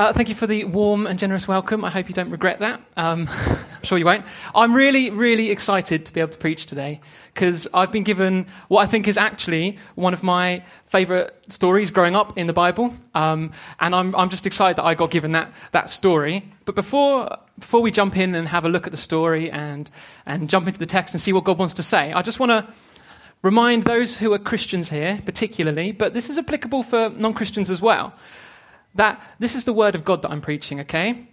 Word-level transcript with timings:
Uh, 0.00 0.14
thank 0.14 0.30
you 0.30 0.34
for 0.34 0.46
the 0.46 0.64
warm 0.64 1.06
and 1.06 1.18
generous 1.18 1.46
welcome. 1.46 1.84
I 1.84 1.90
hope 1.90 2.08
you 2.08 2.14
don't 2.14 2.30
regret 2.30 2.60
that. 2.60 2.80
Um, 2.96 3.28
I'm 3.46 3.82
sure 3.82 3.98
you 3.98 4.06
won't. 4.06 4.24
I'm 4.54 4.72
really, 4.72 5.10
really 5.10 5.50
excited 5.50 6.06
to 6.06 6.12
be 6.14 6.20
able 6.20 6.32
to 6.32 6.38
preach 6.38 6.64
today 6.64 7.02
because 7.34 7.68
I've 7.74 7.92
been 7.92 8.02
given 8.02 8.46
what 8.68 8.80
I 8.80 8.86
think 8.86 9.06
is 9.06 9.18
actually 9.18 9.76
one 9.96 10.14
of 10.14 10.22
my 10.22 10.64
favourite 10.86 11.32
stories 11.52 11.90
growing 11.90 12.16
up 12.16 12.38
in 12.38 12.46
the 12.46 12.54
Bible. 12.54 12.94
Um, 13.14 13.52
and 13.78 13.94
I'm, 13.94 14.14
I'm 14.14 14.30
just 14.30 14.46
excited 14.46 14.78
that 14.78 14.84
I 14.84 14.94
got 14.94 15.10
given 15.10 15.32
that, 15.32 15.52
that 15.72 15.90
story. 15.90 16.50
But 16.64 16.76
before, 16.76 17.36
before 17.58 17.82
we 17.82 17.90
jump 17.90 18.16
in 18.16 18.34
and 18.34 18.48
have 18.48 18.64
a 18.64 18.70
look 18.70 18.86
at 18.86 18.92
the 18.92 18.96
story 18.96 19.50
and, 19.50 19.90
and 20.24 20.48
jump 20.48 20.66
into 20.66 20.78
the 20.78 20.86
text 20.86 21.12
and 21.12 21.20
see 21.20 21.34
what 21.34 21.44
God 21.44 21.58
wants 21.58 21.74
to 21.74 21.82
say, 21.82 22.10
I 22.14 22.22
just 22.22 22.40
want 22.40 22.52
to 22.52 22.72
remind 23.42 23.84
those 23.84 24.16
who 24.16 24.32
are 24.32 24.38
Christians 24.38 24.88
here, 24.88 25.20
particularly, 25.26 25.92
but 25.92 26.14
this 26.14 26.30
is 26.30 26.38
applicable 26.38 26.84
for 26.84 27.10
non 27.10 27.34
Christians 27.34 27.70
as 27.70 27.82
well 27.82 28.14
that 28.94 29.22
this 29.38 29.54
is 29.54 29.64
the 29.64 29.72
word 29.72 29.94
of 29.94 30.04
God 30.04 30.22
that 30.22 30.30
I'm 30.30 30.40
preaching, 30.40 30.80
okay? 30.80 31.26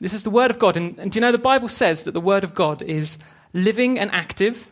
This 0.00 0.14
is 0.14 0.22
the 0.22 0.30
word 0.30 0.50
of 0.50 0.58
God. 0.58 0.76
And, 0.76 0.98
and 0.98 1.10
do 1.10 1.16
you 1.16 1.20
know 1.20 1.32
the 1.32 1.38
Bible 1.38 1.68
says 1.68 2.04
that 2.04 2.12
the 2.12 2.20
word 2.20 2.44
of 2.44 2.54
God 2.54 2.82
is 2.82 3.18
living 3.52 3.98
and 3.98 4.10
active, 4.12 4.70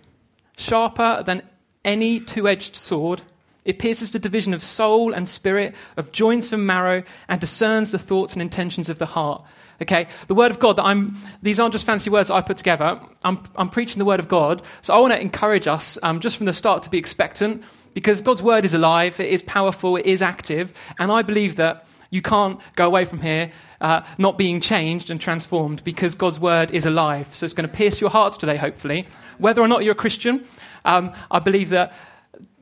sharper 0.57 1.23
than 1.25 1.43
any 1.85 2.21
two 2.21 2.49
edged 2.49 2.77
sword. 2.77 3.23
It 3.65 3.79
pierces 3.79 4.13
the 4.13 4.19
division 4.19 4.55
of 4.55 4.63
soul 4.63 5.13
and 5.13 5.29
spirit, 5.29 5.75
of 5.97 6.13
joints 6.13 6.53
and 6.53 6.67
marrow, 6.67 7.03
and 7.29 7.41
discerns 7.41 7.93
the 7.93 7.99
thoughts 7.99 8.33
and 8.33 8.41
intentions 8.41 8.89
of 8.89 8.99
the 8.99 9.07
heart. 9.07 9.45
Okay, 9.81 10.09
the 10.27 10.35
word 10.35 10.51
of 10.51 10.59
God 10.59 10.77
that 10.77 10.85
I'm, 10.85 11.17
these 11.41 11.61
aren't 11.61 11.73
just 11.73 11.87
fancy 11.87 12.11
words 12.11 12.31
I 12.31 12.41
put 12.41 12.57
together. 12.57 13.01
I'm, 13.25 13.45
I'm 13.55 13.69
preaching 13.69 13.99
the 13.99 14.05
word 14.05 14.19
of 14.19 14.27
God. 14.27 14.63
So 14.83 14.93
I 14.93 14.99
want 14.99 15.13
to 15.13 15.21
encourage 15.21 15.69
us, 15.69 15.99
um, 16.03 16.19
just 16.19 16.37
from 16.37 16.47
the 16.47 16.53
start, 16.53 16.83
to 16.85 16.91
be 16.91 16.99
expectant 16.99 17.63
because 17.95 18.21
God's 18.21 18.43
word 18.43 18.65
is 18.65 18.75
alive, 18.75 19.19
it 19.21 19.29
is 19.29 19.43
powerful, 19.43 19.97
it 19.97 20.07
is 20.07 20.23
active. 20.23 20.73
And 20.99 21.13
I 21.13 21.23
believe 21.23 21.57
that 21.57 21.87
you 22.11 22.23
can't 22.23 22.59
go 22.75 22.87
away 22.87 23.05
from 23.05 23.21
here 23.21 23.51
uh, 23.81 24.03
not 24.17 24.39
being 24.39 24.61
changed 24.61 25.11
and 25.11 25.21
transformed 25.21 25.85
because 25.85 26.15
God's 26.15 26.41
word 26.41 26.71
is 26.71 26.87
alive. 26.87 27.35
So 27.35 27.45
it's 27.45 27.55
going 27.55 27.69
to 27.69 27.75
pierce 27.75 28.01
your 28.01 28.11
hearts 28.11 28.37
today, 28.37 28.57
hopefully. 28.57 29.07
Whether 29.39 29.61
or 29.61 29.69
not 29.69 29.85
you're 29.85 29.93
a 29.93 29.97
Christian, 29.97 30.47
um, 30.85 31.13
I 31.31 31.39
believe 31.39 31.71
that 31.71 31.93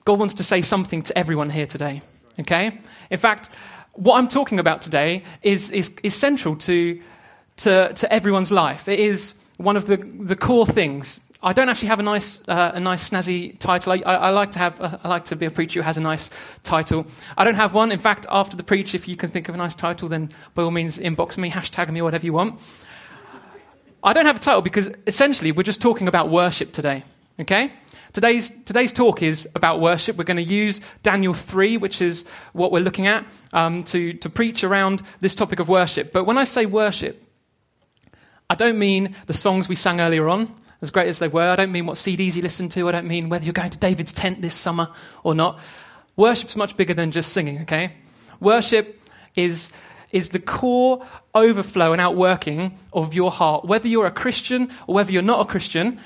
God 0.04 0.18
wants 0.18 0.34
to 0.34 0.42
say 0.42 0.62
something 0.62 1.02
to 1.02 1.18
everyone 1.18 1.50
here 1.50 1.66
today. 1.66 2.02
Okay? 2.40 2.78
In 3.10 3.18
fact, 3.18 3.50
what 3.94 4.18
I'm 4.18 4.28
talking 4.28 4.58
about 4.58 4.82
today 4.82 5.22
is, 5.42 5.70
is, 5.70 5.96
is 6.02 6.14
central 6.14 6.56
to, 6.56 7.00
to, 7.58 7.92
to 7.94 8.12
everyone's 8.12 8.52
life. 8.52 8.88
It 8.88 9.00
is 9.00 9.34
one 9.56 9.76
of 9.76 9.86
the, 9.86 9.96
the 9.96 10.36
core 10.36 10.66
things 10.66 11.18
I 11.46 11.52
don't 11.52 11.68
actually 11.68 11.88
have 11.88 12.00
a 12.00 12.02
nice, 12.02 12.40
uh, 12.48 12.72
a 12.74 12.80
nice 12.80 13.08
snazzy 13.08 13.56
title. 13.60 13.92
I, 13.92 14.02
I, 14.04 14.14
I 14.14 14.30
like 14.30 14.50
to 14.50 14.58
have, 14.58 14.80
uh, 14.80 14.98
I 15.04 15.08
like 15.08 15.26
to 15.26 15.36
be 15.36 15.46
a 15.46 15.50
preacher 15.50 15.78
who 15.78 15.84
has 15.84 15.96
a 15.96 16.00
nice 16.00 16.28
title. 16.64 17.06
I 17.38 17.44
don't 17.44 17.54
have 17.54 17.72
one. 17.72 17.92
In 17.92 18.00
fact, 18.00 18.26
after 18.28 18.56
the 18.56 18.64
preach, 18.64 18.96
if 18.96 19.06
you 19.06 19.16
can 19.16 19.30
think 19.30 19.48
of 19.48 19.54
a 19.54 19.58
nice 19.58 19.76
title, 19.76 20.08
then 20.08 20.30
by 20.56 20.64
all 20.64 20.72
means 20.72 20.98
inbox 20.98 21.38
me, 21.38 21.48
hashtag 21.48 21.88
me, 21.90 22.02
whatever 22.02 22.26
you 22.26 22.32
want. 22.32 22.58
I 24.02 24.12
don't 24.12 24.26
have 24.26 24.34
a 24.34 24.40
title 24.40 24.60
because 24.60 24.92
essentially 25.06 25.52
we're 25.52 25.62
just 25.62 25.80
talking 25.80 26.08
about 26.08 26.30
worship 26.30 26.72
today. 26.72 27.04
Okay? 27.38 27.70
Today's, 28.12 28.50
today's 28.64 28.92
talk 28.92 29.22
is 29.22 29.48
about 29.54 29.80
worship. 29.80 30.16
We're 30.16 30.24
going 30.24 30.38
to 30.38 30.42
use 30.42 30.80
Daniel 31.04 31.32
3, 31.32 31.76
which 31.76 32.00
is 32.00 32.24
what 32.54 32.72
we're 32.72 32.82
looking 32.82 33.06
at, 33.06 33.24
um, 33.52 33.84
to, 33.84 34.14
to 34.14 34.28
preach 34.28 34.64
around 34.64 35.00
this 35.20 35.36
topic 35.36 35.60
of 35.60 35.68
worship. 35.68 36.12
But 36.12 36.24
when 36.24 36.38
I 36.38 36.42
say 36.42 36.66
worship, 36.66 37.22
I 38.50 38.56
don't 38.56 38.80
mean 38.80 39.14
the 39.26 39.34
songs 39.34 39.68
we 39.68 39.76
sang 39.76 40.00
earlier 40.00 40.28
on 40.28 40.52
as 40.82 40.90
great 40.90 41.08
as 41.08 41.18
they 41.18 41.28
were. 41.28 41.48
I 41.48 41.56
don't 41.56 41.72
mean 41.72 41.86
what 41.86 41.96
CDs 41.96 42.36
you 42.36 42.42
listen 42.42 42.68
to. 42.70 42.88
I 42.88 42.92
don't 42.92 43.08
mean 43.08 43.28
whether 43.28 43.44
you're 43.44 43.52
going 43.52 43.70
to 43.70 43.78
David's 43.78 44.12
tent 44.12 44.42
this 44.42 44.54
summer 44.54 44.88
or 45.24 45.34
not. 45.34 45.58
Worship's 46.16 46.56
much 46.56 46.76
bigger 46.76 46.94
than 46.94 47.10
just 47.10 47.32
singing, 47.32 47.62
okay? 47.62 47.92
Worship 48.40 49.00
is, 49.34 49.70
is 50.12 50.30
the 50.30 50.38
core 50.38 51.06
overflow 51.34 51.92
and 51.92 52.00
outworking 52.00 52.78
of 52.92 53.14
your 53.14 53.30
heart. 53.30 53.64
Whether 53.64 53.88
you're 53.88 54.06
a 54.06 54.10
Christian 54.10 54.70
or 54.86 54.94
whether 54.94 55.12
you're 55.12 55.22
not 55.22 55.40
a 55.40 55.44
Christian, 55.44 55.98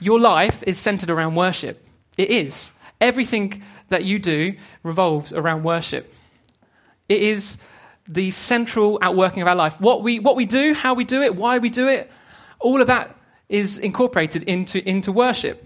your 0.00 0.20
life 0.20 0.62
is 0.66 0.78
centered 0.78 1.10
around 1.10 1.34
worship. 1.34 1.84
It 2.16 2.30
is. 2.30 2.70
Everything 3.00 3.62
that 3.88 4.04
you 4.04 4.18
do 4.18 4.54
revolves 4.82 5.32
around 5.32 5.62
worship. 5.62 6.12
It 7.08 7.22
is 7.22 7.58
the 8.06 8.30
central 8.30 8.98
outworking 9.02 9.42
of 9.42 9.48
our 9.48 9.54
life. 9.54 9.80
What 9.80 10.02
we, 10.02 10.18
what 10.18 10.36
we 10.36 10.46
do, 10.46 10.74
how 10.74 10.94
we 10.94 11.04
do 11.04 11.22
it, 11.22 11.36
why 11.36 11.58
we 11.58 11.70
do 11.70 11.88
it, 11.88 12.10
all 12.58 12.80
of 12.80 12.86
that 12.88 13.17
is 13.48 13.78
incorporated 13.78 14.42
into, 14.44 14.86
into 14.88 15.12
worship. 15.12 15.64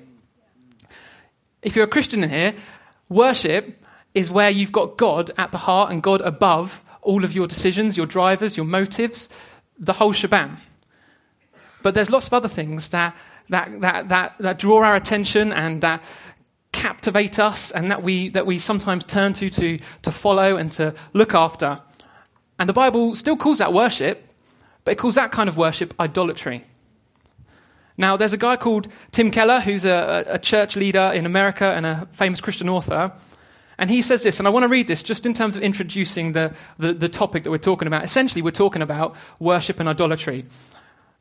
If 1.62 1.76
you're 1.76 1.84
a 1.84 1.88
Christian 1.88 2.22
in 2.24 2.30
here, 2.30 2.54
worship 3.08 3.84
is 4.14 4.30
where 4.30 4.50
you've 4.50 4.72
got 4.72 4.96
God 4.96 5.30
at 5.38 5.52
the 5.52 5.58
heart 5.58 5.90
and 5.90 6.02
God 6.02 6.20
above 6.20 6.82
all 7.00 7.24
of 7.24 7.34
your 7.34 7.46
decisions, 7.46 7.96
your 7.96 8.06
drivers, 8.06 8.56
your 8.56 8.66
motives, 8.66 9.28
the 9.78 9.92
whole 9.94 10.12
shebang. 10.12 10.56
But 11.82 11.94
there's 11.94 12.10
lots 12.10 12.26
of 12.26 12.32
other 12.32 12.48
things 12.48 12.90
that, 12.90 13.16
that, 13.48 13.80
that, 13.80 14.08
that, 14.08 14.38
that 14.38 14.58
draw 14.58 14.82
our 14.82 14.94
attention 14.94 15.52
and 15.52 15.82
that 15.82 16.02
captivate 16.72 17.38
us 17.38 17.70
and 17.70 17.90
that 17.90 18.02
we, 18.02 18.28
that 18.30 18.46
we 18.46 18.58
sometimes 18.58 19.04
turn 19.04 19.32
to, 19.34 19.50
to 19.50 19.78
to 20.02 20.12
follow 20.12 20.56
and 20.56 20.72
to 20.72 20.94
look 21.12 21.34
after. 21.34 21.80
And 22.58 22.68
the 22.68 22.72
Bible 22.72 23.14
still 23.14 23.36
calls 23.36 23.58
that 23.58 23.72
worship, 23.72 24.26
but 24.84 24.92
it 24.92 24.98
calls 24.98 25.16
that 25.16 25.32
kind 25.32 25.48
of 25.48 25.56
worship 25.56 25.94
idolatry. 26.00 26.64
Now, 28.02 28.16
there's 28.16 28.32
a 28.32 28.36
guy 28.36 28.56
called 28.56 28.88
Tim 29.12 29.30
Keller 29.30 29.60
who's 29.60 29.84
a, 29.84 30.24
a 30.26 30.36
church 30.36 30.74
leader 30.74 31.12
in 31.14 31.24
America 31.24 31.66
and 31.66 31.86
a 31.86 32.08
famous 32.10 32.40
Christian 32.40 32.68
author. 32.68 33.12
And 33.78 33.88
he 33.88 34.02
says 34.02 34.24
this, 34.24 34.40
and 34.40 34.48
I 34.48 34.50
want 34.50 34.64
to 34.64 34.68
read 34.68 34.88
this 34.88 35.04
just 35.04 35.24
in 35.24 35.34
terms 35.34 35.54
of 35.54 35.62
introducing 35.62 36.32
the, 36.32 36.52
the, 36.78 36.94
the, 36.94 37.08
topic 37.08 37.44
that 37.44 37.52
we're 37.52 37.58
talking 37.58 37.86
about. 37.86 38.02
Essentially, 38.02 38.42
we're 38.42 38.50
talking 38.50 38.82
about 38.82 39.14
worship 39.38 39.78
and 39.78 39.88
idolatry. 39.88 40.44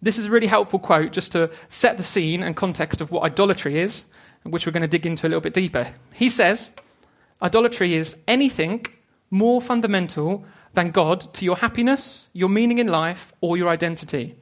This 0.01 0.17
is 0.17 0.25
a 0.25 0.31
really 0.31 0.47
helpful 0.47 0.79
quote 0.79 1.11
just 1.11 1.31
to 1.33 1.51
set 1.69 1.97
the 1.97 2.03
scene 2.03 2.41
and 2.41 2.55
context 2.55 2.99
of 2.99 3.11
what 3.11 3.21
idolatry 3.21 3.77
is, 3.77 4.05
which 4.41 4.65
we're 4.65 4.71
going 4.71 4.81
to 4.81 4.87
dig 4.87 5.05
into 5.05 5.27
a 5.27 5.29
little 5.29 5.39
bit 5.39 5.53
deeper. 5.53 5.87
He 6.13 6.31
says, 6.31 6.71
Idolatry 7.43 7.93
is 7.93 8.17
anything 8.27 8.87
more 9.29 9.61
fundamental 9.61 10.45
than 10.73 10.89
God 10.89 11.31
to 11.35 11.45
your 11.45 11.57
happiness, 11.57 12.27
your 12.33 12.49
meaning 12.49 12.79
in 12.79 12.87
life, 12.87 13.33
or 13.39 13.55
your 13.55 13.69
identity. 13.69 14.35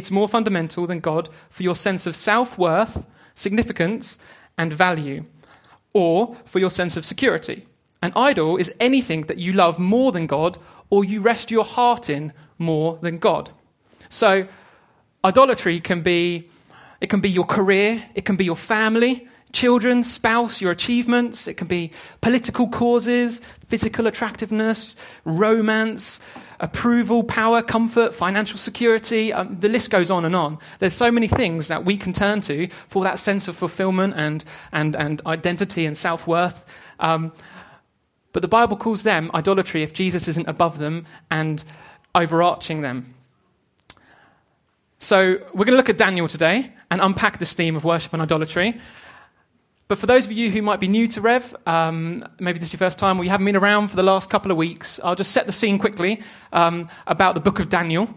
It's 0.00 0.10
more 0.10 0.30
fundamental 0.30 0.86
than 0.86 1.00
God 1.00 1.28
for 1.50 1.62
your 1.62 1.76
sense 1.76 2.06
of 2.06 2.16
self 2.16 2.56
worth, 2.56 3.04
significance, 3.34 4.16
and 4.56 4.72
value, 4.72 5.26
or 5.92 6.36
for 6.46 6.58
your 6.58 6.70
sense 6.70 6.96
of 6.96 7.04
security. 7.04 7.66
An 8.00 8.14
idol 8.16 8.56
is 8.56 8.72
anything 8.80 9.26
that 9.26 9.36
you 9.36 9.52
love 9.52 9.78
more 9.78 10.10
than 10.10 10.26
God 10.26 10.56
or 10.88 11.04
you 11.04 11.20
rest 11.20 11.50
your 11.50 11.66
heart 11.66 12.08
in 12.08 12.32
more 12.56 12.98
than 13.02 13.18
God. 13.18 13.50
So, 14.08 14.48
idolatry 15.22 15.80
can 15.80 16.00
be 16.00 16.48
it 17.02 17.10
can 17.10 17.20
be 17.20 17.28
your 17.28 17.44
career, 17.44 18.02
it 18.14 18.24
can 18.24 18.36
be 18.36 18.46
your 18.46 18.56
family, 18.56 19.28
children, 19.52 20.02
spouse, 20.02 20.62
your 20.62 20.72
achievements, 20.72 21.46
it 21.46 21.58
can 21.58 21.66
be 21.66 21.92
political 22.22 22.68
causes, 22.68 23.42
physical 23.68 24.06
attractiveness, 24.06 24.96
romance, 25.26 26.20
approval, 26.60 27.24
power, 27.24 27.62
comfort, 27.62 28.14
financial 28.14 28.58
security. 28.58 29.32
Um, 29.32 29.58
the 29.58 29.68
list 29.68 29.90
goes 29.90 30.10
on 30.10 30.24
and 30.24 30.36
on. 30.36 30.58
There's 30.78 30.94
so 30.94 31.10
many 31.10 31.26
things 31.26 31.68
that 31.68 31.84
we 31.84 31.96
can 31.96 32.12
turn 32.12 32.40
to 32.42 32.68
for 32.88 33.02
that 33.04 33.18
sense 33.18 33.48
of 33.48 33.56
fulfillment 33.56 34.14
and, 34.16 34.44
and, 34.70 34.94
and 34.94 35.20
identity 35.26 35.86
and 35.86 35.96
self 35.96 36.26
worth. 36.26 36.62
Um, 37.00 37.32
but 38.32 38.42
the 38.42 38.48
Bible 38.48 38.76
calls 38.76 39.02
them 39.02 39.30
idolatry 39.34 39.82
if 39.82 39.92
Jesus 39.92 40.28
isn't 40.28 40.46
above 40.46 40.78
them 40.78 41.06
and 41.30 41.64
overarching 42.14 42.82
them. 42.82 43.14
So 44.98 45.38
we're 45.54 45.64
going 45.64 45.68
to 45.68 45.76
look 45.76 45.88
at 45.88 45.98
Daniel 45.98 46.28
today 46.28 46.72
and 46.90 47.00
unpack 47.00 47.38
this 47.38 47.54
theme 47.54 47.74
of 47.74 47.84
worship 47.84 48.12
and 48.12 48.20
idolatry. 48.20 48.78
But 49.90 49.98
for 49.98 50.06
those 50.06 50.24
of 50.24 50.30
you 50.30 50.52
who 50.52 50.62
might 50.62 50.78
be 50.78 50.86
new 50.86 51.08
to 51.08 51.20
Rev, 51.20 51.52
um, 51.66 52.24
maybe 52.38 52.60
this 52.60 52.68
is 52.68 52.74
your 52.74 52.78
first 52.78 53.00
time 53.00 53.18
or 53.18 53.24
you 53.24 53.30
haven't 53.30 53.44
been 53.44 53.56
around 53.56 53.88
for 53.88 53.96
the 53.96 54.04
last 54.04 54.30
couple 54.30 54.52
of 54.52 54.56
weeks, 54.56 55.00
I'll 55.02 55.16
just 55.16 55.32
set 55.32 55.46
the 55.46 55.52
scene 55.52 55.80
quickly 55.80 56.22
um, 56.52 56.88
about 57.08 57.34
the 57.34 57.40
book 57.40 57.58
of 57.58 57.70
Daniel, 57.70 58.08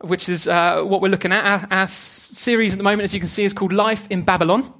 which 0.00 0.28
is 0.28 0.48
uh, 0.48 0.82
what 0.82 1.00
we're 1.00 1.12
looking 1.12 1.30
at. 1.30 1.44
Our, 1.44 1.68
our, 1.70 1.86
series 1.86 2.72
at 2.72 2.78
the 2.78 2.82
moment, 2.82 3.02
as 3.02 3.14
you 3.14 3.20
can 3.20 3.28
see, 3.28 3.44
is 3.44 3.52
called 3.52 3.72
Life 3.72 4.08
in 4.10 4.22
Babylon. 4.22 4.74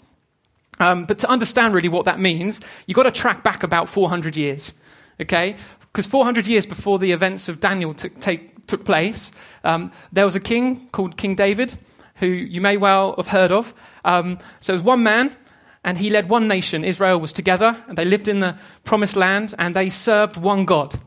Um, 0.81 1.05
but 1.05 1.21
to 1.21 1.31
understand 1.31 1.75
really 1.75 1.89
what 1.89 2.07
that 2.07 2.19
means, 2.19 2.61
you've 2.89 2.97
got 2.97 3.05
to 3.05 3.13
track 3.13 3.45
back 3.45 3.63
about 3.63 3.89
400 3.89 4.37
years, 4.37 4.75
okay? 5.21 5.55
Because 5.93 6.09
400 6.09 6.49
years 6.49 6.67
before 6.67 6.99
the 6.99 7.13
events 7.13 7.49
of 7.49 7.61
Daniel 7.61 7.95
took, 7.95 8.19
take, 8.19 8.67
took 8.67 8.85
place, 8.85 9.31
um, 9.63 9.93
there 10.11 10.25
was 10.25 10.35
a 10.35 10.41
king 10.41 10.89
called 10.89 11.17
King 11.17 11.37
David, 11.37 11.79
who 12.17 12.27
you 12.27 12.61
may 12.61 12.77
well 12.77 13.15
have 13.17 13.29
heard 13.29 13.53
of. 13.53 13.73
Um, 14.05 14.41
so 14.59 14.73
was 14.73 14.83
one 14.83 15.05
man 15.05 15.37
and 15.85 15.99
he 15.99 16.11
led 16.11 16.29
one 16.29 16.47
nation. 16.49 16.85
Israel 16.85 17.19
was 17.19 17.33
together, 17.33 17.77
and 17.89 17.99
they 17.99 18.05
lived 18.05 18.29
in 18.29 18.41
the 18.41 18.57
promised 18.85 19.17
land, 19.17 19.55
and 19.59 19.75
they 19.75 19.91
served 19.91 20.37
one 20.37 20.65
God. 20.65 20.99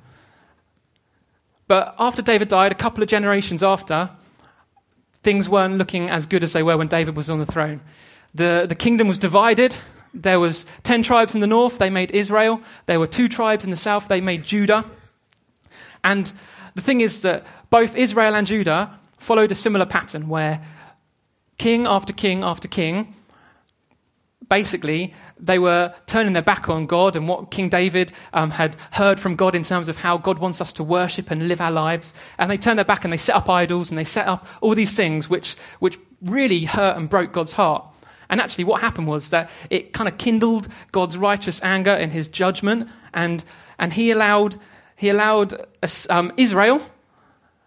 But 1.67 1.95
after 1.97 2.21
David 2.21 2.49
died, 2.49 2.71
a 2.71 2.75
couple 2.75 3.01
of 3.01 3.09
generations 3.09 3.63
after, 3.63 4.09
things 5.23 5.49
weren't 5.49 5.77
looking 5.77 6.09
as 6.09 6.27
good 6.27 6.43
as 6.43 6.53
they 6.53 6.61
were 6.61 6.77
when 6.77 6.87
David 6.87 7.15
was 7.15 7.29
on 7.29 7.39
the 7.39 7.45
throne. 7.45 7.81
The, 8.35 8.65
the 8.67 8.75
kingdom 8.75 9.07
was 9.07 9.17
divided. 9.17 9.75
There 10.13 10.39
was 10.39 10.65
ten 10.83 11.03
tribes 11.03 11.33
in 11.35 11.41
the 11.41 11.47
north, 11.47 11.77
they 11.77 11.89
made 11.89 12.11
Israel. 12.11 12.61
There 12.85 12.99
were 12.99 13.07
two 13.07 13.27
tribes 13.27 13.63
in 13.63 13.71
the 13.71 13.77
south, 13.77 14.07
they 14.07 14.21
made 14.21 14.43
Judah. 14.43 14.85
And 16.03 16.31
the 16.75 16.81
thing 16.81 17.01
is 17.01 17.21
that 17.21 17.45
both 17.69 17.95
Israel 17.95 18.35
and 18.35 18.45
Judah 18.45 18.99
followed 19.17 19.51
a 19.51 19.55
similar 19.55 19.85
pattern 19.85 20.29
where 20.29 20.61
king 21.57 21.87
after 21.87 22.13
king 22.13 22.43
after 22.43 22.67
king 22.67 23.15
basically, 24.49 25.13
they 25.39 25.59
were 25.59 25.93
turning 26.05 26.33
their 26.33 26.41
back 26.41 26.69
on 26.69 26.85
God 26.85 27.15
and 27.15 27.27
what 27.27 27.51
King 27.51 27.69
David 27.69 28.11
um, 28.33 28.51
had 28.51 28.75
heard 28.91 29.19
from 29.19 29.35
God 29.35 29.55
in 29.55 29.63
terms 29.63 29.87
of 29.87 29.97
how 29.97 30.17
God 30.17 30.39
wants 30.39 30.61
us 30.61 30.73
to 30.73 30.83
worship 30.83 31.31
and 31.31 31.47
live 31.47 31.61
our 31.61 31.71
lives. 31.71 32.13
And 32.37 32.49
they 32.49 32.57
turned 32.57 32.79
their 32.79 32.85
back 32.85 33.03
and 33.03 33.13
they 33.13 33.17
set 33.17 33.35
up 33.35 33.49
idols 33.49 33.89
and 33.89 33.97
they 33.97 34.05
set 34.05 34.27
up 34.27 34.47
all 34.61 34.75
these 34.75 34.93
things 34.93 35.29
which, 35.29 35.55
which 35.79 35.97
really 36.21 36.65
hurt 36.65 36.97
and 36.97 37.09
broke 37.09 37.31
God's 37.31 37.53
heart. 37.53 37.85
And 38.29 38.41
actually, 38.41 38.63
what 38.63 38.81
happened 38.81 39.07
was 39.07 39.29
that 39.29 39.49
it 39.69 39.93
kind 39.93 40.07
of 40.07 40.17
kindled 40.17 40.67
God's 40.91 41.17
righteous 41.17 41.61
anger 41.63 41.91
and 41.91 42.11
his 42.11 42.27
judgment, 42.27 42.89
and, 43.13 43.43
and 43.77 43.93
he 43.93 44.11
allowed, 44.11 44.55
he 44.95 45.09
allowed 45.09 45.53
um, 46.09 46.31
Israel, 46.37 46.81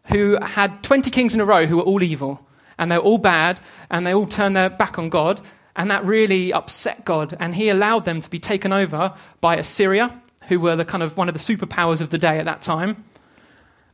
who 0.07 0.37
had 0.43 0.83
20 0.83 1.11
kings 1.11 1.35
in 1.35 1.41
a 1.41 1.45
row 1.45 1.67
who 1.67 1.77
were 1.77 1.85
all 1.85 2.03
evil, 2.03 2.45
and 2.77 2.91
they 2.91 2.99
were 2.99 3.05
all 3.05 3.19
bad, 3.19 3.61
and 3.91 4.07
they 4.07 4.15
all 4.15 4.27
turned 4.27 4.57
their 4.57 4.71
back 4.71 4.99
on 4.99 5.11
God, 5.11 5.41
and 5.79 5.93
that 5.93 6.05
really 6.05 6.53
upset 6.53 7.05
God, 7.05 7.37
and 7.39 7.55
he 7.55 7.69
allowed 7.69 8.05
them 8.05 8.21
to 8.21 8.29
be 8.29 8.41
taken 8.41 8.73
over 8.73 9.15
by 9.41 9.57
Assyria, 9.57 10.21
who 10.49 10.59
were 10.59 10.75
the 10.75 10.85
kind 10.85 11.05
of 11.05 11.17
one 11.17 11.29
of 11.29 11.35
the 11.35 11.41
superpowers 11.41 12.01
of 12.01 12.11
the 12.11 12.19
day 12.19 12.39
at 12.39 12.47
that 12.47 12.63
time. 12.63 13.05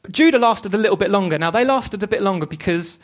But 0.03 0.13
Judah 0.13 0.39
lasted 0.39 0.73
a 0.73 0.79
little 0.79 0.97
bit 0.97 1.11
longer. 1.11 1.39
Now, 1.39 1.51
they 1.51 1.65
lasted 1.65 2.03
a 2.03 2.07
bit 2.07 2.23
longer 2.23 2.47
because 2.47 2.99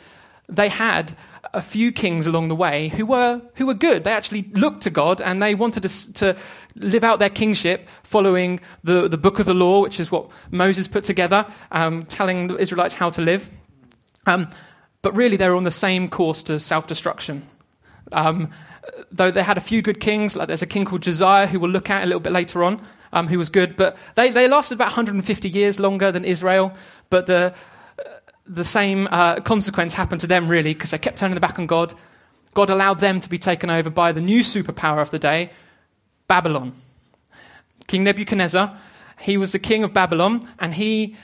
they 0.49 0.67
had 0.67 1.15
a 1.53 1.61
few 1.61 1.91
kings 1.91 2.25
along 2.25 2.47
the 2.47 2.55
way 2.55 2.87
who 2.87 3.05
were, 3.05 3.41
who 3.53 3.67
were 3.67 3.75
good. 3.75 4.03
They 4.03 4.13
actually 4.13 4.49
looked 4.53 4.81
to 4.83 4.89
God 4.89 5.21
and 5.21 5.41
they 5.41 5.53
wanted 5.53 5.83
to, 5.83 6.13
to 6.13 6.37
live 6.75 7.03
out 7.03 7.19
their 7.19 7.29
kingship 7.29 7.87
following 8.01 8.59
the, 8.83 9.07
the 9.07 9.17
book 9.17 9.37
of 9.37 9.45
the 9.45 9.53
law, 9.53 9.81
which 9.81 9.99
is 9.99 10.11
what 10.11 10.31
Moses 10.49 10.87
put 10.87 11.03
together, 11.03 11.45
um, 11.71 12.01
telling 12.03 12.47
the 12.47 12.57
Israelites 12.57 12.95
how 12.95 13.11
to 13.11 13.21
live. 13.21 13.47
Um, 14.25 14.49
but 15.03 15.15
really, 15.15 15.37
they 15.37 15.49
were 15.49 15.55
on 15.55 15.65
the 15.65 15.71
same 15.71 16.09
course 16.09 16.41
to 16.43 16.59
self 16.59 16.87
destruction. 16.87 17.47
Um, 18.11 18.51
though 19.11 19.31
they 19.31 19.43
had 19.43 19.57
a 19.57 19.61
few 19.61 19.81
good 19.81 19.99
kings, 19.99 20.35
like 20.35 20.47
there's 20.47 20.61
a 20.61 20.67
king 20.67 20.85
called 20.85 21.03
Josiah 21.03 21.47
who 21.47 21.59
we'll 21.59 21.71
look 21.71 21.89
at 21.89 22.03
a 22.03 22.05
little 22.05 22.19
bit 22.19 22.31
later 22.31 22.63
on, 22.63 22.81
um, 23.13 23.27
who 23.27 23.37
was 23.37 23.49
good, 23.49 23.75
but 23.75 23.97
they, 24.15 24.31
they 24.31 24.47
lasted 24.47 24.75
about 24.75 24.85
150 24.85 25.49
years 25.49 25.79
longer 25.79 26.11
than 26.11 26.25
Israel, 26.25 26.73
but 27.09 27.27
the, 27.27 27.53
the 28.45 28.63
same 28.63 29.07
uh, 29.11 29.39
consequence 29.41 29.93
happened 29.93 30.21
to 30.21 30.27
them 30.27 30.47
really, 30.47 30.73
because 30.73 30.91
they 30.91 30.97
kept 30.97 31.17
turning 31.17 31.35
their 31.35 31.41
back 31.41 31.59
on 31.59 31.67
God. 31.67 31.93
God 32.53 32.69
allowed 32.69 32.99
them 32.99 33.21
to 33.21 33.29
be 33.29 33.37
taken 33.37 33.69
over 33.69 33.89
by 33.89 34.11
the 34.11 34.21
new 34.21 34.41
superpower 34.41 35.01
of 35.01 35.11
the 35.11 35.19
day, 35.19 35.51
Babylon. 36.27 36.73
King 37.87 38.03
Nebuchadnezzar, 38.03 38.77
he 39.19 39.37
was 39.37 39.51
the 39.51 39.59
king 39.59 39.83
of 39.83 39.93
Babylon, 39.93 40.49
and 40.59 40.73
he, 40.73 41.15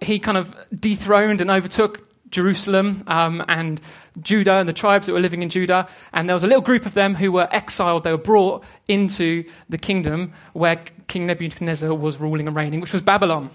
he 0.00 0.18
kind 0.18 0.36
of 0.36 0.54
dethroned 0.72 1.40
and 1.40 1.50
overtook 1.50 2.04
Jerusalem 2.30 3.04
um, 3.06 3.44
and 3.48 3.80
Judah 4.20 4.54
and 4.54 4.68
the 4.68 4.72
tribes 4.72 5.06
that 5.06 5.12
were 5.12 5.20
living 5.20 5.42
in 5.42 5.48
Judah. 5.48 5.88
And 6.12 6.28
there 6.28 6.34
was 6.34 6.44
a 6.44 6.46
little 6.46 6.62
group 6.62 6.86
of 6.86 6.94
them 6.94 7.14
who 7.14 7.32
were 7.32 7.48
exiled. 7.50 8.04
They 8.04 8.12
were 8.12 8.18
brought 8.18 8.64
into 8.88 9.44
the 9.68 9.78
kingdom 9.78 10.32
where 10.52 10.82
King 11.08 11.26
Nebuchadnezzar 11.26 11.94
was 11.94 12.18
ruling 12.18 12.46
and 12.46 12.56
reigning, 12.56 12.80
which 12.80 12.92
was 12.92 13.02
Babylon. 13.02 13.50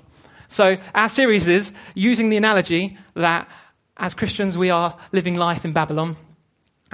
So 0.47 0.77
our 0.95 1.09
series 1.09 1.47
is 1.47 1.71
using 1.93 2.29
the 2.29 2.37
analogy 2.37 2.97
that 3.13 3.47
as 3.97 4.13
Christians 4.13 4.57
we 4.57 4.69
are 4.69 4.97
living 5.11 5.35
life 5.35 5.65
in 5.65 5.73
Babylon. 5.73 6.17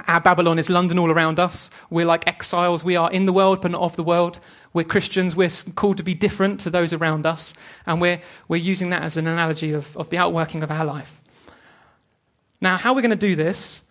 Our 0.08 0.20
Babylon 0.20 0.60
is 0.60 0.70
London 0.70 1.00
all 1.00 1.10
around 1.10 1.40
us. 1.40 1.70
We're 1.90 2.06
like 2.06 2.28
exiles. 2.28 2.84
We 2.84 2.98
are 2.98 3.10
in 3.12 3.26
the 3.26 3.32
world, 3.32 3.62
but 3.62 3.72
not 3.72 3.82
of 3.82 3.96
the 3.96 4.04
world. 4.04 4.40
We're 4.74 4.84
Christians. 4.84 5.38
We're 5.38 5.52
called 5.76 5.98
to 5.98 6.04
be 6.04 6.14
different 6.14 6.60
to 6.62 6.70
those 6.70 6.92
around 6.92 7.26
us. 7.26 7.54
And 7.86 8.02
we're, 8.02 8.22
we're 8.50 8.58
using 8.58 8.90
that 8.90 9.04
as 9.04 9.16
an 9.16 9.26
analogy 9.26 9.72
of, 9.72 9.96
of 9.96 10.10
the 10.10 10.18
outworking 10.18 10.64
of 10.64 10.72
our 10.72 10.84
life. 10.84 11.22
Now, 12.62 12.78
how 12.78 12.94
we're 12.94 13.02
going 13.02 13.12
to 13.12 13.16
do 13.16 13.36
this 13.36 13.84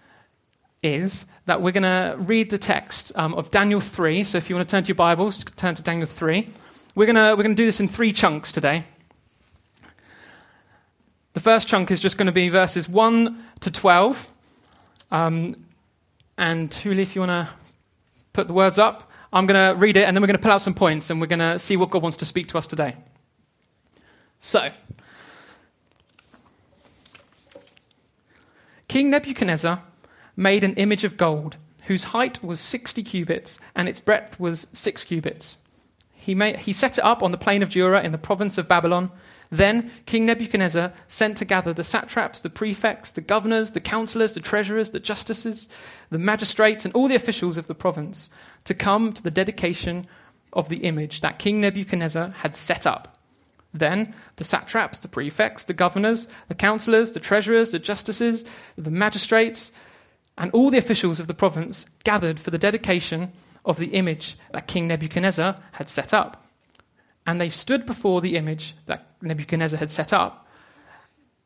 is 0.83 1.27
that 1.47 1.61
we're 1.61 1.73
going 1.73 1.83
to 1.83 2.17
read 2.19 2.51
the 2.51 2.59
text 2.59 3.13
um, 3.15 3.35
of 3.35 3.51
Daniel 3.51 3.81
3. 3.81 4.25
So 4.25 4.39
if 4.39 4.49
you 4.49 4.57
want 4.57 4.69
to 4.69 4.71
turn 4.75 4.85
to 4.85 4.89
your 4.89 4.95
Bibles, 4.95 5.45
turn 5.45 5.75
to 5.75 5.83
Daniel 5.83 6.07
3. 6.07 6.49
We're 6.95 7.07
going 7.07 7.17
to, 7.17 7.35
we're 7.37 7.43
going 7.43 7.57
to 7.57 7.63
do 7.63 7.67
this 7.67 7.81
in 7.81 7.89
three 7.89 8.13
chunks 8.13 8.53
today. 8.53 8.85
The 11.35 11.41
first 11.41 11.69
chunk 11.69 11.91
is 11.91 12.01
just 12.01 12.17
going 12.17 12.27
to 12.27 12.33
be 12.33 12.49
verses 12.49 12.89
1 12.89 13.45
to 13.61 13.71
12. 13.71 14.31
Um, 15.11 15.57
and 16.39 16.71
Huli, 16.71 17.01
if 17.01 17.15
you 17.15 17.21
want 17.21 17.31
to 17.31 17.49
put 18.33 18.47
the 18.47 18.55
words 18.55 18.79
up, 18.79 19.11
I'm 19.33 19.47
going 19.47 19.75
to 19.75 19.79
read 19.79 19.97
it 19.97 20.05
and 20.05 20.17
then 20.17 20.23
we're 20.23 20.29
going 20.29 20.39
to 20.39 20.43
pull 20.43 20.53
out 20.53 20.63
some 20.63 20.75
points 20.75 21.11
and 21.11 21.21
we're 21.21 21.27
going 21.27 21.41
to 21.41 21.59
see 21.59 21.77
what 21.77 21.91
God 21.91 22.03
wants 22.03 22.17
to 22.19 22.25
speak 22.25 22.49
to 22.49 22.59
us 22.59 22.67
today. 22.67 22.97
So, 24.39 24.71
King 28.95 29.11
Nebuchadnezzar 29.11 29.83
made 30.37 30.63
an 30.63 30.75
image 30.75 31.03
of 31.03 31.17
gold, 31.17 31.57
whose 31.87 32.05
height 32.15 32.45
was 32.45 32.61
60 32.61 33.03
cubits 33.03 33.59
and 33.75 33.89
its 33.89 33.99
breadth 33.99 34.39
was 34.39 34.69
6 34.73 35.03
cubits. 35.03 35.59
He, 36.13 36.37
made, 36.37 36.59
he 36.59 36.73
set 36.73 36.97
it 36.97 37.05
up 37.05 37.21
on 37.21 37.33
the 37.33 37.37
plain 37.37 37.65
of 37.65 37.71
Dura 37.71 38.05
in 38.05 38.13
the 38.13 38.19
province 38.19 38.57
of 38.57 38.69
Babylon. 38.69 39.11
Then 39.51 39.91
King 40.07 40.27
Nebuchadnezzar 40.27 40.93
sent 41.09 41.37
to 41.39 41.45
gather 41.45 41.73
the 41.73 41.83
satraps, 41.83 42.39
the 42.39 42.51
prefects, 42.51 43.11
the 43.11 43.21
governors, 43.21 43.73
the 43.73 43.81
counselors, 43.81 44.35
the 44.35 44.39
treasurers, 44.39 44.91
the 44.93 45.01
justices, 45.01 45.69
the 46.11 46.19
magistrates, 46.21 46.85
and 46.85 46.95
all 46.95 47.09
the 47.09 47.17
officials 47.17 47.57
of 47.57 47.67
the 47.67 47.75
province 47.75 48.31
to 48.63 48.75
come 48.75 49.13
to 49.13 49.25
the 49.25 49.31
dedication 49.33 50.07
of 50.53 50.69
the 50.69 50.85
image 50.85 51.21
that 51.21 51.41
King 51.41 51.61
Nebuchadnezzar 51.61 52.29
had 52.29 52.55
set 52.55 52.87
up. 52.87 53.14
Then 53.75 54.15
the 54.37 54.45
satraps, 54.45 54.99
the 54.99 55.09
prefects, 55.09 55.65
the 55.65 55.75
governors, 55.75 56.29
the 56.49 56.55
councillors, 56.55 57.11
the 57.11 57.21
treasurers, 57.21 57.73
the 57.73 57.81
justices, 57.81 58.45
the 58.79 58.91
magistrates, 58.91 59.73
and 60.39 60.51
all 60.53 60.71
the 60.71 60.79
officials 60.79 61.19
of 61.19 61.27
the 61.27 61.35
province 61.35 61.85
gathered 62.05 62.39
for 62.39 62.51
the 62.51 62.59
dedication 62.59 63.33
of 63.65 63.79
the 63.79 63.89
image 63.89 64.39
that 64.53 64.69
King 64.69 64.87
Nebuchadnezzar 64.87 65.61
had 65.73 65.89
set 65.89 66.15
up. 66.15 66.47
And 67.27 67.41
they 67.41 67.49
stood 67.49 67.85
before 67.85 68.21
the 68.21 68.37
image 68.37 68.77
that 68.87 69.07
Nebuchadnezzar 69.23 69.79
had 69.79 69.91
set 69.91 70.13
up. 70.13 70.47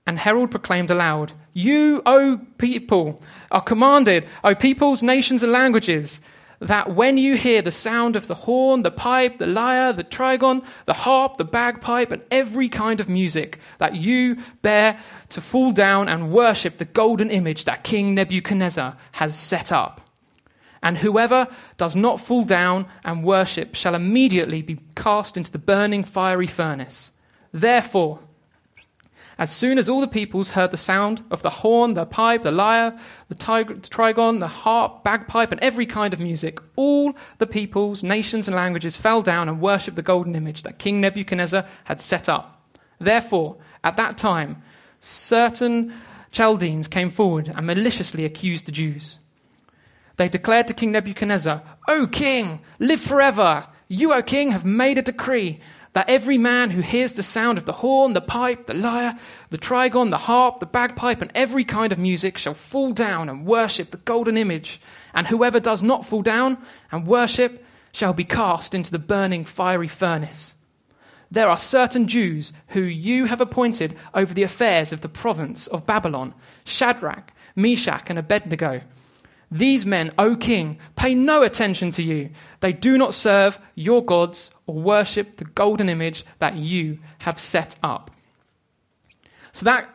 And 0.06 0.18
Herald 0.18 0.50
proclaimed 0.50 0.90
aloud, 0.90 1.32
You, 1.52 2.02
O 2.04 2.40
people, 2.58 3.22
are 3.50 3.60
commanded, 3.60 4.26
O 4.42 4.54
peoples, 4.54 5.02
nations, 5.02 5.42
and 5.42 5.52
languages, 5.52 6.20
that 6.60 6.94
when 6.94 7.18
you 7.18 7.36
hear 7.36 7.62
the 7.62 7.70
sound 7.70 8.16
of 8.16 8.26
the 8.26 8.34
horn, 8.34 8.82
the 8.82 8.90
pipe, 8.90 9.38
the 9.38 9.46
lyre, 9.46 9.92
the 9.92 10.04
trigon, 10.04 10.64
the 10.86 10.92
harp, 10.92 11.36
the 11.36 11.44
bagpipe, 11.44 12.10
and 12.10 12.22
every 12.30 12.68
kind 12.68 13.00
of 13.00 13.08
music, 13.08 13.60
that 13.78 13.94
you 13.94 14.36
bear 14.62 14.98
to 15.28 15.40
fall 15.40 15.70
down 15.70 16.08
and 16.08 16.32
worship 16.32 16.78
the 16.78 16.84
golden 16.84 17.30
image 17.30 17.64
that 17.64 17.84
King 17.84 18.14
Nebuchadnezzar 18.14 18.96
has 19.12 19.38
set 19.38 19.70
up. 19.70 20.00
And 20.82 20.98
whoever 20.98 21.48
does 21.76 21.96
not 21.96 22.20
fall 22.20 22.44
down 22.44 22.86
and 23.04 23.24
worship 23.24 23.74
shall 23.74 23.94
immediately 23.94 24.62
be 24.62 24.80
cast 24.94 25.36
into 25.36 25.50
the 25.50 25.58
burning 25.58 26.04
fiery 26.04 26.46
furnace. 26.46 27.10
Therefore, 27.52 28.20
as 29.38 29.54
soon 29.54 29.78
as 29.78 29.88
all 29.88 30.00
the 30.00 30.08
peoples 30.08 30.50
heard 30.50 30.72
the 30.72 30.76
sound 30.76 31.22
of 31.30 31.42
the 31.42 31.50
horn, 31.50 31.94
the 31.94 32.04
pipe, 32.04 32.42
the 32.42 32.50
lyre, 32.50 32.98
the 33.28 33.36
trigon, 33.36 34.40
the 34.40 34.48
harp, 34.48 35.04
bagpipe, 35.04 35.52
and 35.52 35.60
every 35.60 35.86
kind 35.86 36.12
of 36.12 36.18
music, 36.18 36.58
all 36.74 37.14
the 37.38 37.46
peoples, 37.46 38.02
nations, 38.02 38.48
and 38.48 38.56
languages 38.56 38.96
fell 38.96 39.22
down 39.22 39.48
and 39.48 39.60
worshipped 39.60 39.96
the 39.96 40.02
golden 40.02 40.34
image 40.34 40.64
that 40.64 40.80
King 40.80 41.00
Nebuchadnezzar 41.00 41.64
had 41.84 42.00
set 42.00 42.28
up. 42.28 42.68
Therefore, 42.98 43.58
at 43.84 43.96
that 43.96 44.18
time, 44.18 44.60
certain 44.98 45.94
Chaldeans 46.32 46.88
came 46.88 47.10
forward 47.10 47.52
and 47.54 47.64
maliciously 47.64 48.24
accused 48.24 48.66
the 48.66 48.72
Jews. 48.72 49.18
They 50.16 50.28
declared 50.28 50.66
to 50.66 50.74
King 50.74 50.90
Nebuchadnezzar, 50.90 51.62
O 51.86 52.08
king, 52.08 52.60
live 52.80 53.00
forever. 53.00 53.68
You, 53.86 54.12
O 54.12 54.20
king, 54.20 54.50
have 54.50 54.64
made 54.64 54.98
a 54.98 55.02
decree 55.02 55.60
that 55.92 56.08
every 56.08 56.38
man 56.38 56.70
who 56.70 56.80
hears 56.80 57.14
the 57.14 57.22
sound 57.22 57.58
of 57.58 57.64
the 57.64 57.72
horn, 57.72 58.12
the 58.12 58.20
pipe, 58.20 58.66
the 58.66 58.74
lyre, 58.74 59.18
the 59.50 59.58
trigon, 59.58 60.10
the 60.10 60.18
harp, 60.18 60.60
the 60.60 60.66
bagpipe, 60.66 61.20
and 61.20 61.32
every 61.34 61.64
kind 61.64 61.92
of 61.92 61.98
music 61.98 62.38
shall 62.38 62.54
fall 62.54 62.92
down 62.92 63.28
and 63.28 63.46
worship 63.46 63.90
the 63.90 63.96
golden 63.98 64.36
image, 64.36 64.80
and 65.14 65.26
whoever 65.26 65.60
does 65.60 65.82
not 65.82 66.04
fall 66.04 66.22
down 66.22 66.58
and 66.90 67.06
worship 67.06 67.64
shall 67.92 68.12
be 68.12 68.24
cast 68.24 68.74
into 68.74 68.90
the 68.90 68.98
burning 68.98 69.44
fiery 69.44 69.88
furnace. 69.88 70.54
There 71.30 71.48
are 71.48 71.56
certain 71.56 72.08
Jews 72.08 72.52
who 72.68 72.82
you 72.82 73.26
have 73.26 73.40
appointed 73.40 73.96
over 74.14 74.32
the 74.32 74.42
affairs 74.42 74.92
of 74.92 75.02
the 75.02 75.08
province 75.08 75.66
of 75.66 75.86
Babylon 75.86 76.34
Shadrach, 76.64 77.32
Meshach, 77.54 78.04
and 78.08 78.18
Abednego 78.18 78.82
these 79.50 79.86
men, 79.86 80.12
O 80.18 80.36
king, 80.36 80.78
pay 80.96 81.14
no 81.14 81.42
attention 81.42 81.90
to 81.92 82.02
you. 82.02 82.30
They 82.60 82.72
do 82.72 82.98
not 82.98 83.14
serve 83.14 83.58
your 83.74 84.04
gods 84.04 84.50
or 84.66 84.74
worship 84.74 85.36
the 85.36 85.44
golden 85.44 85.88
image 85.88 86.24
that 86.38 86.56
you 86.56 86.98
have 87.18 87.38
set 87.38 87.76
up. 87.82 88.10
So 89.52 89.64
that 89.64 89.88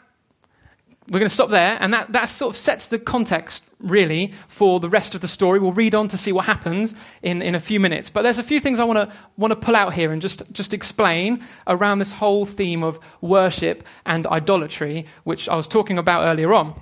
we're 1.09 1.19
going 1.19 1.29
to 1.29 1.35
stop 1.35 1.49
there, 1.49 1.77
and 1.81 1.93
that, 1.93 2.13
that 2.13 2.25
sort 2.25 2.55
of 2.55 2.57
sets 2.57 2.87
the 2.87 2.97
context, 2.97 3.63
really, 3.79 4.33
for 4.47 4.79
the 4.79 4.87
rest 4.87 5.15
of 5.15 5.21
the 5.21 5.27
story. 5.27 5.59
We'll 5.59 5.73
read 5.73 5.93
on 5.93 6.07
to 6.07 6.17
see 6.17 6.31
what 6.31 6.45
happens 6.45 6.95
in, 7.21 7.41
in 7.41 7.55
a 7.55 7.59
few 7.59 7.79
minutes. 7.79 8.09
But 8.09 8.21
there's 8.21 8.37
a 8.37 8.43
few 8.43 8.61
things 8.61 8.79
I 8.79 8.85
want 8.85 9.09
to 9.09 9.15
want 9.35 9.51
to 9.51 9.57
pull 9.57 9.75
out 9.75 9.93
here 9.93 10.13
and 10.13 10.21
just, 10.21 10.49
just 10.53 10.73
explain 10.73 11.43
around 11.67 11.99
this 11.99 12.13
whole 12.13 12.45
theme 12.45 12.83
of 12.83 12.99
worship 13.19 13.85
and 14.05 14.25
idolatry, 14.27 15.05
which 15.25 15.49
I 15.49 15.55
was 15.55 15.67
talking 15.67 15.97
about 15.97 16.23
earlier 16.23 16.53
on. 16.53 16.79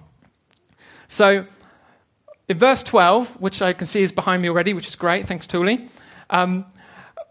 So, 1.08 1.48
in 2.51 2.58
verse 2.58 2.84
12, 2.84 3.39
which 3.39 3.62
I 3.62 3.72
can 3.72 3.88
see 3.88 4.01
is 4.01 4.12
behind 4.12 4.41
me 4.41 4.50
already, 4.50 4.74
which 4.74 4.88
is 4.88 4.96
great, 4.98 5.25
thanks, 5.25 5.48
Tuli, 5.48 5.88
um, 6.29 6.65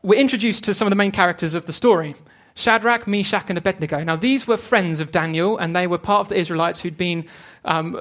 we're 0.02 0.18
introduced 0.18 0.64
to 0.64 0.72
some 0.72 0.86
of 0.86 0.90
the 0.90 0.96
main 0.96 1.12
characters 1.12 1.54
of 1.54 1.66
the 1.66 1.74
story. 1.74 2.14
Shadrach, 2.54 3.06
Meshach, 3.06 3.44
and 3.50 3.58
Abednego. 3.58 4.02
Now, 4.02 4.16
these 4.16 4.46
were 4.46 4.56
friends 4.56 4.98
of 4.98 5.12
Daniel, 5.12 5.58
and 5.58 5.76
they 5.76 5.86
were 5.86 5.98
part 5.98 6.22
of 6.22 6.28
the 6.30 6.36
Israelites 6.36 6.80
who'd 6.80 6.96
been 6.96 7.26
um, 7.66 8.00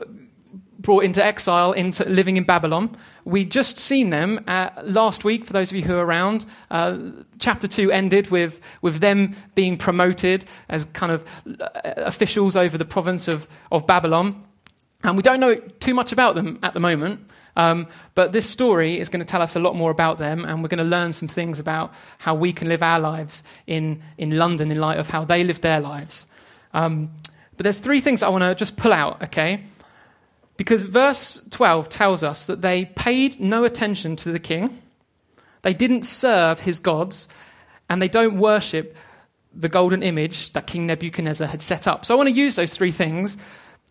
brought 0.79 1.03
into 1.03 1.23
exile, 1.23 1.73
into 1.73 2.07
living 2.07 2.37
in 2.37 2.45
Babylon. 2.45 2.95
We 3.25 3.43
just 3.43 3.77
seen 3.77 4.11
them 4.11 4.41
uh, 4.47 4.69
last 4.83 5.25
week. 5.25 5.45
For 5.45 5.51
those 5.51 5.71
of 5.71 5.77
you 5.77 5.83
who 5.83 5.97
are 5.97 6.05
around, 6.05 6.45
uh, 6.71 6.99
chapter 7.37 7.67
two 7.67 7.91
ended 7.91 8.31
with 8.31 8.61
with 8.81 9.01
them 9.01 9.35
being 9.55 9.75
promoted 9.75 10.45
as 10.69 10.85
kind 10.85 11.11
of 11.11 11.25
uh, 11.45 11.69
officials 11.97 12.55
over 12.55 12.77
the 12.77 12.85
province 12.85 13.27
of 13.27 13.45
of 13.73 13.85
Babylon, 13.85 14.41
and 15.03 15.15
we 15.15 15.23
don't 15.23 15.39
know 15.39 15.55
too 15.55 15.93
much 15.93 16.11
about 16.11 16.35
them 16.35 16.59
at 16.63 16.73
the 16.73 16.79
moment. 16.79 17.21
Um, 17.55 17.87
but 18.15 18.31
this 18.31 18.49
story 18.49 18.99
is 18.99 19.09
going 19.09 19.19
to 19.19 19.25
tell 19.25 19.41
us 19.41 19.55
a 19.55 19.59
lot 19.59 19.75
more 19.75 19.91
about 19.91 20.19
them, 20.19 20.45
and 20.45 20.61
we're 20.61 20.69
going 20.69 20.77
to 20.77 20.83
learn 20.83 21.13
some 21.13 21.27
things 21.27 21.59
about 21.59 21.93
how 22.17 22.35
we 22.35 22.53
can 22.53 22.69
live 22.69 22.83
our 22.83 22.99
lives 22.99 23.43
in, 23.67 24.01
in 24.17 24.37
London 24.37 24.71
in 24.71 24.79
light 24.79 24.97
of 24.97 25.07
how 25.07 25.25
they 25.25 25.43
lived 25.43 25.61
their 25.61 25.81
lives. 25.81 26.25
Um, 26.73 27.11
but 27.57 27.63
there's 27.63 27.79
three 27.79 27.99
things 27.99 28.23
I 28.23 28.29
want 28.29 28.43
to 28.43 28.55
just 28.55 28.77
pull 28.77 28.93
out, 28.93 29.23
okay? 29.23 29.63
Because 30.55 30.83
verse 30.83 31.41
12 31.49 31.89
tells 31.89 32.23
us 32.23 32.47
that 32.47 32.61
they 32.61 32.85
paid 32.85 33.39
no 33.39 33.63
attention 33.63 34.15
to 34.17 34.31
the 34.31 34.39
king, 34.39 34.81
they 35.61 35.73
didn't 35.73 36.03
serve 36.03 36.61
his 36.61 36.79
gods, 36.79 37.27
and 37.89 38.01
they 38.01 38.07
don't 38.07 38.37
worship 38.37 38.95
the 39.53 39.67
golden 39.67 40.03
image 40.03 40.51
that 40.51 40.67
King 40.67 40.87
Nebuchadnezzar 40.87 41.47
had 41.47 41.61
set 41.61 41.87
up. 41.87 42.05
So 42.05 42.13
I 42.13 42.17
want 42.17 42.29
to 42.29 42.35
use 42.35 42.55
those 42.55 42.73
three 42.73 42.91
things 42.91 43.35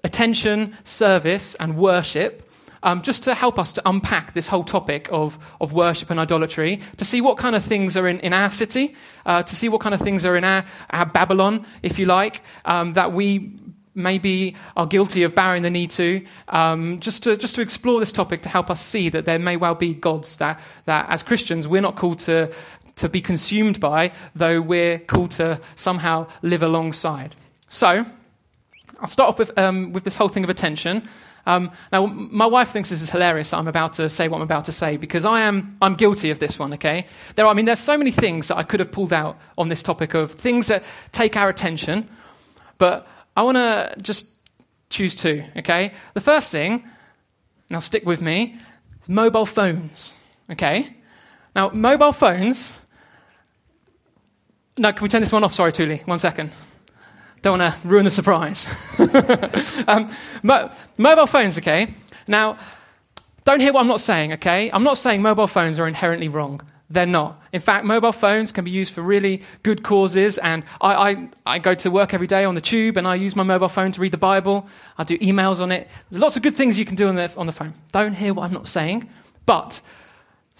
attention, 0.05 0.77
service, 0.85 1.55
and 1.57 1.77
worship 1.77 2.49
um, 2.83 3.03
just 3.03 3.23
to 3.25 3.35
help 3.35 3.59
us 3.59 3.73
to 3.73 3.83
unpack 3.89 4.35
this 4.35 4.49
whole 4.49 4.65
topic 4.65 5.09
of, 5.11 5.39
of 5.61 5.73
worship 5.73 6.11
and 6.11 6.21
idolatry, 6.21 6.81
to 6.97 7.05
see 7.05 7.21
what 7.21 7.39
kind 7.39 7.57
of 7.57 7.65
things 7.65 7.97
are 7.97 8.09
in, 8.09 8.21
in 8.21 8.33
our 8.33 8.51
city, 8.51 8.95
uh, 9.27 9.43
to 9.43 9.57
see 9.57 9.69
what 9.69 9.81
kind 9.81 9.95
of 9.95 10.01
things 10.01 10.25
are 10.25 10.37
in 10.37 10.45
our, 10.45 10.65
our 10.91 11.07
Babylon, 11.07 11.67
if 11.83 11.99
you 11.99 12.07
like, 12.07 12.43
um, 12.65 12.93
that 12.93 13.13
we 13.13 13.53
maybe 13.95 14.55
are 14.77 14.87
guilty 14.87 15.25
of 15.25 15.35
bowing 15.35 15.63
the 15.63 15.71
knee 15.71 15.89
to, 15.89 16.25
um, 16.49 17.01
just, 17.01 17.25
to, 17.25 17.37
just 17.37 17.57
to 17.57 17.61
explore 17.61 17.99
this 17.99 18.13
topic 18.13 18.43
to 18.43 18.49
help 18.49 18.71
us 18.71 18.81
see 18.81 19.09
that 19.09 19.25
there 19.25 19.41
may 19.41 19.57
well 19.57 19.75
be 19.75 19.93
gods 19.93 20.37
that, 20.37 20.61
that 20.85 21.07
as 21.09 21.23
Christians 21.25 21.67
we're 21.67 21.83
not 21.83 21.97
called 21.97 22.21
to, 22.21 22.53
to 22.95 23.09
be 23.09 23.21
consumed 23.21 23.81
by, 23.81 24.13
though 24.37 24.61
we're 24.61 25.01
called 25.01 25.33
to 25.33 25.61
somehow 25.75 26.29
live 26.43 26.63
alongside. 26.63 27.35
So, 27.69 28.07
I'll 29.01 29.09
start 29.09 29.29
off 29.29 29.39
with, 29.39 29.57
um, 29.59 29.93
with 29.93 30.05
this 30.05 30.17
whole 30.17 30.29
thing 30.29 30.45
of 30.45 30.51
attention. 30.51 31.03
Um, 31.47 31.71
now, 31.93 32.05
my 32.07 32.47
wife 32.47 32.71
thinks 32.71 32.91
this 32.91 33.01
is 33.01 33.09
hilarious 33.09 33.55
I'm 33.55 33.69
about 33.69 33.95
to 33.95 34.11
say 34.11 34.29
what 34.29 34.37
I'm 34.37 34.43
about 34.43 34.67
to 34.67 34.73
say 34.73 34.99
because 34.99 35.25
I 35.25 35.41
am 35.41 35.79
I'm 35.81 35.95
guilty 35.95 36.31
of 36.31 36.39
this 36.39 36.59
one. 36.59 36.75
Okay, 36.75 37.07
there. 37.37 37.47
Are, 37.47 37.49
I 37.49 37.55
mean, 37.55 37.65
there's 37.65 37.79
so 37.79 37.97
many 37.97 38.11
things 38.11 38.49
that 38.49 38.59
I 38.59 38.63
could 38.65 38.81
have 38.81 38.93
pulled 38.93 39.15
out 39.15 39.39
on 39.57 39.71
this 39.71 39.83
topic 39.83 40.13
of 40.15 40.33
things 40.33 40.67
that 40.67 40.83
take 41.13 41.37
our 41.37 41.49
attention, 41.49 42.07
but 42.77 43.09
I 43.35 43.43
want 43.45 43.57
to 43.57 43.95
just 44.03 44.27
choose 44.91 45.15
two. 45.15 45.43
Okay, 45.57 45.93
the 46.13 46.21
first 46.21 46.53
thing. 46.53 46.85
Now, 47.71 47.81
stick 47.81 48.05
with 48.05 48.21
me. 48.21 48.59
Mobile 49.09 49.47
phones. 49.47 50.13
Okay, 50.51 50.95
now 51.57 51.71
mobile 51.71 52.13
phones. 52.13 52.79
No, 54.77 54.93
can 54.93 55.03
we 55.03 55.09
turn 55.09 55.23
this 55.23 55.33
one 55.33 55.45
off? 55.45 55.55
Sorry, 55.55 55.73
Tuli. 55.73 56.03
One 56.05 56.19
second. 56.19 56.53
Don't 57.43 57.59
want 57.59 57.75
to 57.75 57.89
ruin 57.89 58.05
the 58.05 58.11
surprise. 58.11 58.67
um, 59.89 60.11
mo- 60.43 60.71
mobile 60.97 61.27
phones, 61.27 61.59
okay? 61.59 61.95
Now, 62.27 62.59
don't 63.45 63.61
hear 63.61 63.73
what 63.73 63.81
I'm 63.81 63.89
not 63.89 64.01
saying, 64.01 64.33
okay? 64.35 64.71
I'm 64.73 64.83
not 64.83 64.99
saying 64.99 65.23
mobile 65.23 65.47
phones 65.47 65.79
are 65.79 65.87
inherently 65.87 66.29
wrong. 66.29 66.61
They're 66.91 67.07
not. 67.07 67.43
In 67.53 67.61
fact, 67.61 67.85
mobile 67.85 68.13
phones 68.13 68.51
can 68.51 68.65
be 68.65 68.71
used 68.71 68.95
for 68.95 69.03
really 69.03 69.43
good 69.63 69.83
causes, 69.83 70.39
and 70.39 70.65
I, 70.81 71.11
I, 71.11 71.29
I, 71.45 71.59
go 71.59 71.75
to 71.75 71.91
work 71.91 72.15
every 72.15 72.27
day 72.27 72.45
on 72.45 72.55
the 72.55 72.63
tube, 72.63 72.97
and 72.97 73.07
I 73.07 73.15
use 73.15 73.37
my 73.37 73.43
mobile 73.43 73.69
phone 73.69 73.93
to 73.93 74.01
read 74.01 74.13
the 74.13 74.19
Bible. 74.19 74.67
I 74.97 75.05
do 75.05 75.19
emails 75.19 75.61
on 75.61 75.71
it. 75.71 75.89
There's 76.11 76.21
lots 76.21 76.37
of 76.37 76.43
good 76.43 76.55
things 76.55 76.79
you 76.79 76.87
can 76.87 76.97
do 76.97 77.09
on 77.09 77.15
the, 77.15 77.33
on 77.37 77.47
the 77.47 77.53
phone. 77.53 77.75
Don't 77.93 78.15
hear 78.15 78.33
what 78.33 78.45
I'm 78.45 78.55
not 78.55 78.69
saying. 78.69 79.09
But 79.45 79.81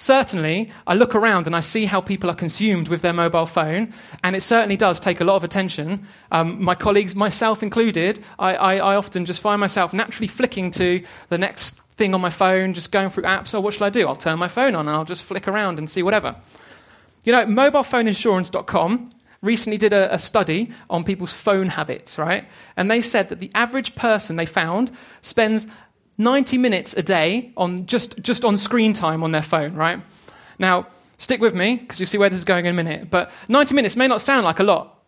Certainly, 0.01 0.71
I 0.87 0.95
look 0.95 1.17
around 1.17 1.49
and 1.49 1.57
I 1.57 1.61
see 1.61 1.87
how 1.87 2.01
people 2.01 2.31
are 2.31 2.35
consumed 2.35 2.87
with 2.87 3.03
their 3.03 3.13
mobile 3.13 3.47
phone, 3.47 3.93
and 4.23 4.37
it 4.37 4.45
certainly 4.45 4.77
does 4.77 5.01
take 5.01 5.21
a 5.21 5.25
lot 5.25 5.35
of 5.35 5.43
attention. 5.43 6.07
Um, 6.31 6.63
my 6.63 6.77
colleagues, 6.77 7.17
myself 7.17 7.65
included, 7.65 8.23
I, 8.39 8.55
I, 8.55 8.77
I, 8.77 8.95
often 8.95 9.25
just 9.25 9.41
find 9.41 9.59
myself 9.59 9.93
naturally 9.93 10.29
flicking 10.29 10.71
to 10.71 11.03
the 11.31 11.37
next 11.37 11.81
thing 11.97 12.15
on 12.15 12.21
my 12.21 12.31
phone, 12.31 12.75
just 12.75 12.93
going 12.93 13.11
through 13.11 13.25
apps. 13.25 13.53
Oh, 13.57 13.61
what 13.61 13.75
shall 13.75 13.89
I 13.89 13.91
do? 13.91 14.07
I'll 14.07 14.15
turn 14.15 14.39
my 14.39 14.47
phone 14.47 14.77
on 14.77 14.87
and 14.87 14.91
I'll 14.91 15.05
just 15.05 15.25
flick 15.25 15.49
around 15.49 15.79
and 15.79 15.91
see 15.91 16.05
whatever. 16.05 16.37
You 17.25 17.33
know, 17.33 17.45
mobilephoneinsurance.com 17.47 19.11
recently 19.43 19.79
did 19.79 19.93
a, 19.93 20.15
a 20.15 20.19
study 20.21 20.71
on 20.89 21.03
people's 21.03 21.33
phone 21.33 21.71
habits, 21.71 22.19
right? 22.19 22.45
And 22.77 22.89
they 22.89 23.03
said 23.03 23.31
that 23.31 23.41
the 23.41 23.51
average 23.53 23.97
person 23.97 24.37
they 24.37 24.47
found 24.47 24.93
spends 25.23 25.67
90 26.19 26.59
minutes 26.59 26.95
a 26.95 27.03
day 27.03 27.53
on 27.57 27.87
just, 27.87 28.21
just 28.21 28.45
on 28.45 28.57
screen 28.57 28.93
time 28.93 29.23
on 29.23 29.31
their 29.31 29.43
phone, 29.43 29.75
right? 29.75 30.01
Now, 30.59 30.89
stick 31.17 31.41
with 31.41 31.55
me 31.55 31.77
because 31.77 32.01
you'll 32.01 32.09
see 32.09 32.19
where 32.19 32.29
this 32.29 32.39
is 32.39 32.45
going 32.45 32.67
in 32.67 32.73
a 32.73 32.83
minute. 32.83 33.09
But 33.09 33.31
90 33.49 33.75
minutes 33.75 33.97
may 33.97 34.09
not 34.09 34.21
sound 34.21 34.45
like 34.45 34.59
a 34.59 34.65
lot, 34.65 34.99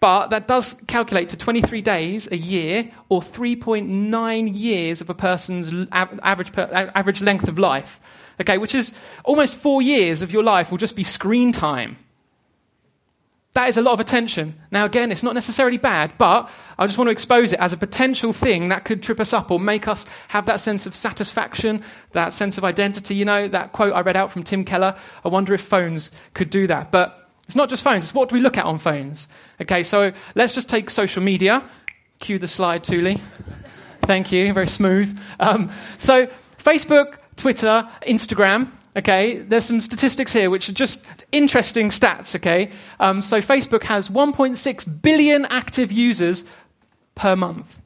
but 0.00 0.28
that 0.28 0.48
does 0.48 0.74
calculate 0.86 1.28
to 1.30 1.36
23 1.36 1.82
days 1.82 2.28
a 2.32 2.36
year 2.36 2.90
or 3.08 3.20
3.9 3.20 4.50
years 4.54 5.00
of 5.00 5.08
a 5.08 5.14
person's 5.14 5.88
average, 5.92 6.50
average 6.56 7.22
length 7.22 7.48
of 7.48 7.58
life. 7.58 8.00
Okay, 8.40 8.56
which 8.58 8.74
is 8.74 8.92
almost 9.24 9.54
four 9.54 9.82
years 9.82 10.22
of 10.22 10.32
your 10.32 10.42
life 10.42 10.70
will 10.70 10.78
just 10.78 10.96
be 10.96 11.04
screen 11.04 11.52
time. 11.52 11.98
That 13.54 13.68
is 13.68 13.76
a 13.76 13.82
lot 13.82 13.94
of 13.94 14.00
attention. 14.00 14.54
Now, 14.70 14.84
again, 14.84 15.10
it's 15.10 15.24
not 15.24 15.34
necessarily 15.34 15.76
bad, 15.76 16.12
but 16.18 16.48
I 16.78 16.86
just 16.86 16.98
want 16.98 17.08
to 17.08 17.12
expose 17.12 17.52
it 17.52 17.58
as 17.58 17.72
a 17.72 17.76
potential 17.76 18.32
thing 18.32 18.68
that 18.68 18.84
could 18.84 19.02
trip 19.02 19.18
us 19.18 19.32
up 19.32 19.50
or 19.50 19.58
make 19.58 19.88
us 19.88 20.06
have 20.28 20.46
that 20.46 20.60
sense 20.60 20.86
of 20.86 20.94
satisfaction, 20.94 21.82
that 22.12 22.32
sense 22.32 22.58
of 22.58 22.64
identity. 22.64 23.16
You 23.16 23.24
know, 23.24 23.48
that 23.48 23.72
quote 23.72 23.92
I 23.92 24.02
read 24.02 24.16
out 24.16 24.30
from 24.30 24.44
Tim 24.44 24.64
Keller 24.64 24.96
I 25.24 25.28
wonder 25.28 25.52
if 25.52 25.62
phones 25.62 26.12
could 26.32 26.48
do 26.48 26.68
that. 26.68 26.92
But 26.92 27.28
it's 27.46 27.56
not 27.56 27.68
just 27.68 27.82
phones, 27.82 28.04
it's 28.04 28.14
what 28.14 28.28
do 28.28 28.36
we 28.36 28.40
look 28.40 28.56
at 28.56 28.64
on 28.64 28.78
phones? 28.78 29.26
Okay, 29.60 29.82
so 29.82 30.12
let's 30.36 30.54
just 30.54 30.68
take 30.68 30.88
social 30.88 31.22
media. 31.22 31.64
Cue 32.20 32.38
the 32.38 32.46
slide, 32.46 32.84
Tuli. 32.84 33.20
Thank 34.02 34.30
you, 34.30 34.52
very 34.52 34.68
smooth. 34.68 35.18
Um, 35.40 35.72
so, 35.98 36.28
Facebook, 36.58 37.16
Twitter, 37.36 37.88
Instagram, 38.06 38.70
Okay, 38.96 39.38
there's 39.38 39.64
some 39.64 39.80
statistics 39.80 40.32
here 40.32 40.50
which 40.50 40.68
are 40.68 40.72
just 40.72 41.00
interesting 41.30 41.90
stats. 41.90 42.34
Okay, 42.34 42.70
um, 42.98 43.22
so 43.22 43.40
Facebook 43.40 43.84
has 43.84 44.08
1.6 44.08 45.02
billion 45.02 45.44
active 45.46 45.92
users 45.92 46.44
per 47.14 47.36
month. 47.36 47.80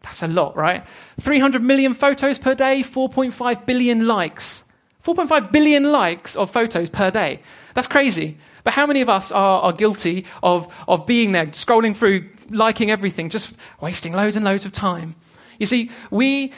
That's 0.00 0.22
a 0.22 0.28
lot, 0.28 0.56
right? 0.56 0.84
300 1.20 1.62
million 1.62 1.94
photos 1.94 2.38
per 2.38 2.54
day, 2.54 2.82
4.5 2.82 3.66
billion 3.66 4.06
likes. 4.06 4.64
4.5 5.04 5.52
billion 5.52 5.92
likes 5.92 6.34
of 6.36 6.50
photos 6.50 6.90
per 6.90 7.10
day. 7.10 7.40
That's 7.74 7.86
crazy. 7.86 8.38
But 8.64 8.74
how 8.74 8.86
many 8.86 9.00
of 9.00 9.08
us 9.08 9.30
are, 9.30 9.62
are 9.62 9.72
guilty 9.72 10.26
of, 10.42 10.74
of 10.88 11.06
being 11.06 11.32
there, 11.32 11.46
scrolling 11.48 11.96
through, 11.96 12.28
liking 12.50 12.90
everything, 12.90 13.30
just 13.30 13.56
wasting 13.80 14.12
loads 14.12 14.36
and 14.36 14.44
loads 14.44 14.64
of 14.64 14.72
time? 14.72 15.14
You 15.58 15.66
see, 15.66 15.90
we, 16.10 16.52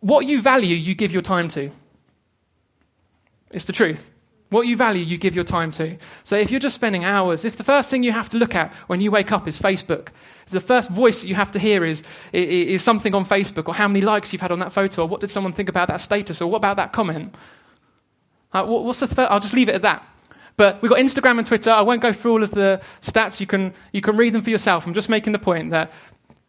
what 0.00 0.26
you 0.26 0.40
value, 0.40 0.74
you 0.74 0.94
give 0.94 1.12
your 1.12 1.22
time 1.22 1.48
to. 1.48 1.70
It's 3.50 3.64
the 3.64 3.72
truth. 3.72 4.10
What 4.50 4.66
you 4.66 4.76
value, 4.76 5.04
you 5.04 5.18
give 5.18 5.34
your 5.34 5.44
time 5.44 5.70
to. 5.72 5.98
So 6.24 6.36
if 6.36 6.50
you're 6.50 6.60
just 6.60 6.74
spending 6.74 7.04
hours, 7.04 7.44
if 7.44 7.56
the 7.56 7.64
first 7.64 7.90
thing 7.90 8.02
you 8.02 8.12
have 8.12 8.30
to 8.30 8.38
look 8.38 8.54
at 8.54 8.72
when 8.86 9.00
you 9.02 9.10
wake 9.10 9.30
up 9.30 9.46
is 9.46 9.58
Facebook, 9.58 10.08
the 10.46 10.60
first 10.60 10.88
voice 10.88 11.20
that 11.20 11.28
you 11.28 11.34
have 11.34 11.52
to 11.52 11.58
hear 11.58 11.84
is, 11.84 12.02
is 12.32 12.82
something 12.82 13.14
on 13.14 13.26
Facebook, 13.26 13.68
or 13.68 13.74
how 13.74 13.86
many 13.86 14.00
likes 14.00 14.32
you've 14.32 14.40
had 14.40 14.52
on 14.52 14.58
that 14.60 14.72
photo, 14.72 15.02
or 15.02 15.08
what 15.08 15.20
did 15.20 15.30
someone 15.30 15.52
think 15.52 15.68
about 15.68 15.88
that 15.88 16.00
status, 16.00 16.40
or 16.40 16.50
what 16.50 16.56
about 16.56 16.78
that 16.78 16.92
comment? 16.92 17.34
Uh, 18.54 18.64
what's 18.64 19.00
the 19.00 19.30
I'll 19.30 19.40
just 19.40 19.52
leave 19.52 19.68
it 19.68 19.74
at 19.74 19.82
that. 19.82 20.06
But 20.56 20.80
we've 20.80 20.90
got 20.90 20.98
Instagram 20.98 21.38
and 21.38 21.46
Twitter. 21.46 21.70
I 21.70 21.82
won't 21.82 22.00
go 22.00 22.12
through 22.12 22.32
all 22.32 22.42
of 22.42 22.50
the 22.50 22.80
stats. 23.02 23.40
You 23.40 23.46
can, 23.46 23.74
you 23.92 24.00
can 24.00 24.16
read 24.16 24.32
them 24.32 24.42
for 24.42 24.50
yourself. 24.50 24.86
I'm 24.86 24.94
just 24.94 25.10
making 25.10 25.34
the 25.34 25.38
point 25.38 25.70
that 25.70 25.92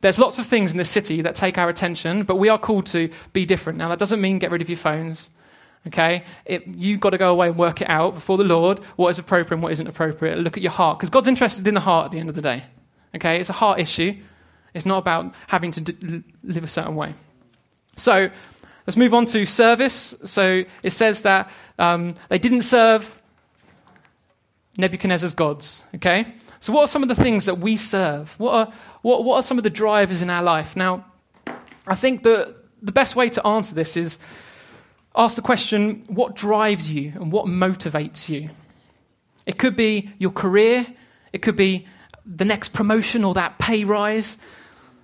there's 0.02 0.18
lots 0.18 0.38
of 0.38 0.46
things 0.46 0.72
in 0.72 0.78
this 0.78 0.90
city 0.90 1.22
that 1.22 1.36
take 1.36 1.58
our 1.58 1.68
attention, 1.68 2.24
but 2.24 2.38
we 2.38 2.48
are 2.48 2.58
called 2.58 2.86
to 2.88 3.10
be 3.34 3.46
different. 3.46 3.78
Now, 3.78 3.90
that 3.90 4.00
doesn't 4.00 4.22
mean 4.22 4.40
get 4.40 4.50
rid 4.50 4.62
of 4.62 4.70
your 4.70 4.78
phones. 4.78 5.30
Okay? 5.88 6.24
It, 6.46 6.68
you've 6.68 7.00
got 7.00 7.12
to 7.12 7.18
go 7.18 7.32
away 7.32 7.48
and 7.48 7.58
work 7.58 7.82
it 7.82 7.90
out 7.90 8.14
before 8.14 8.38
the 8.38 8.44
Lord 8.44 8.80
what 8.96 9.10
is 9.10 9.20
appropriate 9.20 9.56
and 9.56 9.64
what 9.64 9.72
isn't 9.72 9.88
appropriate. 9.88 10.40
Look 10.40 10.58
at 10.58 10.64
your 10.64 10.72
heart, 10.72 11.00
because 11.00 11.10
God's 11.10 11.28
interested 11.28 11.68
in 11.68 11.74
the 11.74 11.80
heart 11.80 12.06
at 12.06 12.12
the 12.12 12.20
end 12.20 12.30
of 12.30 12.36
the 12.36 12.42
day. 12.42 12.64
Okay? 13.16 13.40
It's 13.40 13.50
a 13.50 13.54
heart 13.54 13.80
issue. 13.80 14.16
It's 14.74 14.86
not 14.86 14.98
about 15.00 15.34
having 15.48 15.72
to 15.72 15.82
d- 15.82 16.24
live 16.44 16.64
a 16.64 16.68
certain 16.68 16.96
way. 16.96 17.16
So 17.96 18.30
let's 18.86 18.98
move 18.98 19.14
on 19.14 19.26
to 19.28 19.46
service. 19.46 20.16
So 20.24 20.64
it 20.84 20.92
says 20.92 21.22
that 21.22 21.50
um, 21.78 22.14
they 22.30 22.40
didn't 22.40 22.64
serve 22.64 23.20
Nebuchadnezzar's 24.78 25.34
gods. 25.34 25.84
Okay? 25.96 26.34
So, 26.60 26.74
what 26.74 26.82
are 26.82 26.88
some 26.88 27.04
of 27.04 27.10
the 27.10 27.16
things 27.16 27.46
that 27.46 27.60
we 27.60 27.78
serve? 27.78 28.38
What 28.40 28.54
are, 28.54 28.74
what, 29.02 29.24
what 29.24 29.36
are 29.36 29.44
some 29.44 29.58
of 29.58 29.64
the 29.64 29.70
drivers 29.70 30.22
in 30.22 30.30
our 30.30 30.44
life? 30.44 30.76
Now, 30.76 31.06
I 31.88 31.96
think 31.96 32.24
that 32.24 32.56
the 32.82 32.92
best 32.92 33.16
way 33.16 33.30
to 33.30 33.46
answer 33.46 33.76
this 33.76 33.96
is 33.96 34.18
ask 35.16 35.36
the 35.36 35.42
question 35.42 36.04
what 36.08 36.36
drives 36.36 36.90
you 36.90 37.12
and 37.16 37.32
what 37.32 37.46
motivates 37.46 38.30
you? 38.30 38.50
It 39.46 39.58
could 39.58 39.76
be 39.76 40.12
your 40.20 40.32
career, 40.32 40.86
it 41.34 41.42
could 41.42 41.56
be 41.56 41.88
the 42.26 42.46
next 42.46 42.74
promotion 42.74 43.24
or 43.24 43.34
that 43.34 43.58
pay 43.58 43.84
rise, 43.84 44.38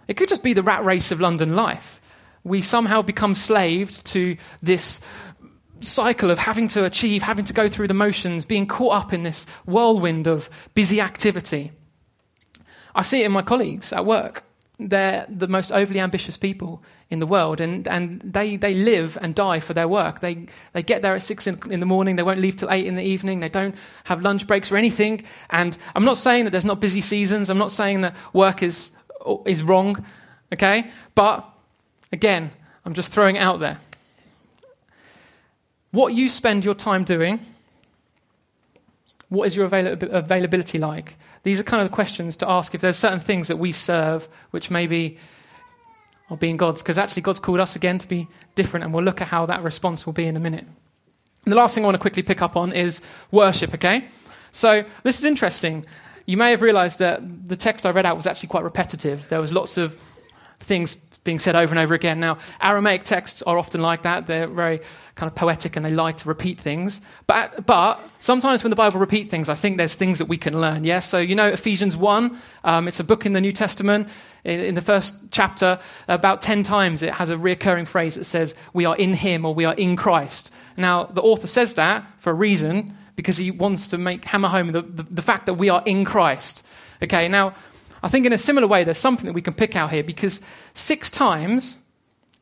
it 0.07 0.15
could 0.15 0.29
just 0.29 0.43
be 0.43 0.53
the 0.53 0.63
rat 0.63 0.85
race 0.85 1.11
of 1.11 1.19
London 1.19 1.55
life. 1.55 1.99
We 2.43 2.61
somehow 2.61 3.01
become 3.01 3.33
slaved 3.33 4.05
to 4.07 4.37
this 4.61 4.99
cycle 5.81 6.29
of 6.29 6.37
having 6.37 6.67
to 6.69 6.85
achieve, 6.85 7.23
having 7.23 7.45
to 7.45 7.53
go 7.53 7.67
through 7.67 7.87
the 7.87 7.93
motions, 7.93 8.45
being 8.45 8.67
caught 8.67 8.93
up 8.93 9.13
in 9.13 9.23
this 9.23 9.45
whirlwind 9.65 10.27
of 10.27 10.49
busy 10.73 11.01
activity. 11.01 11.71
I 12.93 13.01
see 13.01 13.21
it 13.21 13.25
in 13.25 13.31
my 13.31 13.41
colleagues 13.41 13.91
at 13.91 14.05
work. 14.05 14.43
They're 14.77 15.25
the 15.29 15.47
most 15.47 15.71
overly 15.71 16.01
ambitious 16.01 16.35
people 16.35 16.83
in 17.09 17.19
the 17.19 17.27
world, 17.27 17.61
and, 17.61 17.87
and 17.87 18.19
they, 18.21 18.57
they 18.57 18.73
live 18.73 19.17
and 19.21 19.33
die 19.33 19.61
for 19.61 19.73
their 19.73 19.87
work. 19.87 20.19
They, 20.19 20.47
they 20.73 20.83
get 20.83 21.01
there 21.01 21.15
at 21.15 21.21
six 21.21 21.47
in, 21.47 21.59
in 21.71 21.79
the 21.79 21.85
morning, 21.85 22.17
they 22.17 22.23
won't 22.23 22.41
leave 22.41 22.57
till 22.57 22.69
eight 22.69 22.85
in 22.85 22.95
the 22.95 23.03
evening, 23.03 23.39
they 23.39 23.49
don't 23.49 23.75
have 24.03 24.21
lunch 24.21 24.47
breaks 24.47 24.71
or 24.71 24.75
anything. 24.75 25.23
And 25.49 25.77
I'm 25.95 26.03
not 26.03 26.17
saying 26.17 26.43
that 26.43 26.51
there's 26.51 26.65
not 26.65 26.81
busy 26.81 27.01
seasons, 27.01 27.49
I'm 27.49 27.57
not 27.57 27.71
saying 27.71 28.01
that 28.01 28.15
work 28.33 28.63
is, 28.63 28.91
is 29.45 29.63
wrong, 29.63 30.03
okay? 30.53 30.91
But 31.13 31.47
again, 32.11 32.51
I'm 32.83 32.93
just 32.93 33.13
throwing 33.13 33.37
it 33.37 33.39
out 33.39 33.61
there. 33.61 33.79
What 35.91 36.13
you 36.13 36.27
spend 36.27 36.65
your 36.65 36.75
time 36.75 37.05
doing, 37.05 37.39
what 39.35 39.47
is 39.47 39.55
your 39.55 39.65
avail- 39.65 39.97
availability 40.01 40.79
like? 40.79 41.17
These 41.43 41.59
are 41.59 41.63
kind 41.63 41.83
of 41.83 41.89
the 41.89 41.95
questions 41.95 42.35
to 42.37 42.49
ask 42.49 42.73
if 42.73 42.81
there's 42.81 42.97
certain 42.97 43.19
things 43.19 43.47
that 43.47 43.57
we 43.57 43.71
serve 43.71 44.27
which 44.51 44.71
maybe 44.71 45.17
are 46.29 46.37
being 46.37 46.57
God's, 46.57 46.81
because 46.81 46.97
actually 46.97 47.21
God's 47.21 47.39
called 47.39 47.59
us 47.59 47.75
again 47.75 47.99
to 47.99 48.07
be 48.07 48.27
different, 48.55 48.83
and 48.83 48.93
we'll 48.93 49.03
look 49.03 49.21
at 49.21 49.27
how 49.27 49.45
that 49.45 49.61
response 49.61 50.05
will 50.05 50.13
be 50.13 50.25
in 50.25 50.35
a 50.35 50.39
minute. 50.39 50.65
And 51.43 51.51
the 51.51 51.55
last 51.55 51.75
thing 51.75 51.83
I 51.83 51.87
want 51.87 51.95
to 51.95 52.01
quickly 52.01 52.23
pick 52.23 52.41
up 52.41 52.55
on 52.55 52.73
is 52.73 53.01
worship, 53.29 53.73
okay? 53.75 54.07
So 54.51 54.83
this 55.03 55.19
is 55.19 55.25
interesting. 55.25 55.85
You 56.25 56.37
may 56.37 56.49
have 56.49 56.63
realized 56.63 56.97
that 56.99 57.47
the 57.47 57.55
text 57.55 57.85
I 57.85 57.91
read 57.91 58.05
out 58.05 58.17
was 58.17 58.25
actually 58.25 58.49
quite 58.49 58.63
repetitive. 58.63 59.29
There 59.29 59.41
was 59.41 59.53
lots 59.53 59.77
of 59.77 59.99
things 60.59 60.95
being 61.25 61.39
said 61.39 61.57
over 61.57 61.73
and 61.73 61.79
over 61.79 61.93
again. 61.93 62.21
Now, 62.21 62.37
Aramaic 62.61 63.03
texts 63.03 63.41
are 63.41 63.57
often 63.57 63.81
like 63.81 64.03
that. 64.03 64.27
They're 64.27 64.47
very 64.47 64.79
kind 65.15 65.29
of 65.29 65.35
poetic 65.35 65.75
and 65.75 65.85
they 65.85 65.91
like 65.91 66.17
to 66.17 66.29
repeat 66.29 66.59
things. 66.59 67.01
But, 67.27 67.65
but 67.65 68.01
sometimes 68.19 68.63
when 68.63 68.69
the 68.69 68.77
Bible 68.77 68.99
repeats 68.99 69.29
things, 69.29 69.49
I 69.49 69.55
think 69.55 69.77
there's 69.77 69.95
things 69.95 70.19
that 70.19 70.25
we 70.25 70.37
can 70.37 70.61
learn. 70.61 70.85
Yes? 70.85 71.09
So, 71.09 71.17
you 71.17 71.35
know, 71.35 71.47
Ephesians 71.47 71.97
1, 71.97 72.39
um, 72.63 72.87
it's 72.87 72.99
a 73.01 73.03
book 73.03 73.25
in 73.25 73.33
the 73.33 73.41
New 73.41 73.51
Testament. 73.51 74.07
In, 74.45 74.59
in, 74.61 74.75
the 74.75 74.81
first 74.81 75.15
chapter, 75.31 75.79
about 76.07 76.41
10 76.41 76.63
times 76.63 77.01
it 77.01 77.13
has 77.13 77.29
a 77.29 77.37
recurring 77.37 77.85
phrase 77.85 78.15
that 78.15 78.25
says, 78.25 78.55
We 78.73 78.85
are 78.85 78.95
in 78.95 79.15
Him 79.15 79.45
or 79.45 79.53
we 79.53 79.65
are 79.65 79.73
in 79.73 79.95
Christ. 79.95 80.53
Now, 80.77 81.05
the 81.05 81.21
author 81.21 81.47
says 81.47 81.73
that 81.73 82.05
for 82.19 82.29
a 82.29 82.33
reason 82.33 82.95
because 83.15 83.37
he 83.37 83.49
wants 83.49 83.87
to 83.87 83.97
make 83.97 84.25
hammer 84.25 84.49
home 84.49 84.71
the, 84.71 84.81
the, 84.81 85.03
the 85.03 85.21
fact 85.21 85.45
that 85.45 85.55
we 85.55 85.69
are 85.69 85.81
in 85.85 86.05
Christ. 86.05 86.63
Okay, 87.01 87.27
now, 87.27 87.55
I 88.05 88.07
think 88.07 88.27
in 88.27 88.33
a 88.33 88.37
similar 88.37 88.67
way, 88.67 88.83
there's 88.83 88.99
something 88.99 89.25
that 89.25 89.33
we 89.33 89.41
can 89.41 89.55
pick 89.55 89.75
out 89.75 89.89
here 89.89 90.03
because 90.03 90.39
six 90.75 91.09
times 91.09 91.79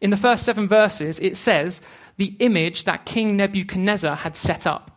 in 0.01 0.09
the 0.09 0.17
first 0.17 0.43
seven 0.43 0.67
verses 0.67 1.21
it 1.21 1.37
says 1.37 1.79
the 2.17 2.35
image 2.39 2.83
that 2.83 3.05
King 3.05 3.37
Nebuchadnezzar 3.37 4.17
had 4.17 4.35
set 4.35 4.67
up. 4.67 4.91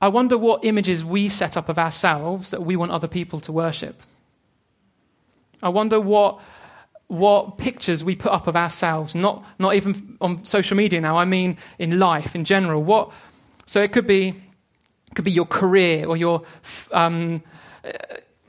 I 0.00 0.06
wonder 0.06 0.38
what 0.38 0.64
images 0.64 1.04
we 1.04 1.28
set 1.28 1.56
up 1.56 1.68
of 1.68 1.80
ourselves 1.80 2.50
that 2.50 2.62
we 2.62 2.76
want 2.76 2.92
other 2.92 3.08
people 3.08 3.40
to 3.40 3.50
worship. 3.50 4.00
I 5.60 5.70
wonder 5.70 5.98
what, 5.98 6.40
what 7.08 7.58
pictures 7.58 8.04
we 8.04 8.14
put 8.14 8.30
up 8.30 8.46
of 8.46 8.54
ourselves, 8.54 9.16
not, 9.16 9.44
not 9.58 9.74
even 9.74 10.16
on 10.20 10.44
social 10.44 10.76
media 10.76 11.00
now, 11.00 11.16
I 11.16 11.24
mean 11.24 11.58
in 11.76 11.98
life 11.98 12.36
in 12.36 12.44
general. 12.44 12.84
What, 12.84 13.10
so 13.66 13.82
it 13.82 13.90
could 13.90 14.06
be, 14.06 14.40
could 15.16 15.24
be 15.24 15.32
your 15.32 15.46
career 15.46 16.06
or 16.06 16.16
your 16.16 16.44
um, 16.92 17.42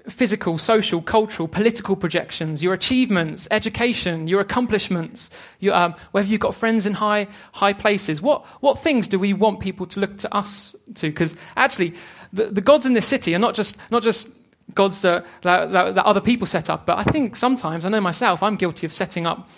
physical, 0.10 0.58
social, 0.58 1.02
cultural, 1.02 1.48
political 1.48 1.96
projections, 1.96 2.62
your 2.62 2.74
achievements, 2.74 3.48
education, 3.52 4.28
your 4.28 4.42
accomplishments, 4.42 5.30
your, 5.60 5.74
um, 5.74 5.96
whether 6.12 6.28
you've 6.28 6.42
got 6.42 6.54
friends 6.54 6.86
in 6.86 6.94
high, 6.94 7.28
high 7.54 7.74
places. 7.74 8.22
What, 8.22 8.46
what 8.60 8.78
things 8.80 9.08
do 9.08 9.18
we 9.18 9.34
want 9.34 9.60
people 9.60 9.86
to 9.88 10.00
look 10.00 10.18
to 10.18 10.36
us 10.36 10.76
to? 10.96 11.10
Because 11.10 11.36
actually, 11.56 11.94
the, 12.34 12.46
the 12.46 12.62
gods 12.62 12.86
in 12.86 12.94
this 12.94 13.08
city 13.08 13.34
are 13.34 13.40
not 13.40 13.56
just, 13.56 13.78
not 13.92 14.04
just 14.04 14.30
gods 14.74 15.02
that, 15.02 15.26
that, 15.42 15.72
that, 15.72 16.06
other 16.06 16.22
people 16.22 16.48
set 16.48 16.70
up, 16.70 16.86
but 16.86 16.98
I 16.98 17.04
think 17.04 17.36
sometimes, 17.36 17.86
I 17.86 17.90
know 17.90 18.02
myself, 18.02 18.44
I'm 18.44 18.56
guilty 18.56 18.86
of 18.86 18.92
setting 18.92 19.26
up 19.26 19.50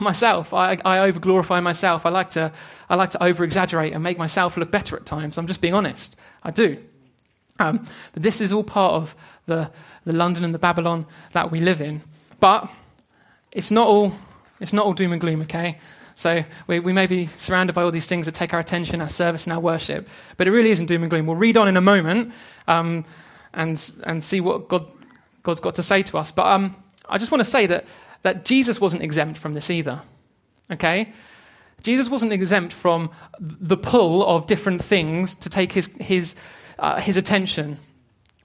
myself. 0.00 0.52
I, 0.52 0.78
I 0.84 1.00
over 1.00 1.18
glorify 1.18 1.60
myself. 1.60 2.04
I 2.04 2.10
like 2.10 2.30
to, 2.30 2.52
I 2.90 2.96
like 2.96 3.10
to 3.10 3.22
over 3.22 3.44
exaggerate 3.44 3.94
and 3.94 4.02
make 4.02 4.18
myself 4.18 4.56
look 4.56 4.70
better 4.70 4.96
at 4.96 5.06
times. 5.06 5.38
I'm 5.38 5.46
just 5.46 5.60
being 5.60 5.74
honest. 5.74 6.16
I 6.42 6.50
do. 6.50 6.82
Um, 7.62 7.86
but 8.12 8.22
this 8.22 8.40
is 8.40 8.52
all 8.52 8.64
part 8.64 8.94
of 8.94 9.14
the, 9.46 9.70
the 10.04 10.12
London 10.12 10.44
and 10.44 10.52
the 10.52 10.58
Babylon 10.58 11.06
that 11.32 11.50
we 11.50 11.60
live 11.60 11.80
in. 11.80 12.02
But 12.40 12.68
it's 13.52 13.70
not 13.70 13.86
all, 13.86 14.12
it's 14.60 14.72
not 14.72 14.84
all 14.84 14.92
doom 14.92 15.12
and 15.12 15.20
gloom, 15.20 15.42
okay? 15.42 15.78
So 16.14 16.44
we, 16.66 16.80
we 16.80 16.92
may 16.92 17.06
be 17.06 17.26
surrounded 17.26 17.74
by 17.74 17.82
all 17.82 17.90
these 17.90 18.06
things 18.06 18.26
that 18.26 18.34
take 18.34 18.52
our 18.52 18.60
attention, 18.60 19.00
our 19.00 19.08
service, 19.08 19.46
and 19.46 19.52
our 19.52 19.60
worship, 19.60 20.08
but 20.36 20.46
it 20.46 20.50
really 20.50 20.70
isn't 20.70 20.86
doom 20.86 21.02
and 21.02 21.10
gloom. 21.10 21.26
We'll 21.26 21.36
read 21.36 21.56
on 21.56 21.68
in 21.68 21.76
a 21.76 21.80
moment 21.80 22.32
um, 22.66 23.04
and, 23.54 23.92
and 24.04 24.22
see 24.22 24.40
what 24.40 24.68
God, 24.68 24.86
God's 25.42 25.60
got 25.60 25.76
to 25.76 25.82
say 25.82 26.02
to 26.02 26.18
us. 26.18 26.32
But 26.32 26.46
um, 26.46 26.76
I 27.08 27.18
just 27.18 27.30
want 27.30 27.40
to 27.40 27.50
say 27.50 27.66
that, 27.66 27.84
that 28.22 28.44
Jesus 28.44 28.80
wasn't 28.80 29.02
exempt 29.02 29.38
from 29.38 29.54
this 29.54 29.70
either, 29.70 30.02
okay? 30.70 31.12
Jesus 31.82 32.08
wasn't 32.08 32.32
exempt 32.32 32.72
from 32.72 33.10
the 33.40 33.76
pull 33.76 34.26
of 34.26 34.46
different 34.46 34.84
things 34.84 35.34
to 35.36 35.48
take 35.48 35.72
his, 35.72 35.86
his 36.00 36.34
uh, 36.82 37.00
his 37.00 37.16
attention. 37.16 37.78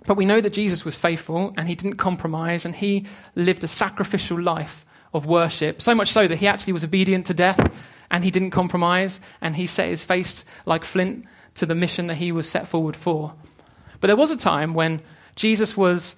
But 0.06 0.16
we 0.16 0.26
know 0.26 0.40
that 0.40 0.54
Jesus 0.54 0.86
was 0.86 0.96
faithful 0.96 1.54
and 1.58 1.68
he 1.68 1.76
didn't 1.76 1.98
compromise 1.98 2.64
and 2.64 2.74
he 2.74 3.06
lived 3.36 3.64
a 3.64 3.68
sacrificial 3.68 4.42
life 4.42 4.86
of 5.14 5.26
worship, 5.26 5.82
so 5.82 5.96
much 5.96 6.12
so 6.14 6.28
that 6.28 6.38
he 6.38 6.48
actually 6.48 6.74
was 6.74 6.84
obedient 6.84 7.26
to 7.26 7.34
death 7.34 7.76
and 8.12 8.24
he 8.24 8.32
didn't 8.32 8.52
compromise 8.52 9.20
and 9.42 9.56
he 9.56 9.66
set 9.66 9.90
his 9.90 10.04
face 10.04 10.46
like 10.66 10.86
flint 10.86 11.26
to 11.56 11.66
the 11.66 11.76
mission 11.76 12.08
that 12.08 12.16
he 12.16 12.32
was 12.32 12.48
set 12.48 12.68
forward 12.68 12.96
for. 12.96 13.34
But 14.00 14.08
there 14.08 14.16
was 14.16 14.32
a 14.32 14.38
time 14.38 14.76
when 14.76 15.02
Jesus 15.36 15.76
was 15.76 16.16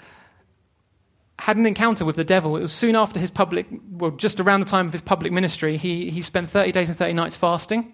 had 1.40 1.56
an 1.56 1.66
encounter 1.66 2.04
with 2.04 2.18
the 2.18 2.26
devil. 2.26 2.58
It 2.58 2.62
was 2.62 2.74
soon 2.74 2.98
after 2.98 3.18
his 3.18 3.32
public, 3.32 3.66
well, 3.92 4.12
just 4.12 4.42
around 4.42 4.60
the 4.60 4.66
time 4.66 4.88
of 4.88 4.92
his 4.92 5.02
public 5.02 5.32
ministry. 5.32 5.78
He, 5.78 6.10
he 6.10 6.22
spent 6.22 6.50
30 6.50 6.74
days 6.74 6.90
and 6.90 6.98
30 6.98 7.14
nights 7.14 7.38
fasting. 7.38 7.94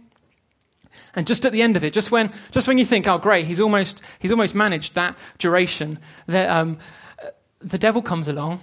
And 1.16 1.26
just 1.26 1.46
at 1.46 1.52
the 1.52 1.62
end 1.62 1.78
of 1.78 1.84
it, 1.84 1.94
just 1.94 2.12
when, 2.12 2.32
just 2.52 2.68
when 2.68 2.78
you 2.78 2.86
think, 2.86 3.08
oh, 3.08 3.18
great, 3.18 3.46
he's 3.46 3.60
almost, 3.60 4.02
he's 4.20 4.32
almost 4.32 4.56
managed 4.56 4.96
that 4.96 5.16
duration, 5.38 6.00
the, 6.28 6.54
um, 6.54 6.78
the 7.60 7.78
devil 7.78 8.02
comes 8.02 8.28
along, 8.28 8.62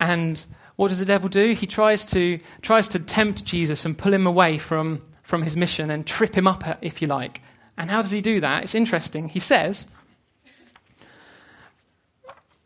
and 0.00 0.44
what 0.76 0.88
does 0.88 1.00
the 1.00 1.04
devil 1.04 1.28
do? 1.28 1.54
He 1.54 1.66
tries 1.66 2.06
to, 2.06 2.38
tries 2.62 2.88
to 2.88 2.98
tempt 2.98 3.44
Jesus 3.44 3.84
and 3.84 3.98
pull 3.98 4.14
him 4.14 4.26
away 4.26 4.58
from, 4.58 5.04
from 5.22 5.42
his 5.42 5.56
mission 5.56 5.90
and 5.90 6.06
trip 6.06 6.36
him 6.36 6.46
up, 6.46 6.62
if 6.80 7.02
you 7.02 7.08
like. 7.08 7.42
And 7.76 7.90
how 7.90 8.00
does 8.00 8.12
he 8.12 8.20
do 8.20 8.40
that? 8.40 8.62
It's 8.62 8.74
interesting. 8.74 9.28
He 9.28 9.40
says, 9.40 9.86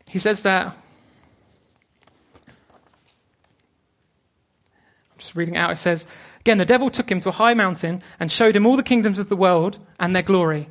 he 0.09 0.19
says 0.19 0.43
that, 0.43 0.75
Just 5.33 5.39
reading 5.39 5.57
out, 5.57 5.71
it 5.71 5.77
says, 5.77 6.05
Again, 6.41 6.59
the 6.59 6.65
devil 6.65 6.91
took 6.91 7.09
him 7.09 7.19
to 7.21 7.29
a 7.29 7.31
high 7.31 7.55
mountain 7.55 8.03
and 8.19 8.31
showed 8.31 8.55
him 8.55 8.67
all 8.67 8.77
the 8.77 8.83
kingdoms 8.83 9.17
of 9.17 9.29
the 9.29 9.35
world 9.35 9.79
and 9.99 10.15
their 10.15 10.21
glory. 10.21 10.69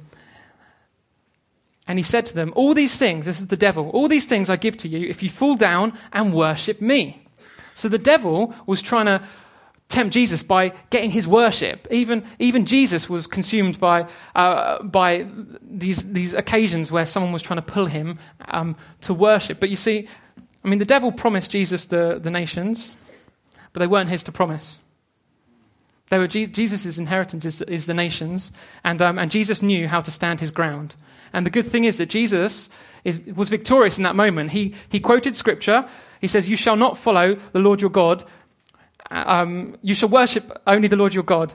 And 1.88 1.98
he 1.98 2.05
said 2.05 2.27
to 2.27 2.35
them, 2.35 2.53
All 2.55 2.72
these 2.72 2.96
things, 2.96 3.27
this 3.27 3.40
is 3.40 3.48
the 3.48 3.57
devil, 3.57 3.90
all 3.90 4.07
these 4.07 4.29
things 4.29 4.48
I 4.48 4.55
give 4.55 4.77
to 4.79 4.88
you 4.88 5.09
if 5.09 5.20
you 5.20 5.31
fall 5.31 5.57
down 5.57 5.98
and 6.12 6.33
worship 6.33 6.81
me. 6.81 7.27
So 7.75 7.88
the 7.88 7.98
devil 7.98 8.55
was 8.66 8.83
trying 8.83 9.07
to 9.07 9.20
tempt 9.88 10.14
Jesus 10.14 10.44
by 10.44 10.68
getting 10.90 11.11
his 11.11 11.27
worship. 11.27 11.88
Even, 11.90 12.22
even 12.38 12.64
Jesus 12.64 13.09
was 13.09 13.27
consumed 13.27 13.81
by, 13.81 14.07
uh, 14.37 14.81
by 14.85 15.27
these, 15.61 16.12
these 16.12 16.35
occasions 16.35 16.92
where 16.92 17.05
someone 17.05 17.33
was 17.33 17.42
trying 17.42 17.59
to 17.59 17.66
pull 17.66 17.87
him 17.87 18.20
um, 18.46 18.77
to 19.01 19.12
worship. 19.12 19.59
But 19.59 19.70
you 19.70 19.77
see, 19.77 20.07
I 20.64 20.68
mean, 20.68 20.79
the 20.79 20.85
devil 20.85 21.11
promised 21.11 21.51
Jesus 21.51 21.87
the, 21.87 22.20
the 22.22 22.31
nations, 22.31 22.94
but 23.72 23.80
they 23.80 23.87
weren't 23.87 24.11
his 24.11 24.22
to 24.24 24.32
promise. 24.32 24.78
They 26.08 26.18
were 26.18 26.26
Jesus' 26.26 26.98
inheritance 26.98 27.44
is, 27.46 27.62
is, 27.62 27.87
the 27.87 27.94
nations, 27.94 28.52
and, 28.85 29.00
um, 29.00 29.18
and 29.18 29.30
Jesus 29.30 29.62
knew 29.62 29.88
how 29.88 30.02
to 30.02 30.11
stand 30.11 30.40
his 30.40 30.50
ground. 30.50 30.94
And 31.32 31.46
the 31.46 31.50
good 31.50 31.66
thing 31.66 31.85
is 31.85 31.96
that 31.96 32.11
Jesus 32.11 32.68
is, 33.02 33.18
was 33.35 33.48
victorious 33.48 33.96
in 33.96 34.04
that 34.04 34.14
moment. 34.14 34.50
He, 34.50 34.74
he 34.90 35.00
quoted 35.00 35.37
scripture. 35.37 35.88
He 36.20 36.28
says, 36.28 36.50
You 36.50 36.56
shall 36.56 36.76
not 36.76 36.98
follow 36.98 37.37
the 37.52 37.61
Lord 37.61 37.80
your 37.80 37.88
God. 37.88 38.24
Um, 39.11 39.76
you 39.80 39.94
shall 39.94 40.11
worship 40.11 40.52
only 40.66 40.87
the 40.87 40.96
Lord 40.96 41.14
your 41.14 41.24
God, 41.24 41.54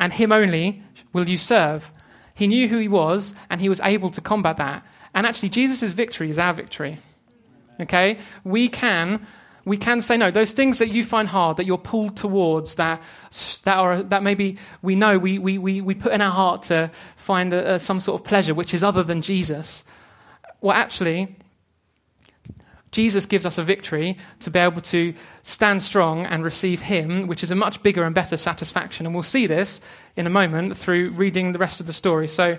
and 0.00 0.12
him 0.12 0.32
only 0.32 0.82
will 1.12 1.28
you 1.28 1.38
serve. 1.38 1.92
He 2.34 2.48
knew 2.48 2.66
who 2.66 2.78
he 2.78 2.88
was, 2.88 3.32
and 3.48 3.60
he 3.60 3.68
was 3.68 3.80
able 3.80 4.10
to 4.10 4.20
combat 4.20 4.56
that. 4.56 4.84
And 5.14 5.24
actually, 5.24 5.50
Jesus' 5.50 5.92
victory 5.92 6.30
is 6.30 6.38
our 6.38 6.52
victory. 6.52 6.98
Okay? 7.80 8.18
We 8.42 8.68
can 8.68 9.24
we 9.64 9.76
can 9.76 10.00
say 10.00 10.16
no. 10.16 10.30
Those 10.30 10.52
things 10.52 10.78
that 10.78 10.88
you 10.88 11.04
find 11.04 11.28
hard, 11.28 11.56
that 11.56 11.66
you're 11.66 11.78
pulled 11.78 12.16
towards, 12.16 12.74
that, 12.74 13.02
that, 13.64 13.76
are, 13.78 14.02
that 14.02 14.22
maybe 14.22 14.58
we 14.82 14.94
know 14.94 15.18
we, 15.18 15.38
we, 15.38 15.58
we, 15.58 15.80
we 15.80 15.94
put 15.94 16.12
in 16.12 16.20
our 16.20 16.30
heart 16.30 16.64
to 16.64 16.90
find 17.16 17.54
a, 17.54 17.74
a, 17.74 17.80
some 17.80 18.00
sort 18.00 18.20
of 18.20 18.26
pleasure 18.26 18.54
which 18.54 18.74
is 18.74 18.82
other 18.82 19.02
than 19.02 19.22
Jesus. 19.22 19.84
Well, 20.60 20.76
actually, 20.76 21.36
Jesus 22.92 23.26
gives 23.26 23.46
us 23.46 23.58
a 23.58 23.64
victory 23.64 24.18
to 24.40 24.50
be 24.50 24.58
able 24.58 24.80
to 24.82 25.14
stand 25.42 25.82
strong 25.82 26.26
and 26.26 26.44
receive 26.44 26.82
Him, 26.82 27.26
which 27.26 27.42
is 27.42 27.50
a 27.50 27.56
much 27.56 27.82
bigger 27.82 28.04
and 28.04 28.14
better 28.14 28.36
satisfaction. 28.36 29.06
And 29.06 29.14
we'll 29.14 29.24
see 29.24 29.46
this 29.46 29.80
in 30.16 30.26
a 30.26 30.30
moment 30.30 30.76
through 30.76 31.10
reading 31.10 31.52
the 31.52 31.58
rest 31.58 31.80
of 31.80 31.86
the 31.86 31.92
story. 31.92 32.28
So 32.28 32.58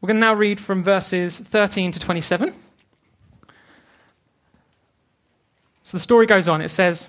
we're 0.00 0.06
going 0.06 0.16
to 0.16 0.20
now 0.20 0.34
read 0.34 0.60
from 0.60 0.82
verses 0.84 1.38
13 1.38 1.92
to 1.92 2.00
27. 2.00 2.54
So 5.88 5.96
the 5.96 6.02
story 6.02 6.26
goes 6.26 6.48
on. 6.48 6.60
It 6.60 6.68
says, 6.68 7.08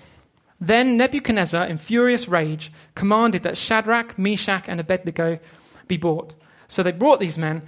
Then 0.58 0.96
Nebuchadnezzar, 0.96 1.66
in 1.66 1.76
furious 1.76 2.28
rage, 2.28 2.72
commanded 2.94 3.42
that 3.42 3.58
Shadrach, 3.58 4.18
Meshach, 4.18 4.64
and 4.68 4.80
Abednego 4.80 5.38
be 5.86 5.98
brought. 5.98 6.34
So 6.66 6.82
they 6.82 6.92
brought 6.92 7.20
these 7.20 7.36
men 7.36 7.60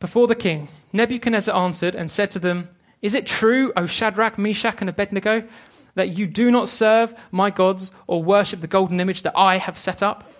before 0.00 0.26
the 0.26 0.34
king. 0.34 0.68
Nebuchadnezzar 0.90 1.54
answered 1.54 1.94
and 1.94 2.10
said 2.10 2.30
to 2.30 2.38
them, 2.38 2.70
Is 3.02 3.12
it 3.12 3.26
true, 3.26 3.74
O 3.76 3.84
Shadrach, 3.84 4.38
Meshach, 4.38 4.80
and 4.80 4.88
Abednego, 4.88 5.46
that 5.96 6.16
you 6.16 6.26
do 6.26 6.50
not 6.50 6.70
serve 6.70 7.14
my 7.30 7.50
gods 7.50 7.92
or 8.06 8.24
worship 8.24 8.62
the 8.62 8.66
golden 8.66 9.00
image 9.00 9.20
that 9.24 9.36
I 9.36 9.58
have 9.58 9.76
set 9.76 10.02
up? 10.02 10.32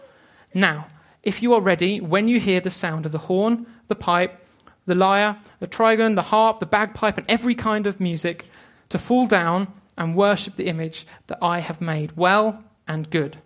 Now, 0.55 0.87
if 1.23 1.43
you 1.43 1.53
are 1.53 1.61
ready, 1.61 2.01
when 2.01 2.29
you 2.29 2.41
hear 2.41 2.61
the 2.61 2.71
sound 2.71 3.05
of 3.05 3.13
the 3.13 3.19
horn, 3.19 3.67
the 3.89 3.95
pipe, 3.95 4.43
the 4.87 4.95
lyre, 4.95 5.37
the 5.61 5.69
trigon, 5.69 6.15
the 6.15 6.23
harp, 6.23 6.61
the 6.61 6.67
bagpipe, 6.67 7.19
and 7.19 7.31
every 7.31 7.55
kind 7.55 7.87
of 7.87 8.01
music, 8.01 8.47
to 8.89 8.99
fall 8.99 9.27
down 9.27 9.69
and 9.97 10.17
worship 10.17 10.57
the 10.57 10.69
image 10.69 11.07
that 11.27 11.39
I 11.43 11.61
have 11.61 11.81
made, 11.81 12.17
well 12.17 12.63
and 12.87 13.11
good. 13.11 13.39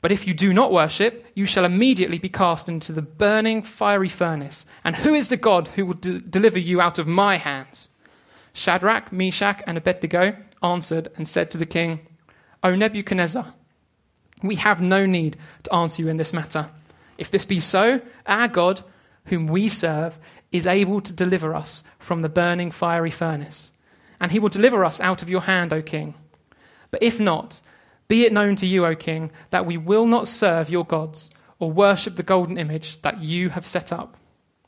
But 0.00 0.12
if 0.12 0.26
you 0.26 0.34
do 0.34 0.52
not 0.52 0.72
worship, 0.72 1.26
you 1.34 1.46
shall 1.46 1.64
immediately 1.64 2.18
be 2.18 2.28
cast 2.28 2.68
into 2.68 2.92
the 2.92 3.02
burning 3.02 3.62
fiery 3.62 4.08
furnace. 4.08 4.66
And 4.84 4.94
who 4.94 5.14
is 5.14 5.28
the 5.28 5.36
God 5.36 5.68
who 5.68 5.86
will 5.86 5.94
de- 5.94 6.20
deliver 6.20 6.58
you 6.58 6.80
out 6.80 6.98
of 6.98 7.06
my 7.06 7.36
hands? 7.38 7.88
Shadrach, 8.52 9.12
Meshach, 9.12 9.62
and 9.66 9.76
Abednego 9.76 10.36
answered 10.62 11.08
and 11.16 11.28
said 11.28 11.50
to 11.50 11.58
the 11.58 11.66
king, 11.66 12.06
O 12.62 12.74
Nebuchadnezzar, 12.74 13.54
we 14.42 14.56
have 14.56 14.80
no 14.80 15.06
need 15.06 15.36
to 15.64 15.74
answer 15.74 16.02
you 16.02 16.08
in 16.08 16.16
this 16.18 16.32
matter. 16.32 16.70
If 17.18 17.30
this 17.30 17.44
be 17.44 17.60
so, 17.60 18.00
our 18.26 18.48
God, 18.48 18.82
whom 19.26 19.46
we 19.46 19.68
serve, 19.68 20.18
is 20.52 20.66
able 20.66 21.00
to 21.00 21.12
deliver 21.12 21.54
us 21.54 21.82
from 21.98 22.22
the 22.22 22.28
burning 22.28 22.70
fiery 22.70 23.10
furnace 23.10 23.72
and 24.20 24.32
he 24.32 24.38
will 24.38 24.48
deliver 24.48 24.84
us 24.84 25.00
out 25.00 25.22
of 25.22 25.30
your 25.30 25.42
hand, 25.42 25.72
O 25.72 25.82
king. 25.82 26.14
But 26.90 27.02
if 27.02 27.20
not, 27.20 27.60
be 28.08 28.24
it 28.24 28.32
known 28.32 28.56
to 28.56 28.66
you, 28.66 28.86
O 28.86 28.94
king, 28.94 29.30
that 29.50 29.66
we 29.66 29.76
will 29.76 30.06
not 30.06 30.28
serve 30.28 30.70
your 30.70 30.84
gods 30.84 31.30
or 31.58 31.70
worship 31.70 32.16
the 32.16 32.22
golden 32.22 32.58
image 32.58 33.00
that 33.02 33.20
you 33.20 33.50
have 33.50 33.66
set 33.66 33.92
up. 33.92 34.16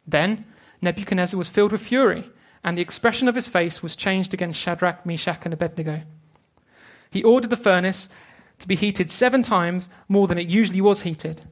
Then 0.07 0.45
Nebuchadnezzar 0.81 1.39
was 1.39 1.49
filled 1.49 1.73
with 1.73 1.83
fury, 1.83 2.31
and 2.65 2.77
the 2.77 2.83
expression 2.83 3.29
of 3.29 3.35
his 3.35 3.49
face 3.49 3.83
was 3.83 3.97
changed 3.97 4.35
against 4.35 4.61
Shadrach, 4.61 5.05
Meshach, 5.07 5.41
and 5.45 5.55
Abednego. 5.55 6.03
He 7.11 7.23
ordered 7.23 7.51
the 7.51 7.57
furnace 7.57 8.09
to 8.59 8.69
be 8.69 8.75
heated 8.75 9.11
seven 9.11 9.43
times 9.43 9.89
more 10.09 10.27
than 10.27 10.39
it 10.39 10.49
usually 10.49 10.81
was 10.81 11.03
heated. 11.03 11.43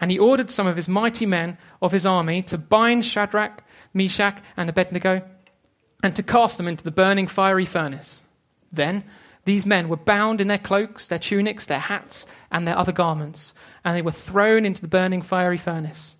And 0.00 0.10
he 0.10 0.18
ordered 0.18 0.50
some 0.50 0.66
of 0.66 0.76
his 0.76 0.88
mighty 0.88 1.26
men 1.26 1.58
of 1.80 1.92
his 1.92 2.04
army 2.04 2.42
to 2.42 2.58
bind 2.58 3.04
Shadrach, 3.04 3.62
Meshach, 3.94 4.42
and 4.56 4.68
Abednego 4.68 5.22
and 6.02 6.16
to 6.16 6.22
cast 6.22 6.56
them 6.56 6.68
into 6.68 6.84
the 6.84 6.90
burning 6.90 7.26
fiery 7.26 7.64
furnace. 7.64 8.22
Then 8.72 9.04
these 9.44 9.66
men 9.66 9.88
were 9.88 9.96
bound 9.96 10.40
in 10.40 10.48
their 10.48 10.58
cloaks, 10.58 11.06
their 11.06 11.18
tunics, 11.18 11.66
their 11.66 11.80
hats, 11.80 12.26
and 12.50 12.66
their 12.66 12.76
other 12.76 12.92
garments, 12.92 13.54
and 13.84 13.96
they 13.96 14.02
were 14.02 14.10
thrown 14.10 14.64
into 14.64 14.82
the 14.82 14.88
burning 14.88 15.22
fiery 15.22 15.58
furnace. 15.58 16.16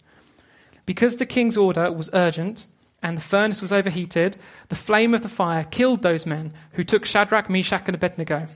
Because 0.86 1.16
the 1.16 1.26
king's 1.26 1.56
order 1.56 1.90
was 1.92 2.10
urgent, 2.12 2.66
and 3.02 3.16
the 3.16 3.22
furnace 3.22 3.60
was 3.60 3.72
overheated, 3.72 4.36
the 4.68 4.76
flame 4.76 5.14
of 5.14 5.22
the 5.22 5.28
fire 5.28 5.64
killed 5.64 6.02
those 6.02 6.26
men 6.26 6.52
who 6.72 6.84
took 6.84 7.04
Shadrach, 7.04 7.50
Meshach, 7.50 7.84
and 7.86 7.94
Abednego. 7.94 8.48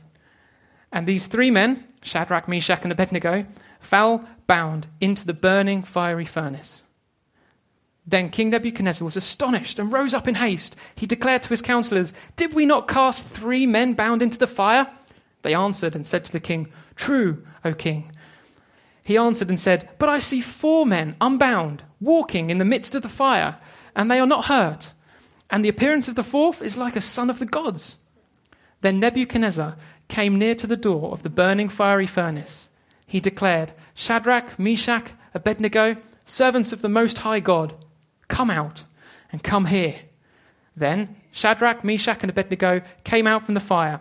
And 0.92 1.06
these 1.06 1.26
three 1.26 1.50
men, 1.50 1.84
Shadrach, 2.02 2.48
Meshach, 2.48 2.82
and 2.82 2.92
Abednego, 2.92 3.44
fell 3.80 4.24
bound 4.46 4.86
into 5.00 5.26
the 5.26 5.34
burning 5.34 5.82
fiery 5.82 6.24
furnace. 6.24 6.82
Then 8.06 8.30
King 8.30 8.50
Nebuchadnezzar 8.50 9.04
was 9.04 9.16
astonished 9.16 9.78
and 9.78 9.92
rose 9.92 10.14
up 10.14 10.28
in 10.28 10.36
haste. 10.36 10.76
He 10.94 11.06
declared 11.06 11.42
to 11.42 11.48
his 11.48 11.62
counselors, 11.62 12.12
Did 12.36 12.54
we 12.54 12.64
not 12.64 12.86
cast 12.86 13.26
three 13.26 13.66
men 13.66 13.94
bound 13.94 14.22
into 14.22 14.38
the 14.38 14.46
fire? 14.46 14.88
They 15.42 15.54
answered 15.54 15.94
and 15.94 16.06
said 16.06 16.24
to 16.26 16.32
the 16.32 16.40
king, 16.40 16.68
True, 16.94 17.44
O 17.64 17.72
king. 17.72 18.12
He 19.02 19.16
answered 19.16 19.48
and 19.48 19.58
said, 19.58 19.88
But 19.98 20.08
I 20.08 20.20
see 20.20 20.40
four 20.40 20.86
men 20.86 21.16
unbound, 21.20 21.82
walking 22.00 22.50
in 22.50 22.58
the 22.58 22.64
midst 22.64 22.94
of 22.94 23.02
the 23.02 23.08
fire, 23.08 23.58
and 23.94 24.10
they 24.10 24.20
are 24.20 24.26
not 24.26 24.46
hurt. 24.46 24.94
And 25.50 25.64
the 25.64 25.68
appearance 25.68 26.08
of 26.08 26.14
the 26.14 26.22
fourth 26.22 26.62
is 26.62 26.76
like 26.76 26.96
a 26.96 27.00
son 27.00 27.30
of 27.30 27.38
the 27.38 27.46
gods. 27.46 27.98
Then 28.80 29.00
Nebuchadnezzar 29.00 29.76
came 30.08 30.38
near 30.38 30.54
to 30.56 30.66
the 30.66 30.76
door 30.76 31.12
of 31.12 31.22
the 31.22 31.30
burning 31.30 31.68
fiery 31.68 32.06
furnace. 32.06 32.68
He 33.06 33.20
declared, 33.20 33.72
Shadrach, 33.94 34.58
Meshach, 34.58 35.12
Abednego, 35.34 35.96
servants 36.24 36.72
of 36.72 36.82
the 36.82 36.88
Most 36.88 37.18
High 37.18 37.40
God, 37.40 37.74
Come 38.28 38.50
out 38.50 38.84
and 39.32 39.42
come 39.42 39.66
here. 39.66 39.96
Then 40.76 41.16
Shadrach, 41.32 41.84
Meshach, 41.84 42.22
and 42.22 42.30
Abednego 42.30 42.82
came 43.04 43.26
out 43.26 43.44
from 43.44 43.54
the 43.54 43.60
fire. 43.60 44.00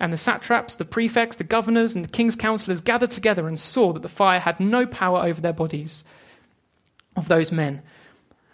And 0.00 0.12
the 0.12 0.18
satraps, 0.18 0.74
the 0.74 0.84
prefects, 0.84 1.36
the 1.36 1.44
governors, 1.44 1.94
and 1.94 2.04
the 2.04 2.08
king's 2.08 2.34
counselors 2.34 2.80
gathered 2.80 3.12
together 3.12 3.46
and 3.46 3.58
saw 3.58 3.92
that 3.92 4.02
the 4.02 4.08
fire 4.08 4.40
had 4.40 4.58
no 4.58 4.84
power 4.84 5.20
over 5.20 5.40
their 5.40 5.52
bodies 5.52 6.02
of 7.14 7.28
those 7.28 7.52
men. 7.52 7.82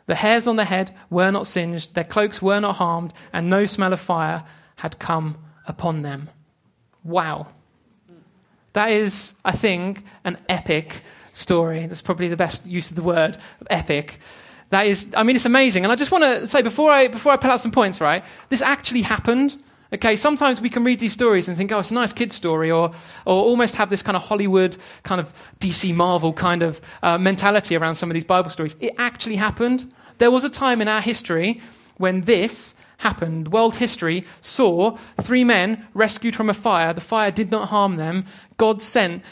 The 0.04 0.14
hairs 0.14 0.46
on 0.46 0.56
their 0.56 0.66
head 0.66 0.94
were 1.08 1.30
not 1.30 1.46
singed, 1.46 1.94
their 1.94 2.04
cloaks 2.04 2.42
were 2.42 2.60
not 2.60 2.76
harmed, 2.76 3.14
and 3.32 3.48
no 3.48 3.64
smell 3.64 3.92
of 3.92 4.00
fire 4.00 4.44
had 4.76 4.98
come 4.98 5.38
upon 5.66 6.02
them. 6.02 6.28
Wow. 7.04 7.48
That 8.74 8.90
is, 8.90 9.34
I 9.44 9.52
think, 9.52 10.04
an 10.24 10.38
epic 10.48 11.02
story. 11.32 11.86
That's 11.86 12.02
probably 12.02 12.28
the 12.28 12.36
best 12.36 12.66
use 12.66 12.90
of 12.90 12.96
the 12.96 13.02
word, 13.02 13.38
epic. 13.70 14.20
That 14.70 14.86
is, 14.86 15.10
I 15.16 15.22
mean, 15.22 15.36
it's 15.36 15.46
amazing. 15.46 15.84
And 15.84 15.92
I 15.92 15.96
just 15.96 16.10
want 16.10 16.24
to 16.24 16.46
say 16.46 16.62
before 16.62 16.90
I, 16.90 17.08
before 17.08 17.32
I 17.32 17.36
pull 17.36 17.50
out 17.50 17.60
some 17.60 17.72
points, 17.72 18.00
right? 18.00 18.22
This 18.50 18.60
actually 18.60 19.02
happened. 19.02 19.56
Okay, 19.94 20.16
sometimes 20.16 20.60
we 20.60 20.68
can 20.68 20.84
read 20.84 21.00
these 21.00 21.14
stories 21.14 21.48
and 21.48 21.56
think, 21.56 21.72
oh, 21.72 21.78
it's 21.78 21.90
a 21.90 21.94
nice 21.94 22.12
kid 22.12 22.30
story, 22.30 22.70
or, 22.70 22.90
or 23.24 23.42
almost 23.42 23.76
have 23.76 23.88
this 23.88 24.02
kind 24.02 24.16
of 24.16 24.22
Hollywood, 24.22 24.76
kind 25.02 25.18
of 25.18 25.32
DC 25.60 25.94
Marvel 25.94 26.34
kind 26.34 26.62
of 26.62 26.80
uh, 27.02 27.16
mentality 27.16 27.74
around 27.74 27.94
some 27.94 28.10
of 28.10 28.14
these 28.14 28.24
Bible 28.24 28.50
stories. 28.50 28.76
It 28.80 28.94
actually 28.98 29.36
happened. 29.36 29.90
There 30.18 30.30
was 30.30 30.44
a 30.44 30.50
time 30.50 30.82
in 30.82 30.88
our 30.88 31.00
history 31.00 31.62
when 31.96 32.22
this 32.22 32.74
happened. 32.98 33.48
World 33.48 33.76
history 33.76 34.24
saw 34.40 34.98
three 35.20 35.44
men 35.44 35.86
rescued 35.94 36.36
from 36.36 36.50
a 36.50 36.54
fire. 36.54 36.92
The 36.92 37.00
fire 37.00 37.30
did 37.30 37.50
not 37.50 37.68
harm 37.68 37.96
them. 37.96 38.26
God 38.58 38.82
sent 38.82 39.24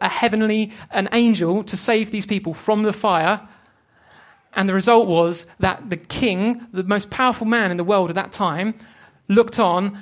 a 0.00 0.08
heavenly, 0.08 0.72
an 0.92 1.08
angel 1.12 1.62
to 1.64 1.76
save 1.76 2.10
these 2.10 2.24
people 2.24 2.54
from 2.54 2.84
the 2.84 2.92
fire. 2.92 3.46
And 4.56 4.68
the 4.68 4.74
result 4.74 5.08
was 5.08 5.46
that 5.60 5.90
the 5.90 5.96
king, 5.96 6.66
the 6.72 6.84
most 6.84 7.10
powerful 7.10 7.46
man 7.46 7.70
in 7.70 7.76
the 7.76 7.84
world 7.84 8.10
at 8.10 8.14
that 8.14 8.32
time, 8.32 8.74
looked 9.28 9.58
on, 9.58 9.98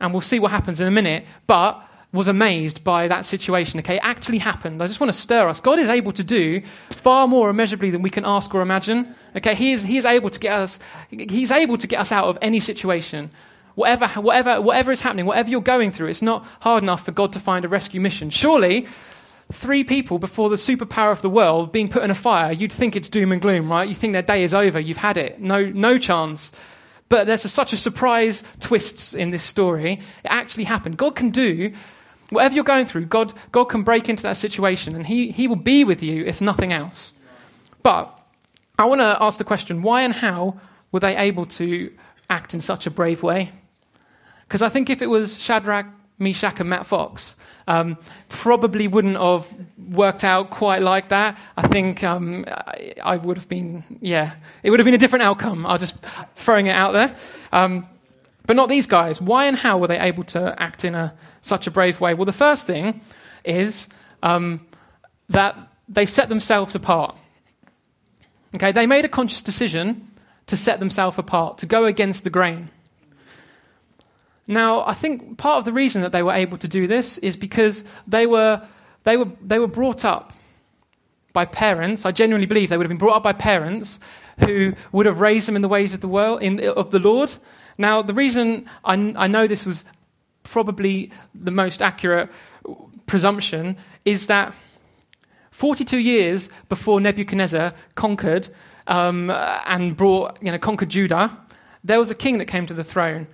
and 0.00 0.12
we'll 0.12 0.20
see 0.20 0.38
what 0.38 0.50
happens 0.50 0.80
in 0.80 0.88
a 0.88 0.90
minute, 0.90 1.24
but 1.46 1.88
was 2.12 2.28
amazed 2.28 2.84
by 2.84 3.08
that 3.08 3.24
situation. 3.24 3.78
Okay, 3.80 3.96
it 3.96 4.04
actually 4.04 4.38
happened. 4.38 4.82
I 4.82 4.86
just 4.86 5.00
want 5.00 5.10
to 5.10 5.18
stir 5.18 5.48
us. 5.48 5.60
God 5.60 5.78
is 5.78 5.88
able 5.88 6.12
to 6.12 6.22
do 6.22 6.60
far 6.90 7.26
more 7.26 7.48
immeasurably 7.48 7.90
than 7.90 8.02
we 8.02 8.10
can 8.10 8.24
ask 8.26 8.54
or 8.54 8.60
imagine. 8.60 9.14
Okay, 9.36 9.54
he 9.54 9.72
is, 9.72 9.82
he 9.82 9.96
is 9.96 10.04
able 10.04 10.28
to 10.28 10.38
get 10.38 10.52
us, 10.52 10.78
he's 11.08 11.50
able 11.50 11.78
to 11.78 11.86
get 11.86 12.00
us 12.00 12.12
out 12.12 12.26
of 12.26 12.36
any 12.42 12.60
situation. 12.60 13.30
Whatever, 13.76 14.08
whatever, 14.20 14.60
whatever 14.60 14.92
is 14.92 15.00
happening, 15.00 15.24
whatever 15.24 15.48
you're 15.48 15.62
going 15.62 15.90
through, 15.90 16.08
it's 16.08 16.20
not 16.20 16.44
hard 16.60 16.82
enough 16.82 17.06
for 17.06 17.12
God 17.12 17.32
to 17.32 17.40
find 17.40 17.64
a 17.64 17.68
rescue 17.68 18.02
mission. 18.02 18.28
Surely, 18.28 18.86
three 19.50 19.84
people 19.84 20.18
before 20.18 20.48
the 20.48 20.56
superpower 20.56 21.12
of 21.12 21.22
the 21.22 21.30
world 21.30 21.72
being 21.72 21.88
put 21.88 22.02
in 22.02 22.10
a 22.10 22.14
fire, 22.14 22.52
you'd 22.52 22.72
think 22.72 22.96
it's 22.96 23.08
doom 23.08 23.32
and 23.32 23.40
gloom, 23.40 23.70
right? 23.70 23.88
You 23.88 23.94
think 23.94 24.12
their 24.12 24.22
day 24.22 24.42
is 24.42 24.54
over, 24.54 24.78
you've 24.78 24.96
had 24.96 25.16
it, 25.16 25.40
no, 25.40 25.64
no 25.66 25.98
chance. 25.98 26.52
But 27.08 27.26
there's 27.26 27.44
a, 27.44 27.48
such 27.48 27.72
a 27.72 27.76
surprise 27.76 28.42
twist 28.60 29.14
in 29.14 29.30
this 29.30 29.42
story. 29.42 29.92
It 29.92 30.28
actually 30.28 30.64
happened. 30.64 30.96
God 30.96 31.14
can 31.14 31.30
do 31.30 31.72
whatever 32.30 32.54
you're 32.54 32.64
going 32.64 32.86
through. 32.86 33.06
God, 33.06 33.32
God 33.52 33.64
can 33.64 33.82
break 33.82 34.08
into 34.08 34.22
that 34.22 34.38
situation, 34.38 34.94
and 34.94 35.06
He, 35.06 35.30
he 35.30 35.46
will 35.46 35.56
be 35.56 35.84
with 35.84 36.02
you 36.02 36.24
if 36.24 36.40
nothing 36.40 36.72
else. 36.72 37.12
But 37.82 38.18
I 38.78 38.86
want 38.86 39.00
to 39.00 39.16
ask 39.20 39.38
the 39.38 39.44
question: 39.44 39.82
Why 39.82 40.02
and 40.02 40.14
how 40.14 40.58
were 40.90 41.00
they 41.00 41.16
able 41.16 41.44
to 41.46 41.92
act 42.30 42.54
in 42.54 42.60
such 42.60 42.86
a 42.86 42.90
brave 42.90 43.22
way? 43.22 43.52
Because 44.44 44.62
I 44.62 44.68
think 44.68 44.88
if 44.90 45.02
it 45.02 45.08
was 45.08 45.38
Shadrach, 45.38 45.86
Meshach, 46.18 46.60
and 46.60 46.70
Matt 46.70 46.86
Fox, 46.86 47.36
um, 47.66 47.96
probably 48.28 48.88
wouldn't 48.88 49.16
have 49.16 49.48
worked 49.78 50.24
out 50.24 50.50
quite 50.50 50.82
like 50.82 51.08
that. 51.10 51.38
I 51.56 51.68
think 51.68 52.02
um, 52.02 52.44
I, 52.48 52.94
I, 53.02 53.16
would 53.16 53.36
have 53.36 53.48
been, 53.48 53.84
yeah, 54.00 54.34
it 54.62 54.70
would 54.70 54.80
have 54.80 54.84
been 54.84 54.94
a 54.94 54.98
different 54.98 55.22
outcome. 55.22 55.66
I'll 55.66 55.78
just 55.78 55.96
throwing 56.36 56.66
it 56.66 56.74
out 56.74 56.92
there. 56.92 57.14
Um, 57.52 57.86
but 58.46 58.56
not 58.56 58.68
these 58.68 58.86
guys. 58.86 59.20
Why 59.20 59.46
and 59.46 59.56
how 59.56 59.78
were 59.78 59.86
they 59.86 59.98
able 59.98 60.24
to 60.24 60.60
act 60.60 60.84
in 60.84 60.94
a, 60.94 61.14
such 61.42 61.66
a 61.66 61.70
brave 61.70 62.00
way? 62.00 62.14
Well, 62.14 62.24
the 62.24 62.32
first 62.32 62.66
thing 62.66 63.00
is 63.44 63.86
um, 64.22 64.66
that 65.28 65.56
they 65.88 66.06
set 66.06 66.28
themselves 66.28 66.74
apart. 66.74 67.16
Okay, 68.54 68.72
they 68.72 68.86
made 68.86 69.04
a 69.04 69.08
conscious 69.08 69.42
decision 69.42 70.08
to 70.46 70.56
set 70.56 70.80
themselves 70.80 71.18
apart, 71.18 71.58
to 71.58 71.66
go 71.66 71.84
against 71.84 72.24
the 72.24 72.30
grain. 72.30 72.68
Now, 74.52 74.84
I 74.86 74.94
think 74.94 75.38
part 75.38 75.58
of 75.58 75.64
the 75.64 75.72
reason 75.72 76.02
that 76.02 76.12
they 76.12 76.22
were 76.22 76.32
able 76.32 76.58
to 76.58 76.68
do 76.68 76.86
this 76.86 77.18
is 77.18 77.36
because 77.36 77.84
they 78.06 78.26
were, 78.26 78.62
they 79.04 79.16
were, 79.16 79.28
they 79.40 79.58
were 79.58 79.66
brought 79.66 80.04
up 80.04 80.32
by 81.32 81.44
parents. 81.46 82.04
I 82.04 82.12
genuinely 82.12 82.46
believe 82.46 82.68
they 82.68 82.76
would 82.76 82.84
have 82.84 82.90
been 82.90 82.98
brought 82.98 83.16
up 83.16 83.22
by 83.22 83.32
parents 83.32 83.98
who 84.40 84.74
would 84.92 85.06
have 85.06 85.20
raised 85.20 85.48
them 85.48 85.56
in 85.56 85.62
the 85.62 85.68
ways 85.68 85.94
of 85.94 86.00
the 86.00 86.08
world, 86.08 86.42
in, 86.42 86.60
of 86.68 86.90
the 86.90 86.98
Lord. 86.98 87.32
Now, 87.78 88.02
the 88.02 88.14
reason 88.14 88.68
I, 88.84 89.14
I 89.16 89.26
know 89.26 89.46
this 89.46 89.64
was 89.64 89.84
probably 90.42 91.10
the 91.34 91.50
most 91.50 91.80
accurate 91.80 92.28
presumption 93.06 93.76
is 94.04 94.26
that 94.26 94.54
42 95.52 95.98
years 95.98 96.48
before 96.68 97.00
Nebuchadnezzar 97.00 97.74
conquered 97.94 98.48
um, 98.86 99.30
and 99.30 99.96
brought, 99.96 100.42
you 100.42 100.50
know, 100.50 100.58
conquered 100.58 100.90
Judah, 100.90 101.38
there 101.84 101.98
was 101.98 102.10
a 102.10 102.14
king 102.14 102.38
that 102.38 102.46
came 102.46 102.66
to 102.66 102.74
the 102.74 102.84
throne, 102.84 103.26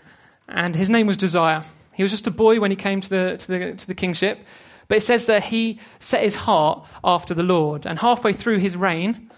and 0.48 0.74
his 0.74 0.90
name 0.90 1.06
was 1.06 1.16
Josiah. 1.16 1.62
He 1.94 2.02
was 2.02 2.12
just 2.12 2.26
a 2.26 2.30
boy 2.30 2.61
when 2.61 2.70
he 2.70 2.76
came 2.76 3.00
to 3.00 3.08
the, 3.08 3.37
to 3.38 3.48
the, 3.48 3.74
to 3.74 3.87
the 3.87 3.94
kingship, 3.94 4.38
but 4.87 4.98
it 4.98 5.02
says 5.02 5.26
that 5.26 5.44
he 5.44 5.78
set 6.00 6.22
his 6.22 6.34
heart 6.34 6.87
after 7.04 7.34
the 7.34 7.42
Lord, 7.42 7.87
and 7.87 7.98
halfway 7.98 8.32
through 8.32 8.58
his 8.58 8.76
reign, 8.76 9.30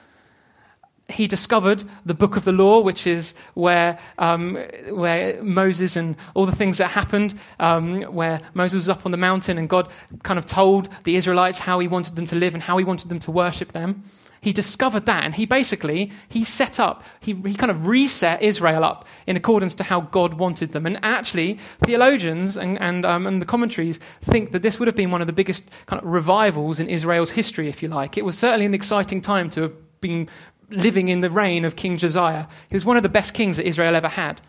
he 1.10 1.26
discovered 1.26 1.82
the 2.06 2.14
book 2.14 2.36
of 2.36 2.44
the 2.44 2.52
law, 2.52 2.80
which 2.80 3.06
is 3.06 3.34
where, 3.54 3.98
um, 4.18 4.54
where 4.90 5.42
Moses 5.42 5.96
and 5.96 6.16
all 6.34 6.46
the 6.46 6.54
things 6.54 6.78
that 6.78 6.88
happened, 6.88 7.38
um, 7.58 8.02
where 8.02 8.40
Moses 8.54 8.76
was 8.76 8.88
up 8.88 9.04
on 9.04 9.12
the 9.12 9.18
mountain 9.18 9.58
and 9.58 9.68
God 9.68 9.90
kind 10.22 10.38
of 10.38 10.46
told 10.46 10.88
the 11.04 11.16
Israelites 11.16 11.58
how 11.58 11.78
he 11.78 11.88
wanted 11.88 12.16
them 12.16 12.26
to 12.26 12.36
live 12.36 12.54
and 12.54 12.62
how 12.62 12.78
he 12.78 12.84
wanted 12.84 13.08
them 13.08 13.18
to 13.20 13.30
worship 13.30 13.72
them. 13.72 14.04
He 14.42 14.52
discovered 14.52 15.04
that 15.06 15.24
and 15.24 15.34
he 15.34 15.44
basically, 15.44 16.12
he 16.28 16.44
set 16.44 16.80
up, 16.80 17.04
he, 17.20 17.34
he 17.34 17.54
kind 17.54 17.70
of 17.70 17.86
reset 17.86 18.40
Israel 18.40 18.84
up 18.84 19.06
in 19.26 19.36
accordance 19.36 19.74
to 19.76 19.84
how 19.84 20.00
God 20.00 20.34
wanted 20.34 20.72
them. 20.72 20.86
And 20.86 20.98
actually, 21.02 21.58
theologians 21.84 22.56
and, 22.56 22.80
and, 22.80 23.04
um, 23.04 23.26
and 23.26 23.42
the 23.42 23.46
commentaries 23.46 24.00
think 24.22 24.52
that 24.52 24.62
this 24.62 24.78
would 24.78 24.88
have 24.88 24.96
been 24.96 25.10
one 25.10 25.20
of 25.20 25.26
the 25.26 25.34
biggest 25.34 25.64
kind 25.86 26.02
of 26.02 26.08
revivals 26.08 26.80
in 26.80 26.88
Israel's 26.88 27.30
history, 27.30 27.68
if 27.68 27.82
you 27.82 27.88
like. 27.88 28.16
It 28.16 28.24
was 28.24 28.38
certainly 28.38 28.64
an 28.64 28.74
exciting 28.74 29.20
time 29.20 29.50
to 29.50 29.62
have 29.62 30.00
been 30.00 30.26
living 30.70 31.08
in 31.08 31.20
the 31.20 31.30
reign 31.30 31.66
of 31.66 31.76
King 31.76 31.98
Josiah. 31.98 32.46
He 32.70 32.76
was 32.76 32.84
one 32.84 32.96
of 32.96 33.02
the 33.02 33.08
best 33.10 33.34
kings 33.34 33.58
that 33.58 33.66
Israel 33.66 33.94
ever 33.94 34.08
had. 34.08 34.40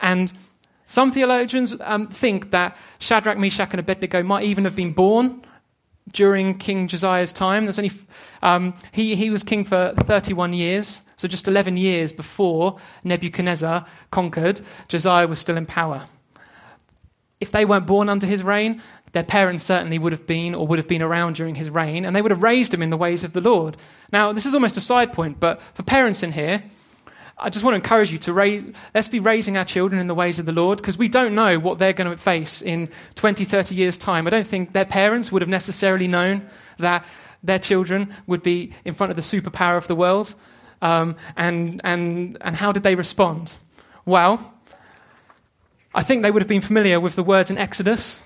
And 0.00 0.32
some 0.86 1.12
theologians 1.12 1.74
um, 1.80 2.08
think 2.08 2.50
that 2.50 2.76
Shadrach, 2.98 3.38
Meshach, 3.38 3.70
and 3.70 3.80
Abednego 3.80 4.24
might 4.24 4.44
even 4.44 4.64
have 4.64 4.74
been 4.74 4.92
born 4.92 5.42
during 6.12 6.56
King 6.58 6.88
Josiah's 6.88 7.32
time. 7.32 7.64
There's 7.64 7.78
only, 7.78 7.92
um, 8.42 8.74
he, 8.92 9.16
he 9.16 9.30
was 9.30 9.42
king 9.42 9.64
for 9.64 9.92
31 9.96 10.52
years, 10.52 11.00
so 11.16 11.28
just 11.28 11.48
11 11.48 11.76
years 11.76 12.12
before 12.12 12.78
Nebuchadnezzar 13.04 13.86
conquered, 14.10 14.60
Josiah 14.88 15.26
was 15.26 15.38
still 15.38 15.56
in 15.56 15.66
power. 15.66 16.06
If 17.40 17.50
they 17.52 17.64
weren't 17.64 17.86
born 17.86 18.08
under 18.08 18.26
his 18.26 18.42
reign, 18.42 18.82
their 19.12 19.24
parents 19.24 19.64
certainly 19.64 19.98
would 19.98 20.12
have 20.12 20.26
been 20.26 20.54
or 20.54 20.66
would 20.66 20.78
have 20.78 20.88
been 20.88 21.02
around 21.02 21.36
during 21.36 21.54
his 21.54 21.70
reign, 21.70 22.04
and 22.04 22.14
they 22.14 22.22
would 22.22 22.30
have 22.30 22.42
raised 22.42 22.72
him 22.72 22.82
in 22.82 22.90
the 22.90 22.96
ways 22.96 23.24
of 23.24 23.32
the 23.32 23.40
Lord. 23.40 23.76
Now, 24.12 24.32
this 24.32 24.46
is 24.46 24.54
almost 24.54 24.76
a 24.76 24.80
side 24.80 25.12
point, 25.12 25.40
but 25.40 25.60
for 25.74 25.82
parents 25.82 26.22
in 26.22 26.32
here, 26.32 26.62
I 27.38 27.50
just 27.50 27.64
want 27.64 27.74
to 27.74 27.76
encourage 27.76 28.10
you 28.10 28.18
to 28.18 28.32
raise, 28.32 28.64
let's 28.94 29.08
be 29.08 29.20
raising 29.20 29.58
our 29.58 29.64
children 29.64 30.00
in 30.00 30.06
the 30.06 30.14
ways 30.14 30.38
of 30.38 30.46
the 30.46 30.52
Lord, 30.52 30.78
because 30.78 30.96
we 30.96 31.08
don't 31.08 31.34
know 31.34 31.58
what 31.58 31.78
they're 31.78 31.92
going 31.92 32.10
to 32.10 32.16
face 32.16 32.62
in 32.62 32.88
20, 33.16 33.44
30 33.44 33.74
years' 33.74 33.98
time. 33.98 34.26
I 34.26 34.30
don't 34.30 34.46
think 34.46 34.72
their 34.72 34.86
parents 34.86 35.30
would 35.30 35.42
have 35.42 35.48
necessarily 35.48 36.08
known 36.08 36.48
that 36.78 37.04
their 37.42 37.58
children 37.58 38.14
would 38.26 38.42
be 38.42 38.72
in 38.86 38.94
front 38.94 39.10
of 39.10 39.16
the 39.16 39.22
superpower 39.22 39.76
of 39.76 39.86
the 39.86 39.94
world. 39.94 40.34
Um, 40.80 41.16
and, 41.36 41.80
and, 41.84 42.38
and 42.40 42.56
how 42.56 42.72
did 42.72 42.82
they 42.82 42.94
respond? 42.94 43.52
Well, 44.06 44.54
I 45.94 46.02
think 46.02 46.22
they 46.22 46.30
would 46.30 46.42
have 46.42 46.48
been 46.48 46.62
familiar 46.62 47.00
with 47.00 47.16
the 47.16 47.22
words 47.22 47.50
in 47.50 47.58
Exodus 47.58 48.18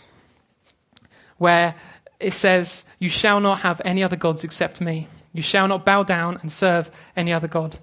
where 1.38 1.74
it 2.20 2.32
says, 2.32 2.84
You 3.00 3.10
shall 3.10 3.40
not 3.40 3.60
have 3.60 3.80
any 3.84 4.04
other 4.04 4.16
gods 4.16 4.44
except 4.44 4.80
me. 4.80 5.08
You 5.32 5.42
shall 5.42 5.66
not 5.66 5.84
bow 5.84 6.04
down 6.04 6.38
and 6.42 6.52
serve 6.52 6.90
any 7.16 7.32
other 7.32 7.48
God. 7.48 7.76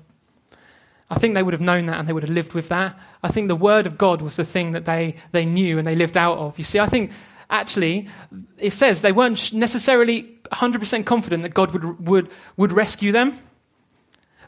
I 1.09 1.17
think 1.19 1.33
they 1.35 1.43
would 1.43 1.53
have 1.53 1.61
known 1.61 1.85
that 1.85 1.99
and 1.99 2.07
they 2.07 2.13
would 2.13 2.23
have 2.23 2.31
lived 2.31 2.53
with 2.53 2.69
that. 2.69 2.97
I 3.23 3.29
think 3.29 3.47
the 3.47 3.55
word 3.55 3.87
of 3.87 3.97
God 3.97 4.21
was 4.21 4.35
the 4.35 4.43
thing 4.43 4.73
that 4.73 4.85
they, 4.85 5.15
they 5.31 5.45
knew 5.45 5.77
and 5.77 5.87
they 5.87 5.95
lived 5.95 6.17
out 6.17 6.37
of. 6.37 6.57
You 6.57 6.65
see, 6.65 6.79
I 6.79 6.87
think 6.87 7.11
actually 7.49 8.09
it 8.57 8.73
says 8.73 9.01
they 9.01 9.13
weren't 9.13 9.53
necessarily 9.53 10.23
100% 10.51 11.05
confident 11.05 11.43
that 11.43 11.53
God 11.53 11.71
would, 11.71 12.07
would, 12.07 12.29
would 12.57 12.71
rescue 12.73 13.11
them, 13.11 13.39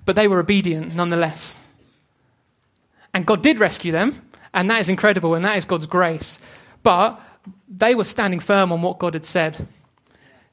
but 0.06 0.16
they 0.16 0.28
were 0.28 0.40
obedient 0.40 0.96
nonetheless. 0.96 1.58
And 3.14 3.26
God 3.26 3.42
did 3.42 3.60
rescue 3.60 3.92
them, 3.92 4.30
and 4.54 4.70
that 4.70 4.82
is 4.82 4.90
incredible, 4.90 5.36
and 5.36 5.44
that 5.46 5.58
is 5.58 5.66
God's 5.66 5.88
grace. 5.88 6.40
But 6.84 7.20
they 7.68 7.96
were 7.96 8.04
standing 8.04 8.40
firm 8.40 8.72
on 8.72 8.82
what 8.82 9.00
God 9.00 9.14
had 9.14 9.26
said. 9.26 9.68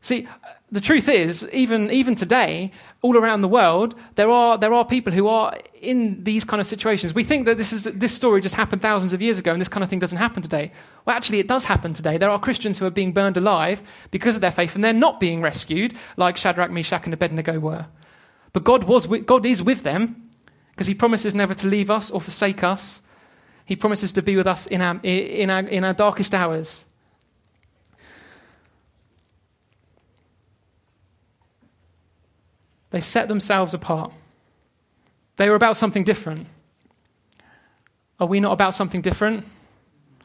See, 0.07 0.29
the 0.71 0.81
truth 0.81 1.09
is, 1.09 1.51
even, 1.53 1.91
even 1.91 2.15
today, 2.15 2.71
all 3.03 3.17
around 3.17 3.41
the 3.41 3.49
world, 3.49 3.97
there 4.15 4.31
are, 4.31 4.57
there 4.57 4.73
are 4.73 4.85
people 4.85 5.13
who 5.13 5.27
are 5.27 5.59
in 5.83 6.23
these 6.23 6.45
kind 6.45 6.61
of 6.61 6.69
situations. 6.69 7.13
We 7.13 7.25
think 7.25 7.45
that 7.47 7.59
this, 7.59 7.73
is, 7.73 7.83
this 7.83 8.15
story 8.15 8.41
just 8.41 8.55
happened 8.55 8.83
thousands 8.83 9.13
of 9.13 9.21
years 9.21 9.41
ago 9.41 9.51
and 9.51 9.61
this 9.61 9.67
kind 9.67 9.83
of 9.83 9.91
thing 9.91 9.99
doesn't 9.99 10.19
happen 10.19 10.45
today. 10.45 10.71
Well, 11.05 11.17
actually, 11.17 11.41
it 11.41 11.49
does 11.49 11.65
happen 11.65 11.93
today. 11.93 12.19
There 12.19 12.31
are 12.31 12.39
Christians 12.39 12.79
who 12.79 12.87
are 12.87 12.91
being 12.91 13.11
burned 13.11 13.37
alive 13.37 13.83
because 14.13 14.37
of 14.37 14.43
their 14.43 14.53
faith 14.53 14.77
and 14.77 14.85
they're 14.85 14.93
not 14.93 15.19
being 15.19 15.43
rescued 15.43 15.97
like 16.17 16.37
Shadrach, 16.37 16.71
Meshach, 16.71 17.05
and 17.05 17.13
Abednego 17.13 17.59
were. 17.59 17.87
But 18.53 18.63
God, 18.63 18.85
was 18.85 19.09
with, 19.09 19.27
God 19.27 19.45
is 19.45 19.61
with 19.61 19.83
them 19.83 20.31
because 20.71 20.87
He 20.87 20.95
promises 20.95 21.35
never 21.35 21.55
to 21.55 21.67
leave 21.67 21.91
us 21.91 22.13
or 22.13 22.21
forsake 22.21 22.63
us. 22.63 23.03
He 23.65 23.75
promises 23.75 24.13
to 24.13 24.23
be 24.23 24.37
with 24.37 24.47
us 24.47 24.69
in 24.69 24.83
our, 24.83 25.01
in 25.03 25.51
our, 25.51 25.63
in 25.63 25.83
our 25.83 25.95
darkest 25.95 26.33
hours. 26.33 26.86
They 32.97 33.03
set 33.03 33.29
themselves 33.29 33.75
apart. 33.75 34.11
They 35.37 35.51
were 35.51 35.55
about 35.55 35.77
something 35.77 36.03
different. 36.03 36.47
Are 38.19 38.27
we 38.27 38.41
not 38.41 38.55
about 38.55 38.75
something 38.75 39.03
different? 39.03 39.45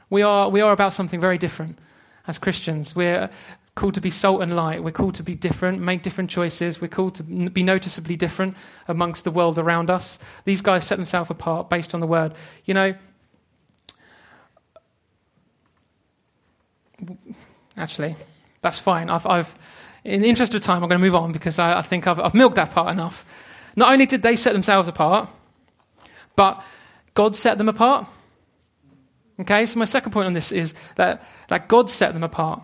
We 0.10 0.22
are, 0.22 0.48
we 0.48 0.62
are 0.62 0.72
about 0.72 0.94
something 0.94 1.20
very 1.20 1.38
different 1.38 1.80
as 2.28 2.40
Christians. 2.40 2.96
We're 2.96 3.30
called 3.76 3.96
to 3.96 4.00
be 4.00 4.10
salt 4.10 4.42
and 4.42 4.56
light. 4.56 4.86
We're 4.86 4.92
called 4.92 5.16
to 5.16 5.24
be 5.24 5.36
different, 5.36 5.82
make 5.82 6.02
different 6.02 6.30
choices. 6.30 6.80
We're 6.80 6.88
called 6.88 7.16
to 7.16 7.24
be 7.24 7.62
noticeably 7.62 8.16
different 8.16 8.56
amongst 8.88 9.26
the 9.26 9.32
world 9.32 9.58
around 9.58 9.90
us. 9.90 10.18
These 10.46 10.62
guys 10.62 10.88
set 10.88 10.96
themselves 10.96 11.30
apart 11.30 11.70
based 11.70 11.94
on 11.94 12.00
the 12.00 12.08
word. 12.08 12.36
You 12.64 12.74
know, 12.74 12.96
actually, 17.76 18.16
that's 18.62 18.80
fine. 18.80 19.10
I've, 19.10 19.26
I've 19.26 19.56
in 20.04 20.22
the 20.22 20.30
interest 20.30 20.54
of 20.54 20.62
time, 20.62 20.84
I'm 20.84 20.90
going 20.90 21.00
to 21.00 21.06
move 21.06 21.16
on 21.16 21.32
because 21.32 21.60
I, 21.60 21.80
I 21.80 21.82
think 21.82 22.08
I've, 22.08 22.20
I've 22.20 22.34
milked 22.34 22.56
that 22.56 22.72
part 22.72 22.92
enough. 22.92 23.26
Not 23.76 23.92
only 23.92 24.06
did 24.06 24.22
they 24.22 24.36
set 24.36 24.54
themselves 24.54 24.88
apart, 24.88 25.30
but 26.36 26.64
God 27.14 27.36
set 27.36 27.58
them 27.58 27.70
apart. 27.70 28.08
Okay, 29.40 29.66
so 29.66 29.80
my 29.80 29.86
second 29.86 30.12
point 30.12 30.28
on 30.28 30.34
this 30.34 30.52
is 30.52 30.74
that, 30.96 31.24
that 31.48 31.68
God 31.68 31.90
set 31.90 32.14
them 32.14 32.24
apart. 32.24 32.62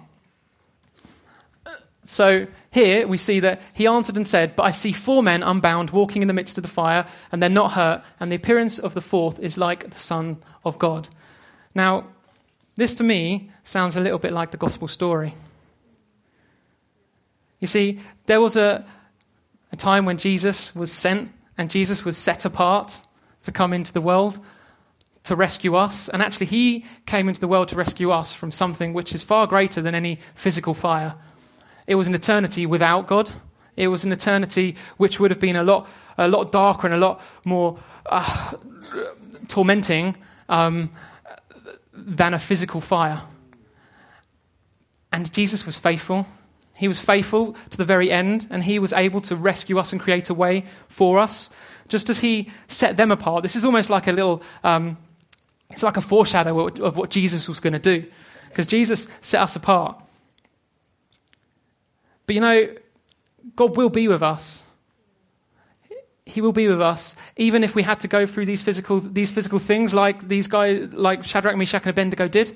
So 2.04 2.48
here 2.72 3.06
we 3.06 3.18
see 3.18 3.42
that 3.42 3.62
he 3.74 3.86
answered 3.88 4.16
and 4.16 4.28
said, 4.28 4.56
But 4.56 4.64
I 4.64 4.72
see 4.72 4.94
four 4.94 5.22
men 5.22 5.44
unbound 5.44 5.90
walking 5.90 6.22
in 6.22 6.28
the 6.28 6.34
midst 6.34 6.58
of 6.58 6.62
the 6.62 6.70
fire, 6.70 7.06
and 7.32 7.42
they're 7.42 7.50
not 7.50 7.74
hurt, 7.74 8.04
and 8.20 8.32
the 8.32 8.36
appearance 8.36 8.80
of 8.80 8.94
the 8.94 9.02
fourth 9.02 9.40
is 9.40 9.58
like 9.58 9.90
the 9.90 10.00
Son 10.00 10.38
of 10.64 10.80
God. 10.80 11.10
Now, 11.76 12.08
this 12.76 12.96
to 12.96 13.04
me 13.04 13.52
sounds 13.64 13.96
a 13.96 14.02
little 14.02 14.20
bit 14.20 14.32
like 14.32 14.52
the 14.52 14.58
gospel 14.58 14.88
story. 14.88 15.34
You 17.60 17.68
see, 17.68 18.00
there 18.26 18.42
was 18.42 18.56
a, 18.56 18.86
a 19.72 19.76
time 19.76 20.06
when 20.06 20.18
Jesus 20.18 20.76
was 20.76 20.92
sent 20.92 21.32
and 21.58 21.70
Jesus 21.70 22.06
was 22.06 22.18
set 22.18 22.46
apart 22.46 23.00
to 23.42 23.52
come 23.52 23.74
into 23.74 23.94
the 23.94 24.02
world 24.02 24.40
to 25.24 25.36
rescue 25.36 25.76
us. 25.76 26.08
And 26.10 26.22
actually, 26.22 26.46
he 26.48 26.86
came 27.06 27.28
into 27.28 27.42
the 27.42 27.48
world 27.48 27.70
to 27.70 27.76
rescue 27.76 28.12
us 28.12 28.32
from 28.32 28.52
something 28.52 28.94
which 28.94 29.14
is 29.14 29.24
far 29.24 29.48
greater 29.48 29.82
than 29.82 29.96
any 29.96 30.20
physical 30.36 30.74
fire. 30.74 31.16
It 31.86 31.96
was 31.96 32.08
an 32.08 32.16
eternity 32.16 32.66
without 32.66 33.08
God. 33.08 33.32
It 33.76 33.90
was 33.90 34.04
an 34.04 34.12
eternity 34.12 34.76
which 34.98 35.20
would 35.20 35.32
have 35.32 35.40
been 35.40 35.56
a 35.56 35.64
lot, 35.64 35.88
a 36.18 36.28
lot 36.28 36.52
darker 36.52 36.88
and 36.88 36.96
a 36.96 37.00
lot 37.00 37.22
more 37.44 37.80
uh, 38.06 38.54
tormenting 39.48 40.16
um, 40.50 40.92
than 41.94 42.34
a 42.34 42.40
physical 42.40 42.82
fire. 42.82 43.22
And 45.12 45.32
Jesus 45.32 45.66
was 45.66 45.78
faithful. 45.78 46.26
He 46.78 46.88
was 46.88 47.00
faithful 47.00 47.56
to 47.72 47.78
the 47.78 47.86
very 47.86 48.12
end, 48.12 48.46
and 48.52 48.64
he 48.64 48.78
was 48.78 48.94
able 48.94 49.20
to 49.22 49.36
rescue 49.36 49.80
us 49.80 49.92
and 49.92 50.00
create 50.00 50.30
a 50.30 50.34
way 50.36 50.64
for 50.90 51.18
us. 51.18 51.50
Just 51.88 52.08
as 52.08 52.20
he 52.20 52.52
set 52.68 52.98
them 52.98 53.12
apart, 53.12 53.42
this 53.42 53.56
is 53.56 53.66
almost 53.66 53.90
like 53.90 54.06
a 54.06 54.12
little, 54.12 54.44
um, 54.64 54.96
it's 55.72 55.82
like 55.82 55.98
a 55.98 56.02
foreshadow 56.02 56.68
of 56.68 56.96
what 56.96 57.10
Jesus 57.10 57.48
was 57.48 57.60
going 57.60 57.74
to 57.74 57.80
do, 57.80 58.06
because 58.50 58.68
Jesus 58.68 59.08
set 59.22 59.42
us 59.42 59.56
apart. 59.56 60.00
But 62.28 62.36
you 62.36 62.42
know, 62.42 62.70
God 63.56 63.76
will 63.76 63.90
be 63.90 64.08
with 64.08 64.22
us. 64.22 64.62
He 66.28 66.42
will 66.42 66.52
be 66.52 66.68
with 66.68 66.82
us, 66.82 67.16
even 67.38 67.64
if 67.64 67.74
we 67.74 67.82
had 67.82 68.02
to 68.02 68.08
go 68.08 68.28
through 68.28 68.46
these 68.46 68.62
physical, 68.62 69.00
these 69.00 69.32
physical 69.32 69.58
things 69.58 69.96
like 69.96 70.28
these 70.28 70.46
guys, 70.46 70.94
like 70.94 71.24
Shadrach, 71.24 71.58
Meshach, 71.58 71.82
and 71.82 71.90
Abednego 71.90 72.28
did. 72.28 72.56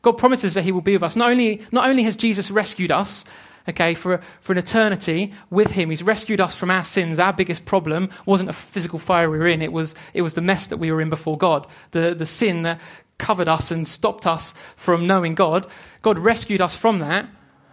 God 0.00 0.12
promises 0.12 0.54
that 0.54 0.62
He 0.62 0.72
will 0.72 0.80
be 0.80 0.94
with 0.94 1.02
us. 1.02 1.16
Not 1.16 1.30
only, 1.30 1.66
not 1.70 1.90
only 1.90 2.04
has 2.04 2.16
Jesus 2.16 2.50
rescued 2.50 2.90
us, 2.90 3.24
okay, 3.68 3.94
for, 3.94 4.20
for 4.40 4.52
an 4.52 4.58
eternity 4.58 5.32
with 5.50 5.70
Him, 5.70 5.90
He's 5.90 6.02
rescued 6.02 6.40
us 6.40 6.54
from 6.54 6.70
our 6.70 6.84
sins. 6.84 7.18
Our 7.18 7.32
biggest 7.32 7.64
problem 7.64 8.10
wasn't 8.26 8.50
a 8.50 8.54
physical 8.54 8.98
fire 8.98 9.30
we 9.30 9.38
were 9.38 9.46
in, 9.46 9.62
it 9.62 9.72
was, 9.72 9.94
it 10.14 10.22
was 10.22 10.34
the 10.34 10.40
mess 10.40 10.66
that 10.68 10.78
we 10.78 10.90
were 10.90 11.00
in 11.00 11.10
before 11.10 11.36
God, 11.36 11.66
the, 11.90 12.14
the 12.14 12.26
sin 12.26 12.62
that 12.62 12.80
covered 13.18 13.48
us 13.48 13.70
and 13.70 13.86
stopped 13.86 14.26
us 14.26 14.54
from 14.76 15.06
knowing 15.06 15.34
God. 15.34 15.66
God 16.02 16.18
rescued 16.18 16.60
us 16.60 16.74
from 16.74 17.00
that, 17.00 17.28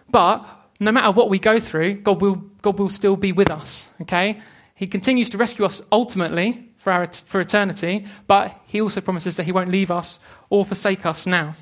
but 0.10 0.46
no 0.80 0.92
matter 0.92 1.12
what 1.12 1.30
we 1.30 1.40
go 1.40 1.60
through, 1.60 1.96
God 1.96 2.22
will, 2.22 2.36
God 2.62 2.80
will 2.80 2.90
still 2.90 3.16
be 3.16 3.32
with 3.32 3.50
us, 3.50 3.90
okay? 4.02 4.42
He 4.74 4.88
continues 4.88 5.30
to 5.30 5.38
rescue 5.38 5.64
us 5.66 5.82
ultimately 5.92 6.70
for, 6.78 6.92
our, 6.92 7.08
for 7.08 7.40
eternity, 7.40 8.06
but 8.28 8.60
He 8.68 8.82
also 8.82 9.02
promises 9.02 9.38
that 9.38 9.44
He 9.44 9.52
won't 9.52 9.72
leave 9.72 9.92
us 9.92 10.20
or 10.50 10.66
forsake 10.66 11.06
us 11.06 11.26
now. 11.26 11.56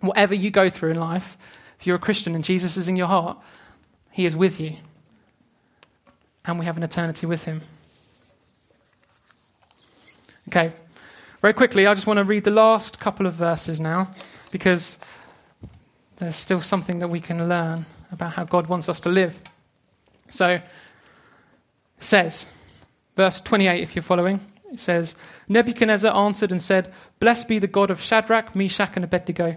Whatever 0.00 0.34
you 0.34 0.50
go 0.50 0.70
through 0.70 0.92
in 0.92 0.98
life, 0.98 1.36
if 1.80 1.86
you're 1.86 1.96
a 1.96 2.00
Christian 2.00 2.34
and 2.34 2.44
Jesus 2.44 2.76
is 2.76 2.88
in 2.88 2.96
your 2.96 3.06
heart, 3.06 3.38
He 4.10 4.26
is 4.26 4.36
with 4.36 4.60
you. 4.60 4.74
And 6.44 6.58
we 6.58 6.66
have 6.66 6.76
an 6.76 6.82
eternity 6.82 7.26
with 7.26 7.44
Him. 7.44 7.62
Okay, 10.48 10.72
very 11.40 11.54
quickly, 11.54 11.86
I 11.86 11.94
just 11.94 12.06
want 12.06 12.18
to 12.18 12.24
read 12.24 12.44
the 12.44 12.50
last 12.50 13.00
couple 13.00 13.26
of 13.26 13.32
verses 13.32 13.80
now 13.80 14.14
because 14.50 14.98
there's 16.18 16.36
still 16.36 16.60
something 16.60 16.98
that 16.98 17.08
we 17.08 17.20
can 17.20 17.48
learn 17.48 17.86
about 18.12 18.32
how 18.32 18.44
God 18.44 18.66
wants 18.66 18.88
us 18.88 19.00
to 19.00 19.08
live. 19.08 19.40
So, 20.28 20.48
it 20.50 20.62
says, 21.98 22.46
verse 23.16 23.40
28, 23.40 23.80
if 23.80 23.96
you're 23.96 24.02
following, 24.02 24.40
it 24.70 24.80
says, 24.80 25.14
Nebuchadnezzar 25.48 26.14
answered 26.14 26.52
and 26.52 26.60
said, 26.60 26.92
Blessed 27.20 27.48
be 27.48 27.58
the 27.58 27.66
God 27.66 27.90
of 27.90 28.02
Shadrach, 28.02 28.54
Meshach, 28.54 28.92
and 28.96 29.04
Abednego, 29.04 29.56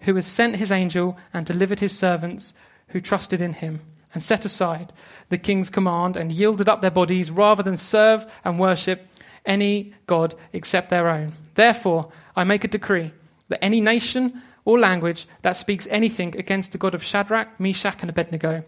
who 0.00 0.14
has 0.14 0.26
sent 0.26 0.56
his 0.56 0.72
angel 0.72 1.16
and 1.32 1.46
delivered 1.46 1.80
his 1.80 1.96
servants 1.96 2.52
who 2.88 3.00
trusted 3.00 3.40
in 3.40 3.54
him, 3.54 3.80
and 4.12 4.22
set 4.22 4.44
aside 4.44 4.92
the 5.28 5.38
king's 5.38 5.70
command 5.70 6.16
and 6.16 6.32
yielded 6.32 6.68
up 6.68 6.80
their 6.80 6.90
bodies 6.90 7.30
rather 7.30 7.62
than 7.62 7.76
serve 7.76 8.30
and 8.44 8.58
worship 8.58 9.06
any 9.46 9.94
God 10.06 10.34
except 10.52 10.90
their 10.90 11.08
own. 11.08 11.32
Therefore, 11.54 12.10
I 12.34 12.44
make 12.44 12.64
a 12.64 12.68
decree 12.68 13.12
that 13.48 13.62
any 13.64 13.80
nation 13.80 14.42
or 14.64 14.78
language 14.78 15.26
that 15.42 15.56
speaks 15.56 15.86
anything 15.90 16.36
against 16.36 16.72
the 16.72 16.78
God 16.78 16.94
of 16.94 17.02
Shadrach, 17.02 17.58
Meshach, 17.58 17.98
and 18.00 18.10
Abednego 18.10 18.64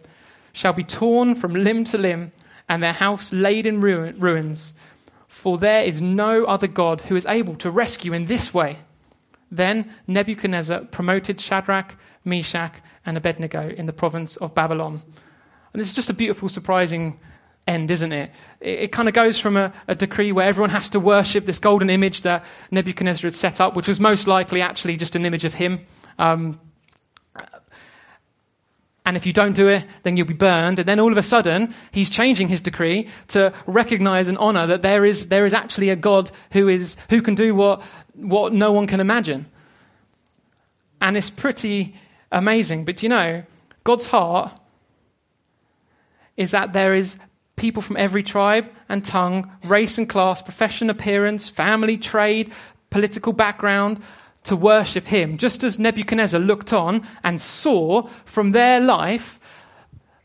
shall 0.52 0.72
be 0.72 0.84
torn 0.84 1.34
from 1.34 1.54
limb 1.54 1.84
to 1.84 1.98
limb, 1.98 2.32
and 2.68 2.82
their 2.82 2.92
house 2.92 3.32
laid 3.32 3.66
in 3.66 3.80
ruin, 3.80 4.18
ruins. 4.18 4.72
For 5.26 5.58
there 5.58 5.84
is 5.84 6.00
no 6.00 6.44
other 6.44 6.66
God 6.66 7.02
who 7.02 7.16
is 7.16 7.26
able 7.26 7.56
to 7.56 7.70
rescue 7.70 8.12
in 8.12 8.26
this 8.26 8.52
way. 8.54 8.78
Then 9.52 9.92
Nebuchadnezzar 10.06 10.86
promoted 10.86 11.38
Shadrach, 11.38 11.94
Meshach, 12.24 12.80
and 13.04 13.18
Abednego 13.18 13.68
in 13.68 13.84
the 13.84 13.92
province 13.92 14.36
of 14.36 14.54
Babylon. 14.54 15.02
And 15.72 15.80
this 15.80 15.90
is 15.90 15.94
just 15.94 16.08
a 16.08 16.14
beautiful, 16.14 16.48
surprising 16.48 17.20
end, 17.66 17.90
isn't 17.90 18.12
it? 18.12 18.30
It, 18.60 18.78
it 18.80 18.92
kind 18.92 19.08
of 19.08 19.14
goes 19.14 19.38
from 19.38 19.58
a, 19.58 19.72
a, 19.86 19.94
decree 19.94 20.32
where 20.32 20.48
everyone 20.48 20.70
has 20.70 20.88
to 20.90 21.00
worship 21.00 21.44
this 21.44 21.58
golden 21.58 21.90
image 21.90 22.22
that 22.22 22.44
Nebuchadnezzar 22.70 23.26
had 23.28 23.34
set 23.34 23.60
up, 23.60 23.76
which 23.76 23.86
was 23.86 24.00
most 24.00 24.26
likely 24.26 24.62
actually 24.62 24.96
just 24.96 25.14
an 25.14 25.26
image 25.26 25.44
of 25.44 25.54
him. 25.54 25.86
Um, 26.18 26.58
and 29.04 29.16
if 29.16 29.26
you 29.26 29.32
don't 29.32 29.54
do 29.54 29.68
it, 29.68 29.84
then 30.04 30.16
you'll 30.16 30.26
be 30.26 30.34
burned. 30.34 30.78
And 30.78 30.88
then 30.88 31.00
all 31.00 31.10
of 31.10 31.18
a 31.18 31.22
sudden, 31.22 31.74
he's 31.90 32.08
changing 32.08 32.48
his 32.48 32.62
decree 32.62 33.08
to 33.28 33.52
recognize 33.66 34.28
and 34.28 34.38
honor 34.38 34.66
that 34.68 34.82
there 34.82 35.04
is, 35.04 35.28
there 35.28 35.44
is 35.44 35.52
actually 35.52 35.88
a 35.88 35.96
God 35.96 36.30
who, 36.52 36.68
is, 36.68 36.96
who 37.10 37.20
can 37.20 37.34
do 37.34 37.54
what, 37.54 37.82
what 38.14 38.52
no 38.52 38.70
one 38.70 38.86
can 38.86 39.00
imagine. 39.00 39.46
And 41.00 41.16
it's 41.16 41.30
pretty 41.30 41.96
amazing. 42.30 42.84
But 42.84 43.02
you 43.02 43.08
know, 43.08 43.42
God's 43.82 44.06
heart 44.06 44.52
is 46.36 46.52
that 46.52 46.72
there 46.72 46.94
is 46.94 47.18
people 47.56 47.82
from 47.82 47.96
every 47.96 48.22
tribe 48.22 48.70
and 48.88 49.04
tongue, 49.04 49.50
race 49.64 49.98
and 49.98 50.08
class, 50.08 50.40
profession, 50.42 50.90
appearance, 50.90 51.48
family, 51.48 51.98
trade, 51.98 52.52
political 52.90 53.32
background 53.32 54.00
to 54.44 54.56
worship 54.56 55.06
him. 55.06 55.38
Just 55.38 55.62
as 55.62 55.78
Nebuchadnezzar 55.78 56.40
looked 56.40 56.72
on 56.72 57.06
and 57.22 57.40
saw 57.40 58.08
from 58.24 58.50
their 58.50 58.80
life 58.80 59.38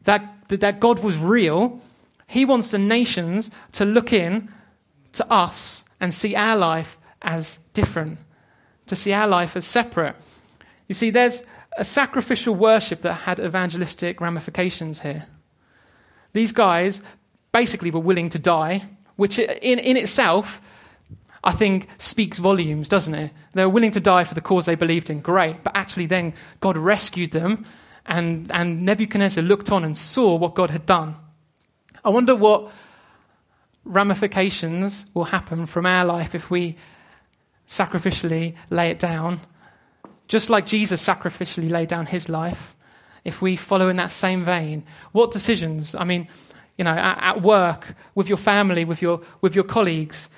that, 0.04 0.50
that 0.50 0.80
God 0.80 1.00
was 1.00 1.18
real, 1.18 1.82
he 2.28 2.46
wants 2.46 2.72
the 2.72 2.80
nations 2.80 3.52
to 3.74 3.86
look 3.86 4.12
in 4.12 4.52
to 5.14 5.32
us 5.32 5.84
and 6.00 6.14
see 6.14 6.36
our 6.36 6.56
life 6.56 6.98
as 7.22 7.58
different, 7.74 8.20
to 8.88 8.96
see 8.96 9.14
our 9.14 9.28
life 9.28 9.56
as 9.56 9.66
separate. 9.66 10.16
You 10.88 10.96
see, 10.96 11.10
there's 11.10 11.44
a 11.78 11.86
sacrificial 11.86 12.56
worship 12.56 13.02
that 13.02 13.14
had 13.14 13.40
evangelistic 13.40 14.20
ramifications 14.20 15.00
here. 15.00 15.26
These 16.34 16.52
guys 16.52 17.02
basically 17.52 17.92
were 17.92 18.00
willing 18.00 18.30
to 18.30 18.40
die, 18.40 18.84
which 19.16 19.40
in, 19.40 19.80
in 19.80 19.98
itself, 19.98 20.62
I 21.44 21.52
think, 21.52 21.88
speaks 21.98 22.40
volumes, 22.40 22.90
doesn't 22.90 23.14
it? 23.14 23.32
They 23.54 23.64
were 23.64 23.72
willing 23.72 23.92
to 23.92 24.00
die 24.00 24.24
for 24.24 24.34
the 24.34 24.42
cause 24.42 24.66
they 24.66 24.76
believed 24.76 25.10
in. 25.10 25.22
Great. 25.22 25.64
But 25.64 25.76
actually, 25.76 26.08
then 26.08 26.34
God 26.60 26.78
rescued 26.78 27.32
them, 27.32 27.66
and, 28.06 28.50
and 28.52 28.82
Nebuchadnezzar 28.82 29.44
looked 29.44 29.72
on 29.72 29.84
and 29.84 29.98
saw 29.98 30.36
what 30.36 30.56
God 30.56 30.70
had 30.70 30.86
done. 30.86 31.16
I 32.04 32.10
wonder 32.10 32.36
what 32.36 32.72
ramifications 33.84 35.06
will 35.14 35.26
happen 35.26 35.66
from 35.66 35.86
our 35.86 36.06
life 36.06 36.36
if 36.36 36.50
we 36.50 36.76
sacrificially 37.68 38.56
lay 38.70 38.90
it 38.90 39.00
down. 39.00 39.42
Just 40.28 40.50
like 40.50 40.66
Jesus 40.66 41.06
sacrificially 41.06 41.70
laid 41.70 41.88
down 41.88 42.06
his 42.06 42.28
life, 42.28 42.76
if 43.24 43.42
we 43.42 43.56
follow 43.56 43.90
in 43.90 43.98
that 43.98 44.12
same 44.12 44.44
vein, 44.44 44.84
what 45.12 45.32
decisions? 45.32 45.96
I 45.96 46.04
mean, 46.04 46.28
you 46.78 46.84
know, 46.84 46.92
at, 46.92 47.36
at 47.36 47.42
work, 47.42 47.96
with 48.16 48.28
your 48.28 48.38
family, 48.38 48.86
with 48.86 49.02
your, 49.02 49.22
with 49.42 49.56
your 49.56 49.64
colleagues. 49.64 50.30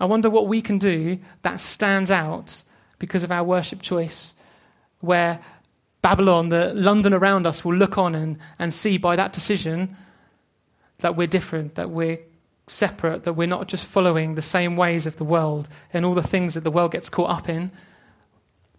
I 0.00 0.06
wonder 0.06 0.30
what 0.30 0.48
we 0.48 0.62
can 0.62 0.78
do 0.78 1.18
that 1.42 1.60
stands 1.60 2.10
out 2.10 2.62
because 2.98 3.22
of 3.22 3.30
our 3.30 3.44
worship 3.44 3.82
choice, 3.82 4.32
where 5.00 5.40
Babylon, 6.02 6.48
the 6.48 6.72
London 6.74 7.14
around 7.14 7.46
us, 7.46 7.64
will 7.64 7.74
look 7.74 7.98
on 7.98 8.14
and, 8.14 8.38
and 8.58 8.72
see 8.72 8.98
by 8.98 9.16
that 9.16 9.32
decision 9.32 9.96
that 10.98 11.16
we're 11.16 11.26
different, 11.26 11.74
that 11.76 11.90
we're 11.90 12.18
separate, 12.66 13.24
that 13.24 13.34
we're 13.34 13.46
not 13.46 13.68
just 13.68 13.84
following 13.84 14.34
the 14.34 14.42
same 14.42 14.76
ways 14.76 15.06
of 15.06 15.16
the 15.16 15.24
world 15.24 15.68
and 15.92 16.04
all 16.04 16.14
the 16.14 16.22
things 16.22 16.54
that 16.54 16.64
the 16.64 16.70
world 16.70 16.92
gets 16.92 17.10
caught 17.10 17.30
up 17.30 17.48
in, 17.48 17.70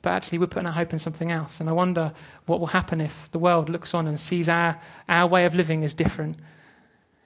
but 0.01 0.11
actually 0.11 0.39
we're 0.39 0.47
putting 0.47 0.67
our 0.67 0.73
hope 0.73 0.93
in 0.93 0.99
something 0.99 1.31
else. 1.31 1.59
And 1.59 1.69
I 1.69 1.73
wonder 1.73 2.13
what 2.45 2.59
will 2.59 2.67
happen 2.67 2.99
if 3.01 3.29
the 3.31 3.39
world 3.39 3.69
looks 3.69 3.93
on 3.93 4.07
and 4.07 4.19
sees 4.19 4.49
our, 4.49 4.79
our 5.07 5.27
way 5.27 5.45
of 5.45 5.53
living 5.53 5.83
is 5.83 5.93
different 5.93 6.37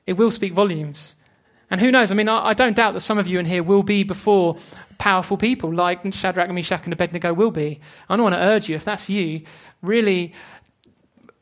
it 0.06 0.14
will 0.14 0.32
speak 0.32 0.54
volumes. 0.54 1.16
And 1.70 1.82
who 1.82 1.92
knows? 1.92 2.12
I 2.12 2.16
mean, 2.16 2.30
I, 2.30 2.48
I, 2.50 2.54
don't 2.54 2.76
doubt 2.76 2.94
that 2.94 3.02
some 3.02 3.18
of 3.18 3.28
you 3.28 3.40
in 3.40 3.46
here 3.46 3.64
will 3.64 3.84
be 3.84 4.04
before 4.04 4.58
powerful 4.98 5.38
people 5.38 5.74
like 5.74 6.14
Shadrach, 6.14 6.50
Meshach, 6.52 6.84
and 6.84 6.94
Abednego 6.94 7.34
will 7.34 7.52
be. 7.52 7.80
I 8.08 8.16
don't 8.16 8.24
want 8.24 8.36
to 8.36 8.42
urge 8.42 8.70
you, 8.70 8.76
if 8.76 8.86
that's 8.86 9.10
you, 9.10 9.42
really 9.82 10.34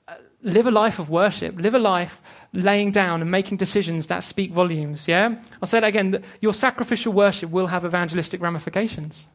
uh, 0.07 0.15
live 0.41 0.65
a 0.65 0.71
life 0.71 0.99
of 0.99 1.09
worship. 1.09 1.59
Live 1.59 1.75
a 1.75 1.79
life 1.79 2.21
laying 2.53 2.91
down 2.91 3.21
and 3.21 3.29
making 3.29 3.57
decisions 3.57 4.07
that 4.07 4.23
speak 4.23 4.51
volumes. 4.51 5.07
Yeah? 5.07 5.35
I'll 5.61 5.67
say 5.67 5.79
that 5.79 5.87
again. 5.87 6.23
Your 6.41 6.53
sacrificial 6.53 7.11
worship 7.11 7.49
will 7.49 7.67
have 7.67 7.83
evangelistic 7.83 8.41
ramifications. 8.41 9.27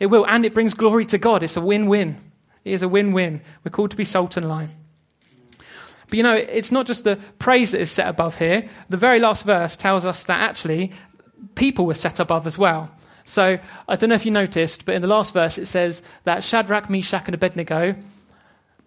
It 0.00 0.06
will, 0.06 0.26
and 0.26 0.44
it 0.44 0.54
brings 0.54 0.74
glory 0.74 1.04
to 1.06 1.18
God. 1.18 1.42
It's 1.42 1.56
a 1.56 1.60
win 1.60 1.86
win. 1.86 2.16
It 2.64 2.72
is 2.72 2.82
a 2.82 2.88
win 2.88 3.12
win. 3.12 3.42
We're 3.64 3.70
called 3.70 3.90
to 3.90 3.96
be 3.96 4.04
salt 4.04 4.36
and 4.36 4.48
lime. 4.48 4.70
But 6.12 6.18
you 6.18 6.24
know, 6.24 6.34
it's 6.34 6.70
not 6.70 6.84
just 6.84 7.04
the 7.04 7.18
praise 7.38 7.70
that 7.70 7.80
is 7.80 7.90
set 7.90 8.06
above 8.06 8.36
here. 8.36 8.68
The 8.90 8.98
very 8.98 9.18
last 9.18 9.46
verse 9.46 9.78
tells 9.78 10.04
us 10.04 10.24
that 10.24 10.42
actually 10.42 10.92
people 11.54 11.86
were 11.86 11.94
set 11.94 12.20
above 12.20 12.46
as 12.46 12.58
well. 12.58 12.90
So 13.24 13.58
I 13.88 13.96
don't 13.96 14.10
know 14.10 14.14
if 14.14 14.26
you 14.26 14.30
noticed, 14.30 14.84
but 14.84 14.94
in 14.94 15.00
the 15.00 15.08
last 15.08 15.32
verse 15.32 15.56
it 15.56 15.64
says 15.64 16.02
that 16.24 16.44
Shadrach, 16.44 16.90
Meshach, 16.90 17.22
and 17.24 17.34
Abednego 17.34 17.94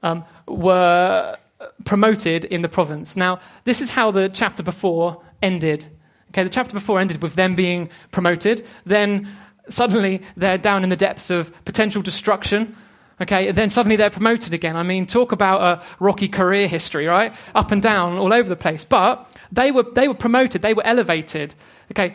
um, 0.03 0.23
were 0.47 1.35
promoted 1.83 2.45
in 2.45 2.61
the 2.61 2.69
province. 2.69 3.17
Now, 3.17 3.39
this 3.63 3.81
is 3.81 3.89
how 3.89 4.11
the 4.11 4.29
chapter 4.29 4.61
before 4.61 5.19
ended. 5.41 5.83
Okay, 6.29 6.43
the 6.43 6.49
chapter 6.51 6.75
before 6.75 6.99
ended 6.99 7.23
with 7.23 7.33
them 7.33 7.55
being 7.55 7.89
promoted. 8.11 8.63
Then 8.85 9.27
suddenly 9.67 10.21
they're 10.37 10.59
down 10.59 10.83
in 10.83 10.91
the 10.91 10.95
depths 10.95 11.31
of 11.31 11.51
potential 11.65 12.03
destruction. 12.03 12.75
Okay, 13.21 13.47
and 13.47 13.57
then 13.57 13.69
suddenly 13.69 13.95
they're 13.95 14.09
promoted 14.09 14.53
again. 14.53 14.75
I 14.75 14.83
mean, 14.83 15.05
talk 15.05 15.31
about 15.31 15.61
a 15.61 15.85
rocky 15.99 16.27
career 16.27 16.67
history, 16.67 17.07
right? 17.07 17.33
Up 17.53 17.71
and 17.71 17.81
down, 17.81 18.17
all 18.17 18.33
over 18.33 18.49
the 18.49 18.57
place. 18.57 18.83
But 18.83 19.25
they 19.51 19.71
were, 19.71 19.83
they 19.83 20.07
were 20.07 20.15
promoted, 20.15 20.61
they 20.61 20.73
were 20.73 20.85
elevated. 20.85 21.55
Okay, 21.91 22.13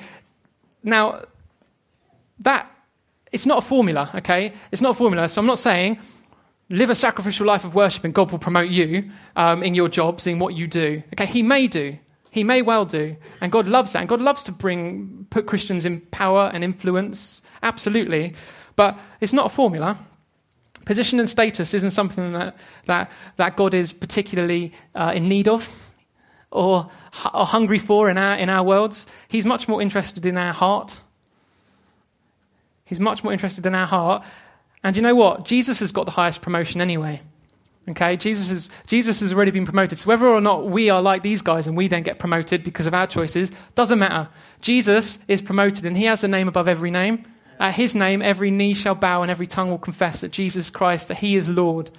now 0.82 1.22
that, 2.40 2.70
it's 3.32 3.46
not 3.46 3.58
a 3.58 3.66
formula, 3.66 4.10
okay? 4.16 4.52
It's 4.72 4.82
not 4.82 4.90
a 4.90 4.94
formula. 4.94 5.28
So 5.28 5.40
I'm 5.40 5.46
not 5.46 5.58
saying 5.58 5.98
live 6.68 6.90
a 6.90 6.94
sacrificial 6.94 7.46
life 7.46 7.64
of 7.64 7.74
worship 7.74 8.04
and 8.04 8.14
God 8.14 8.30
will 8.30 8.38
promote 8.38 8.68
you 8.70 9.10
um, 9.36 9.62
in 9.62 9.74
your 9.74 9.88
jobs, 9.88 10.26
in 10.26 10.38
what 10.38 10.54
you 10.54 10.66
do. 10.66 11.02
Okay, 11.14 11.26
He 11.26 11.42
may 11.42 11.66
do. 11.66 11.96
He 12.30 12.44
may 12.44 12.62
well 12.62 12.84
do. 12.84 13.16
And 13.40 13.50
God 13.50 13.66
loves 13.66 13.92
that. 13.92 14.00
And 14.00 14.08
God 14.08 14.20
loves 14.20 14.42
to 14.44 14.52
bring, 14.52 15.26
put 15.30 15.46
Christians 15.46 15.84
in 15.84 16.00
power 16.00 16.50
and 16.52 16.62
influence. 16.62 17.42
Absolutely. 17.62 18.34
But 18.76 18.98
it's 19.20 19.32
not 19.32 19.46
a 19.46 19.48
formula. 19.48 19.98
Position 20.90 21.20
and 21.20 21.30
status 21.30 21.72
isn't 21.72 21.92
something 21.92 22.32
that, 22.32 22.56
that, 22.86 23.12
that 23.36 23.54
God 23.54 23.74
is 23.74 23.92
particularly 23.92 24.72
uh, 24.96 25.12
in 25.14 25.28
need 25.28 25.46
of 25.46 25.70
or, 26.50 26.90
or 27.32 27.46
hungry 27.46 27.78
for 27.78 28.10
in 28.10 28.18
our, 28.18 28.36
in 28.36 28.48
our 28.48 28.64
worlds. 28.64 29.06
He's 29.28 29.44
much 29.44 29.68
more 29.68 29.80
interested 29.80 30.26
in 30.26 30.36
our 30.36 30.52
heart. 30.52 30.96
He's 32.84 32.98
much 32.98 33.22
more 33.22 33.32
interested 33.32 33.66
in 33.66 33.74
our 33.76 33.86
heart. 33.86 34.24
And 34.82 34.96
you 34.96 35.02
know 35.02 35.14
what? 35.14 35.44
Jesus 35.44 35.78
has 35.78 35.92
got 35.92 36.06
the 36.06 36.10
highest 36.10 36.42
promotion 36.42 36.80
anyway. 36.80 37.20
Okay, 37.88 38.16
Jesus 38.16 38.48
has, 38.48 38.68
Jesus 38.88 39.20
has 39.20 39.32
already 39.32 39.52
been 39.52 39.66
promoted. 39.66 39.96
So 39.96 40.08
whether 40.08 40.26
or 40.26 40.40
not 40.40 40.70
we 40.70 40.90
are 40.90 41.00
like 41.00 41.22
these 41.22 41.40
guys 41.40 41.68
and 41.68 41.76
we 41.76 41.86
then 41.86 42.02
get 42.02 42.18
promoted 42.18 42.64
because 42.64 42.88
of 42.88 42.94
our 42.94 43.06
choices, 43.06 43.52
doesn't 43.76 44.00
matter. 44.00 44.28
Jesus 44.60 45.20
is 45.28 45.40
promoted 45.40 45.86
and 45.86 45.96
he 45.96 46.06
has 46.06 46.22
the 46.22 46.26
name 46.26 46.48
above 46.48 46.66
every 46.66 46.90
name. 46.90 47.26
At 47.60 47.74
his 47.74 47.94
name, 47.94 48.22
every 48.22 48.50
knee 48.50 48.72
shall 48.72 48.94
bow 48.94 49.20
and 49.20 49.30
every 49.30 49.46
tongue 49.46 49.68
will 49.68 49.78
confess 49.78 50.22
that 50.22 50.32
Jesus 50.32 50.70
Christ, 50.70 51.08
that 51.08 51.18
he 51.18 51.36
is 51.36 51.46
Lord. 51.46 51.90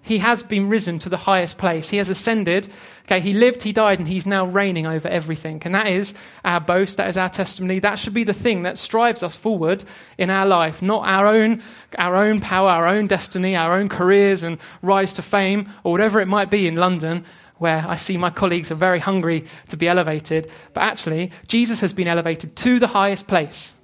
He 0.00 0.16
has 0.16 0.42
been 0.42 0.70
risen 0.70 0.98
to 1.00 1.10
the 1.10 1.18
highest 1.18 1.58
place. 1.58 1.90
He 1.90 1.98
has 1.98 2.08
ascended. 2.08 2.68
Okay, 3.04 3.20
he 3.20 3.34
lived, 3.34 3.62
he 3.62 3.74
died, 3.74 3.98
and 3.98 4.08
he's 4.08 4.24
now 4.24 4.46
reigning 4.46 4.86
over 4.86 5.06
everything. 5.06 5.60
And 5.66 5.74
that 5.74 5.88
is 5.88 6.14
our 6.42 6.58
boast, 6.58 6.96
that 6.96 7.10
is 7.10 7.18
our 7.18 7.28
testimony. 7.28 7.80
That 7.80 7.98
should 7.98 8.14
be 8.14 8.24
the 8.24 8.32
thing 8.32 8.62
that 8.62 8.78
strives 8.78 9.22
us 9.22 9.36
forward 9.36 9.84
in 10.16 10.30
our 10.30 10.46
life, 10.46 10.80
not 10.80 11.06
our 11.06 11.26
own, 11.26 11.62
our 11.98 12.16
own 12.16 12.40
power, 12.40 12.70
our 12.70 12.86
own 12.86 13.06
destiny, 13.06 13.54
our 13.54 13.78
own 13.78 13.90
careers 13.90 14.42
and 14.42 14.56
rise 14.80 15.12
to 15.14 15.22
fame, 15.22 15.68
or 15.84 15.92
whatever 15.92 16.20
it 16.20 16.28
might 16.28 16.50
be 16.50 16.66
in 16.66 16.76
London, 16.76 17.26
where 17.58 17.84
I 17.86 17.96
see 17.96 18.16
my 18.16 18.30
colleagues 18.30 18.72
are 18.72 18.76
very 18.76 19.00
hungry 19.00 19.44
to 19.68 19.76
be 19.76 19.86
elevated. 19.86 20.50
But 20.72 20.84
actually, 20.84 21.30
Jesus 21.46 21.82
has 21.82 21.92
been 21.92 22.08
elevated 22.08 22.56
to 22.56 22.78
the 22.78 22.86
highest 22.86 23.26
place 23.26 23.74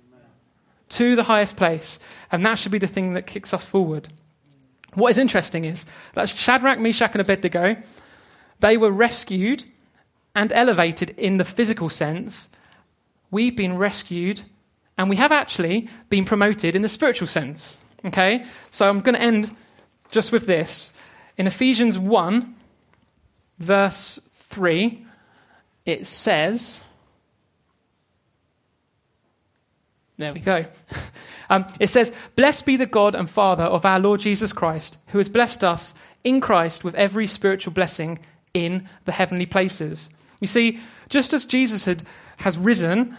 to 0.90 1.16
the 1.16 1.24
highest 1.24 1.56
place, 1.56 1.98
and 2.30 2.44
that 2.44 2.58
should 2.58 2.72
be 2.72 2.78
the 2.78 2.86
thing 2.86 3.14
that 3.14 3.26
kicks 3.26 3.52
us 3.52 3.64
forward. 3.64 4.08
What 4.94 5.10
is 5.10 5.18
interesting 5.18 5.64
is 5.64 5.84
that 6.14 6.28
Shadrach, 6.28 6.78
Meshach, 6.78 7.12
and 7.12 7.20
Abednego, 7.20 7.76
they 8.60 8.76
were 8.76 8.90
rescued 8.90 9.64
and 10.34 10.52
elevated 10.52 11.10
in 11.18 11.36
the 11.36 11.44
physical 11.44 11.88
sense. 11.88 12.48
We've 13.30 13.56
been 13.56 13.76
rescued, 13.76 14.42
and 14.96 15.10
we 15.10 15.16
have 15.16 15.32
actually 15.32 15.88
been 16.08 16.24
promoted 16.24 16.74
in 16.76 16.82
the 16.82 16.88
spiritual 16.88 17.28
sense. 17.28 17.78
Okay? 18.04 18.46
So 18.70 18.88
I'm 18.88 19.00
going 19.00 19.16
to 19.16 19.20
end 19.20 19.54
just 20.10 20.32
with 20.32 20.46
this. 20.46 20.92
In 21.36 21.46
Ephesians 21.46 21.98
1, 21.98 22.54
verse 23.58 24.20
3, 24.32 25.04
it 25.84 26.06
says, 26.06 26.82
There 30.18 30.32
we 30.32 30.40
go. 30.40 30.66
Um, 31.48 31.64
it 31.78 31.90
says, 31.90 32.12
Blessed 32.34 32.66
be 32.66 32.76
the 32.76 32.86
God 32.86 33.14
and 33.14 33.30
Father 33.30 33.62
of 33.62 33.84
our 33.84 34.00
Lord 34.00 34.18
Jesus 34.18 34.52
Christ, 34.52 34.98
who 35.06 35.18
has 35.18 35.28
blessed 35.28 35.62
us 35.62 35.94
in 36.24 36.40
Christ 36.40 36.82
with 36.82 36.96
every 36.96 37.28
spiritual 37.28 37.72
blessing 37.72 38.18
in 38.52 38.88
the 39.04 39.12
heavenly 39.12 39.46
places. 39.46 40.10
You 40.40 40.48
see, 40.48 40.80
just 41.08 41.32
as 41.32 41.46
Jesus 41.46 41.84
had, 41.84 42.02
has 42.38 42.58
risen 42.58 43.16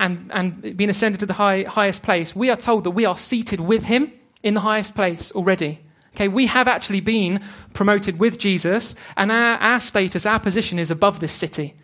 and, 0.00 0.30
and 0.32 0.76
been 0.76 0.90
ascended 0.90 1.20
to 1.20 1.26
the 1.26 1.34
high, 1.34 1.62
highest 1.62 2.02
place, 2.02 2.34
we 2.34 2.50
are 2.50 2.56
told 2.56 2.82
that 2.84 2.90
we 2.90 3.04
are 3.04 3.16
seated 3.16 3.60
with 3.60 3.84
him 3.84 4.12
in 4.42 4.54
the 4.54 4.60
highest 4.60 4.94
place 4.94 5.30
already. 5.32 5.78
Okay, 6.16 6.26
we 6.26 6.46
have 6.46 6.66
actually 6.66 7.00
been 7.00 7.40
promoted 7.72 8.18
with 8.18 8.38
Jesus, 8.38 8.96
and 9.16 9.30
our, 9.30 9.58
our 9.58 9.80
status, 9.80 10.26
our 10.26 10.40
position 10.40 10.80
is 10.80 10.90
above 10.90 11.20
this 11.20 11.32
city. 11.32 11.74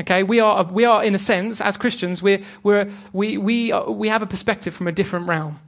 Okay, 0.00 0.22
we 0.22 0.38
are, 0.38 0.64
we 0.64 0.84
are 0.84 1.02
in 1.02 1.14
a 1.14 1.18
sense, 1.18 1.60
as 1.60 1.76
Christians, 1.76 2.22
we're, 2.22 2.40
we're, 2.62 2.88
we, 3.12 3.36
we, 3.36 3.72
we 3.72 4.08
have 4.08 4.22
a 4.22 4.26
perspective 4.26 4.72
from 4.72 4.86
a 4.86 4.92
different 4.92 5.26
realm. 5.26 5.58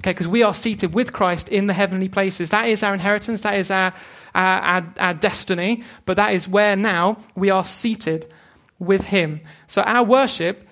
Okay, 0.00 0.10
because 0.10 0.28
we 0.28 0.42
are 0.42 0.54
seated 0.54 0.92
with 0.92 1.12
Christ 1.12 1.48
in 1.48 1.68
the 1.68 1.72
heavenly 1.72 2.08
places. 2.08 2.50
That 2.50 2.68
is 2.68 2.82
our 2.82 2.92
inheritance, 2.92 3.42
that 3.42 3.54
is 3.54 3.70
our, 3.70 3.94
our, 4.34 4.60
our, 4.60 4.94
our 4.98 5.14
destiny, 5.14 5.84
but 6.04 6.16
that 6.16 6.34
is 6.34 6.48
where 6.48 6.74
now 6.74 7.18
we 7.36 7.48
are 7.48 7.64
seated 7.64 8.30
with 8.78 9.04
Him. 9.04 9.40
So 9.68 9.82
our 9.82 10.04
worship 10.04 10.68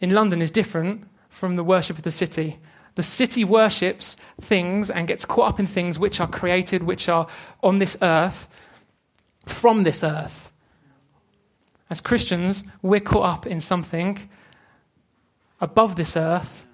in 0.00 0.10
London 0.10 0.42
is 0.42 0.50
different 0.50 1.06
from 1.28 1.56
the 1.56 1.64
worship 1.64 1.96
of 1.96 2.02
the 2.02 2.10
city. 2.10 2.58
The 2.96 3.02
city 3.04 3.44
worships 3.44 4.16
things 4.40 4.90
and 4.90 5.06
gets 5.06 5.24
caught 5.24 5.48
up 5.48 5.60
in 5.60 5.66
things 5.66 5.98
which 5.98 6.20
are 6.20 6.28
created, 6.28 6.82
which 6.82 7.08
are 7.08 7.28
on 7.62 7.78
this 7.78 7.96
earth, 8.02 8.48
from 9.46 9.84
this 9.84 10.02
earth. 10.02 10.49
As 11.90 12.00
Christians, 12.00 12.62
we're 12.82 13.00
caught 13.00 13.24
up 13.24 13.46
in 13.46 13.60
something 13.60 14.30
above 15.60 15.96
this 15.96 16.16
earth 16.16 16.64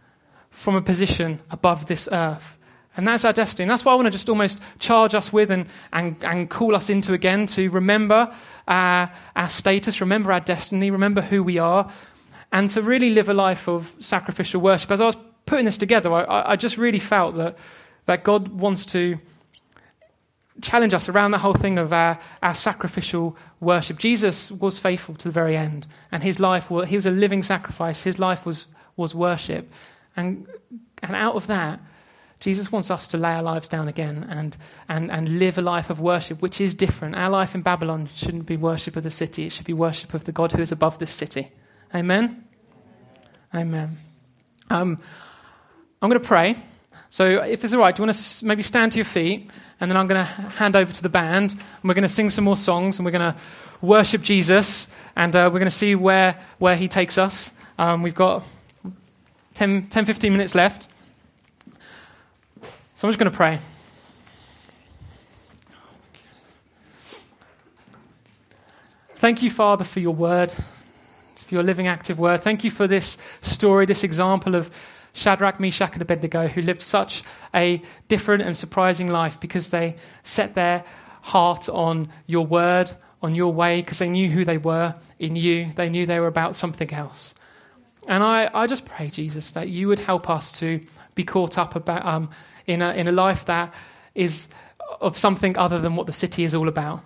from 0.50 0.76
a 0.76 0.82
position 0.82 1.40
above 1.50 1.86
this 1.86 2.08
earth. 2.12 2.56
And 2.96 3.08
that's 3.08 3.24
our 3.24 3.32
destiny. 3.32 3.68
That's 3.68 3.84
what 3.84 3.92
I 3.92 3.94
want 3.94 4.06
to 4.06 4.10
just 4.10 4.28
almost 4.28 4.58
charge 4.78 5.14
us 5.14 5.32
with 5.32 5.50
and, 5.50 5.66
and, 5.92 6.22
and 6.22 6.48
call 6.48 6.74
us 6.74 6.88
into 6.88 7.12
again 7.12 7.46
to 7.46 7.68
remember 7.70 8.32
our, 8.68 9.10
our 9.34 9.48
status, 9.48 10.00
remember 10.00 10.32
our 10.32 10.40
destiny, 10.40 10.90
remember 10.90 11.20
who 11.20 11.42
we 11.42 11.58
are, 11.58 11.90
and 12.52 12.70
to 12.70 12.82
really 12.82 13.10
live 13.10 13.28
a 13.28 13.34
life 13.34 13.68
of 13.68 13.94
sacrificial 13.98 14.60
worship. 14.60 14.90
As 14.90 15.00
I 15.00 15.06
was 15.06 15.16
putting 15.44 15.66
this 15.66 15.76
together, 15.76 16.12
I, 16.12 16.52
I 16.52 16.56
just 16.56 16.78
really 16.78 16.98
felt 16.98 17.36
that, 17.36 17.58
that 18.06 18.24
God 18.24 18.48
wants 18.48 18.86
to 18.86 19.18
challenge 20.60 20.94
us 20.94 21.08
around 21.08 21.30
the 21.30 21.38
whole 21.38 21.54
thing 21.54 21.78
of 21.78 21.92
our, 21.92 22.18
our 22.42 22.54
sacrificial 22.54 23.36
worship. 23.60 23.98
Jesus 23.98 24.50
was 24.50 24.78
faithful 24.78 25.14
to 25.16 25.28
the 25.28 25.32
very 25.32 25.56
end, 25.56 25.86
and 26.10 26.22
his 26.22 26.40
life 26.40 26.70
was, 26.70 26.88
he 26.88 26.96
was 26.96 27.06
a 27.06 27.10
living 27.10 27.42
sacrifice. 27.42 28.02
His 28.02 28.18
life 28.18 28.46
was, 28.46 28.66
was 28.96 29.14
worship. 29.14 29.70
And, 30.16 30.46
and 31.02 31.14
out 31.14 31.34
of 31.34 31.46
that, 31.48 31.80
Jesus 32.40 32.70
wants 32.70 32.90
us 32.90 33.06
to 33.08 33.16
lay 33.16 33.30
our 33.30 33.42
lives 33.42 33.68
down 33.68 33.88
again 33.88 34.26
and, 34.28 34.56
and, 34.88 35.10
and 35.10 35.38
live 35.38 35.58
a 35.58 35.62
life 35.62 35.88
of 35.90 36.00
worship, 36.00 36.42
which 36.42 36.60
is 36.60 36.74
different. 36.74 37.14
Our 37.14 37.30
life 37.30 37.54
in 37.54 37.62
Babylon 37.62 38.08
shouldn't 38.14 38.46
be 38.46 38.56
worship 38.56 38.96
of 38.96 39.02
the 39.02 39.10
city, 39.10 39.46
it 39.46 39.52
should 39.52 39.66
be 39.66 39.72
worship 39.72 40.14
of 40.14 40.24
the 40.24 40.32
God 40.32 40.52
who 40.52 40.60
is 40.60 40.72
above 40.72 40.98
this 40.98 41.12
city. 41.12 41.50
Amen? 41.94 42.44
Amen. 43.54 43.96
Um, 44.68 45.00
I'm 46.02 46.10
going 46.10 46.20
to 46.20 46.26
pray. 46.26 46.56
So, 47.16 47.42
if 47.42 47.64
it's 47.64 47.72
all 47.72 47.80
right, 47.80 47.96
do 47.96 48.02
you 48.02 48.06
want 48.06 48.18
to 48.18 48.44
maybe 48.44 48.62
stand 48.62 48.92
to 48.92 48.98
your 48.98 49.06
feet? 49.06 49.48
and 49.80 49.90
then 49.90 49.96
I'm 49.96 50.06
going 50.06 50.22
to 50.22 50.30
hand 50.30 50.76
over 50.76 50.92
to 50.92 51.02
the 51.02 51.08
band, 51.08 51.52
and 51.52 51.60
we're 51.84 51.94
going 51.94 52.02
to 52.02 52.10
sing 52.10 52.28
some 52.28 52.44
more 52.44 52.58
songs, 52.58 52.98
and 52.98 53.06
we're 53.06 53.10
going 53.10 53.32
to 53.32 53.38
worship 53.80 54.20
Jesus, 54.20 54.86
and 55.16 55.34
uh, 55.34 55.48
we're 55.50 55.58
going 55.58 55.64
to 55.64 55.70
see 55.70 55.94
where, 55.94 56.38
where 56.58 56.76
he 56.76 56.88
takes 56.88 57.16
us. 57.16 57.52
Um, 57.78 58.02
we've 58.02 58.14
got 58.14 58.42
10, 59.54 59.86
10, 59.88 60.04
15 60.04 60.30
minutes 60.30 60.54
left. 60.54 60.88
So 62.94 63.08
I'm 63.08 63.12
just 63.12 63.18
going 63.18 63.30
to 63.30 63.36
pray. 63.36 63.60
Thank 69.14 69.42
you, 69.42 69.50
Father, 69.50 69.84
for 69.84 70.00
your 70.00 70.14
word, 70.14 70.52
for 71.36 71.54
your 71.54 71.62
living, 71.62 71.86
active 71.86 72.18
word. 72.18 72.42
Thank 72.42 72.62
you 72.62 72.70
for 72.70 72.86
this 72.86 73.16
story, 73.40 73.86
this 73.86 74.04
example 74.04 74.54
of 74.54 74.70
Shadrach, 75.16 75.58
Meshach, 75.58 75.94
and 75.94 76.02
Abednego, 76.02 76.46
who 76.46 76.60
lived 76.60 76.82
such 76.82 77.22
a 77.54 77.80
different 78.08 78.42
and 78.42 78.54
surprising 78.54 79.08
life 79.08 79.40
because 79.40 79.70
they 79.70 79.96
set 80.24 80.54
their 80.54 80.84
heart 81.22 81.68
on 81.70 82.08
your 82.26 82.46
word, 82.46 82.90
on 83.22 83.34
your 83.34 83.52
way, 83.52 83.80
because 83.80 83.98
they 83.98 84.10
knew 84.10 84.28
who 84.28 84.44
they 84.44 84.58
were 84.58 84.94
in 85.18 85.34
you. 85.34 85.72
They 85.74 85.88
knew 85.88 86.04
they 86.04 86.20
were 86.20 86.26
about 86.26 86.54
something 86.54 86.92
else. 86.92 87.34
And 88.06 88.22
I, 88.22 88.50
I 88.52 88.66
just 88.66 88.84
pray, 88.84 89.08
Jesus, 89.08 89.52
that 89.52 89.70
you 89.70 89.88
would 89.88 90.00
help 90.00 90.28
us 90.28 90.52
to 90.52 90.80
be 91.14 91.24
caught 91.24 91.56
up 91.56 91.74
about, 91.74 92.04
um, 92.04 92.30
in, 92.66 92.82
a, 92.82 92.92
in 92.92 93.08
a 93.08 93.12
life 93.12 93.46
that 93.46 93.72
is 94.14 94.48
of 95.00 95.16
something 95.16 95.56
other 95.56 95.80
than 95.80 95.96
what 95.96 96.06
the 96.06 96.12
city 96.12 96.44
is 96.44 96.54
all 96.54 96.68
about. 96.68 97.02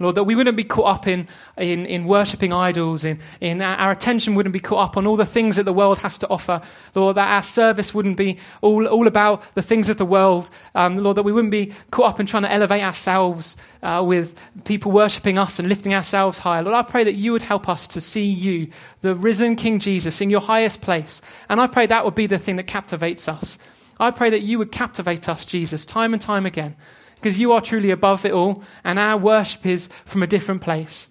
Lord, 0.00 0.14
that 0.14 0.24
we 0.24 0.36
wouldn't 0.36 0.56
be 0.56 0.62
caught 0.62 0.86
up 0.86 1.06
in, 1.08 1.26
in, 1.56 1.84
in 1.84 2.04
worshipping 2.04 2.52
idols, 2.52 3.02
in, 3.02 3.18
in 3.40 3.60
our, 3.60 3.76
our, 3.76 3.90
attention 3.90 4.36
wouldn't 4.36 4.52
be 4.52 4.60
caught 4.60 4.90
up 4.90 4.96
on 4.96 5.08
all 5.08 5.16
the 5.16 5.26
things 5.26 5.56
that 5.56 5.64
the 5.64 5.72
world 5.72 5.98
has 5.98 6.18
to 6.18 6.28
offer. 6.28 6.62
Lord, 6.94 7.16
that 7.16 7.28
our 7.28 7.42
service 7.42 7.92
wouldn't 7.92 8.16
be 8.16 8.38
all, 8.60 8.86
all 8.86 9.08
about 9.08 9.42
the 9.56 9.62
things 9.62 9.88
of 9.88 9.98
the 9.98 10.04
world. 10.04 10.50
Um, 10.76 10.98
Lord, 10.98 11.16
that 11.16 11.24
we 11.24 11.32
wouldn't 11.32 11.50
be 11.50 11.72
caught 11.90 12.10
up 12.10 12.20
in 12.20 12.26
trying 12.26 12.44
to 12.44 12.52
elevate 12.52 12.82
ourselves 12.82 13.56
uh, 13.82 14.04
with 14.06 14.38
people 14.64 14.92
worshipping 14.92 15.36
us 15.36 15.58
and 15.58 15.68
lifting 15.68 15.92
ourselves 15.92 16.38
higher. 16.38 16.62
Lord, 16.62 16.76
I 16.76 16.82
pray 16.82 17.02
that 17.02 17.14
you 17.14 17.32
would 17.32 17.42
help 17.42 17.68
us 17.68 17.88
to 17.88 18.00
see 18.00 18.26
you, 18.26 18.68
the 19.00 19.16
risen 19.16 19.56
King 19.56 19.80
Jesus, 19.80 20.20
in 20.20 20.30
your 20.30 20.40
highest 20.40 20.80
place. 20.80 21.20
And 21.48 21.60
I 21.60 21.66
pray 21.66 21.86
that 21.86 22.04
would 22.04 22.14
be 22.14 22.28
the 22.28 22.38
thing 22.38 22.54
that 22.56 22.68
captivates 22.68 23.26
us. 23.26 23.58
I 23.98 24.12
pray 24.12 24.30
that 24.30 24.42
you 24.42 24.58
would 24.58 24.70
captivate 24.70 25.28
us, 25.28 25.44
Jesus, 25.44 25.84
time 25.84 26.12
and 26.12 26.22
time 26.22 26.46
again 26.46 26.76
because 27.20 27.38
you 27.38 27.52
are 27.52 27.60
truly 27.60 27.90
above 27.90 28.24
it 28.24 28.32
all, 28.32 28.62
and 28.84 28.98
our 28.98 29.18
worship 29.18 29.66
is 29.66 29.88
from 30.04 30.22
a 30.22 30.26
different 30.26 30.62
place. 30.62 31.08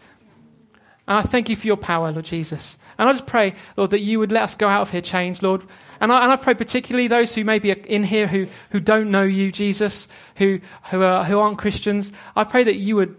And 1.07 1.17
I 1.17 1.21
thank 1.21 1.49
you 1.49 1.55
for 1.55 1.67
your 1.67 1.77
power, 1.77 2.11
Lord 2.11 2.25
Jesus. 2.25 2.77
And 2.97 3.07
I 3.07 3.13
just 3.13 3.27
pray, 3.27 3.55
Lord, 3.75 3.91
that 3.91 4.01
you 4.01 4.19
would 4.19 4.31
let 4.31 4.43
us 4.43 4.55
go 4.55 4.67
out 4.67 4.81
of 4.81 4.91
here 4.91 5.01
changed, 5.01 5.43
Lord. 5.43 5.63
And 6.01 6.11
I, 6.11 6.23
and 6.23 6.31
I 6.31 6.35
pray 6.35 6.53
particularly 6.53 7.07
those 7.07 7.33
who 7.33 7.43
may 7.43 7.59
be 7.59 7.71
in 7.71 8.03
here 8.03 8.27
who, 8.27 8.47
who 8.71 8.79
don't 8.79 9.11
know 9.11 9.23
you, 9.23 9.51
Jesus, 9.51 10.07
who, 10.35 10.59
who, 10.89 11.01
are, 11.01 11.23
who 11.23 11.39
aren't 11.39 11.57
Christians. 11.57 12.11
I 12.35 12.43
pray 12.43 12.63
that 12.63 12.75
you 12.75 12.95
would, 12.95 13.15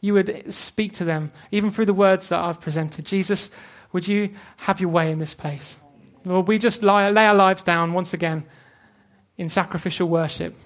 you 0.00 0.14
would 0.14 0.52
speak 0.52 0.92
to 0.94 1.04
them, 1.04 1.32
even 1.50 1.70
through 1.70 1.86
the 1.86 1.94
words 1.94 2.28
that 2.28 2.40
I've 2.40 2.60
presented. 2.60 3.06
Jesus, 3.06 3.50
would 3.92 4.06
you 4.06 4.34
have 4.58 4.80
your 4.80 4.90
way 4.90 5.10
in 5.10 5.18
this 5.18 5.34
place? 5.34 5.78
Lord, 6.24 6.48
we 6.48 6.58
just 6.58 6.82
lay, 6.82 7.10
lay 7.10 7.26
our 7.26 7.34
lives 7.34 7.62
down 7.62 7.92
once 7.92 8.14
again 8.14 8.46
in 9.36 9.48
sacrificial 9.48 10.08
worship. 10.08 10.56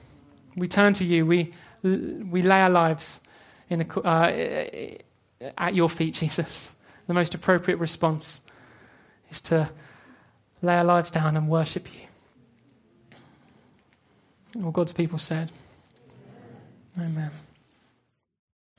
We 0.59 0.69
turn 0.69 0.93
to 0.95 1.05
you. 1.05 1.27
We, 1.27 1.55
we 1.83 2.43
lay 2.43 2.61
our 2.61 2.71
lives 2.71 3.21
in 3.71 3.83
a, 3.83 4.01
uh, 4.01 5.51
at 5.57 5.75
your 5.75 5.89
feet, 5.89 6.15
Jesus. 6.21 6.71
The 7.07 7.15
most 7.15 7.35
appropriate 7.35 7.79
response 7.79 8.41
is 9.31 9.41
to 9.43 9.71
lay 10.63 10.77
our 10.77 10.85
lives 10.85 11.11
down 11.11 11.37
and 11.37 11.49
worship 11.49 11.89
you. 11.95 12.01
All 14.65 14.71
God's 14.71 14.93
people 14.93 15.19
said, 15.19 15.53
Amen. 16.99 17.31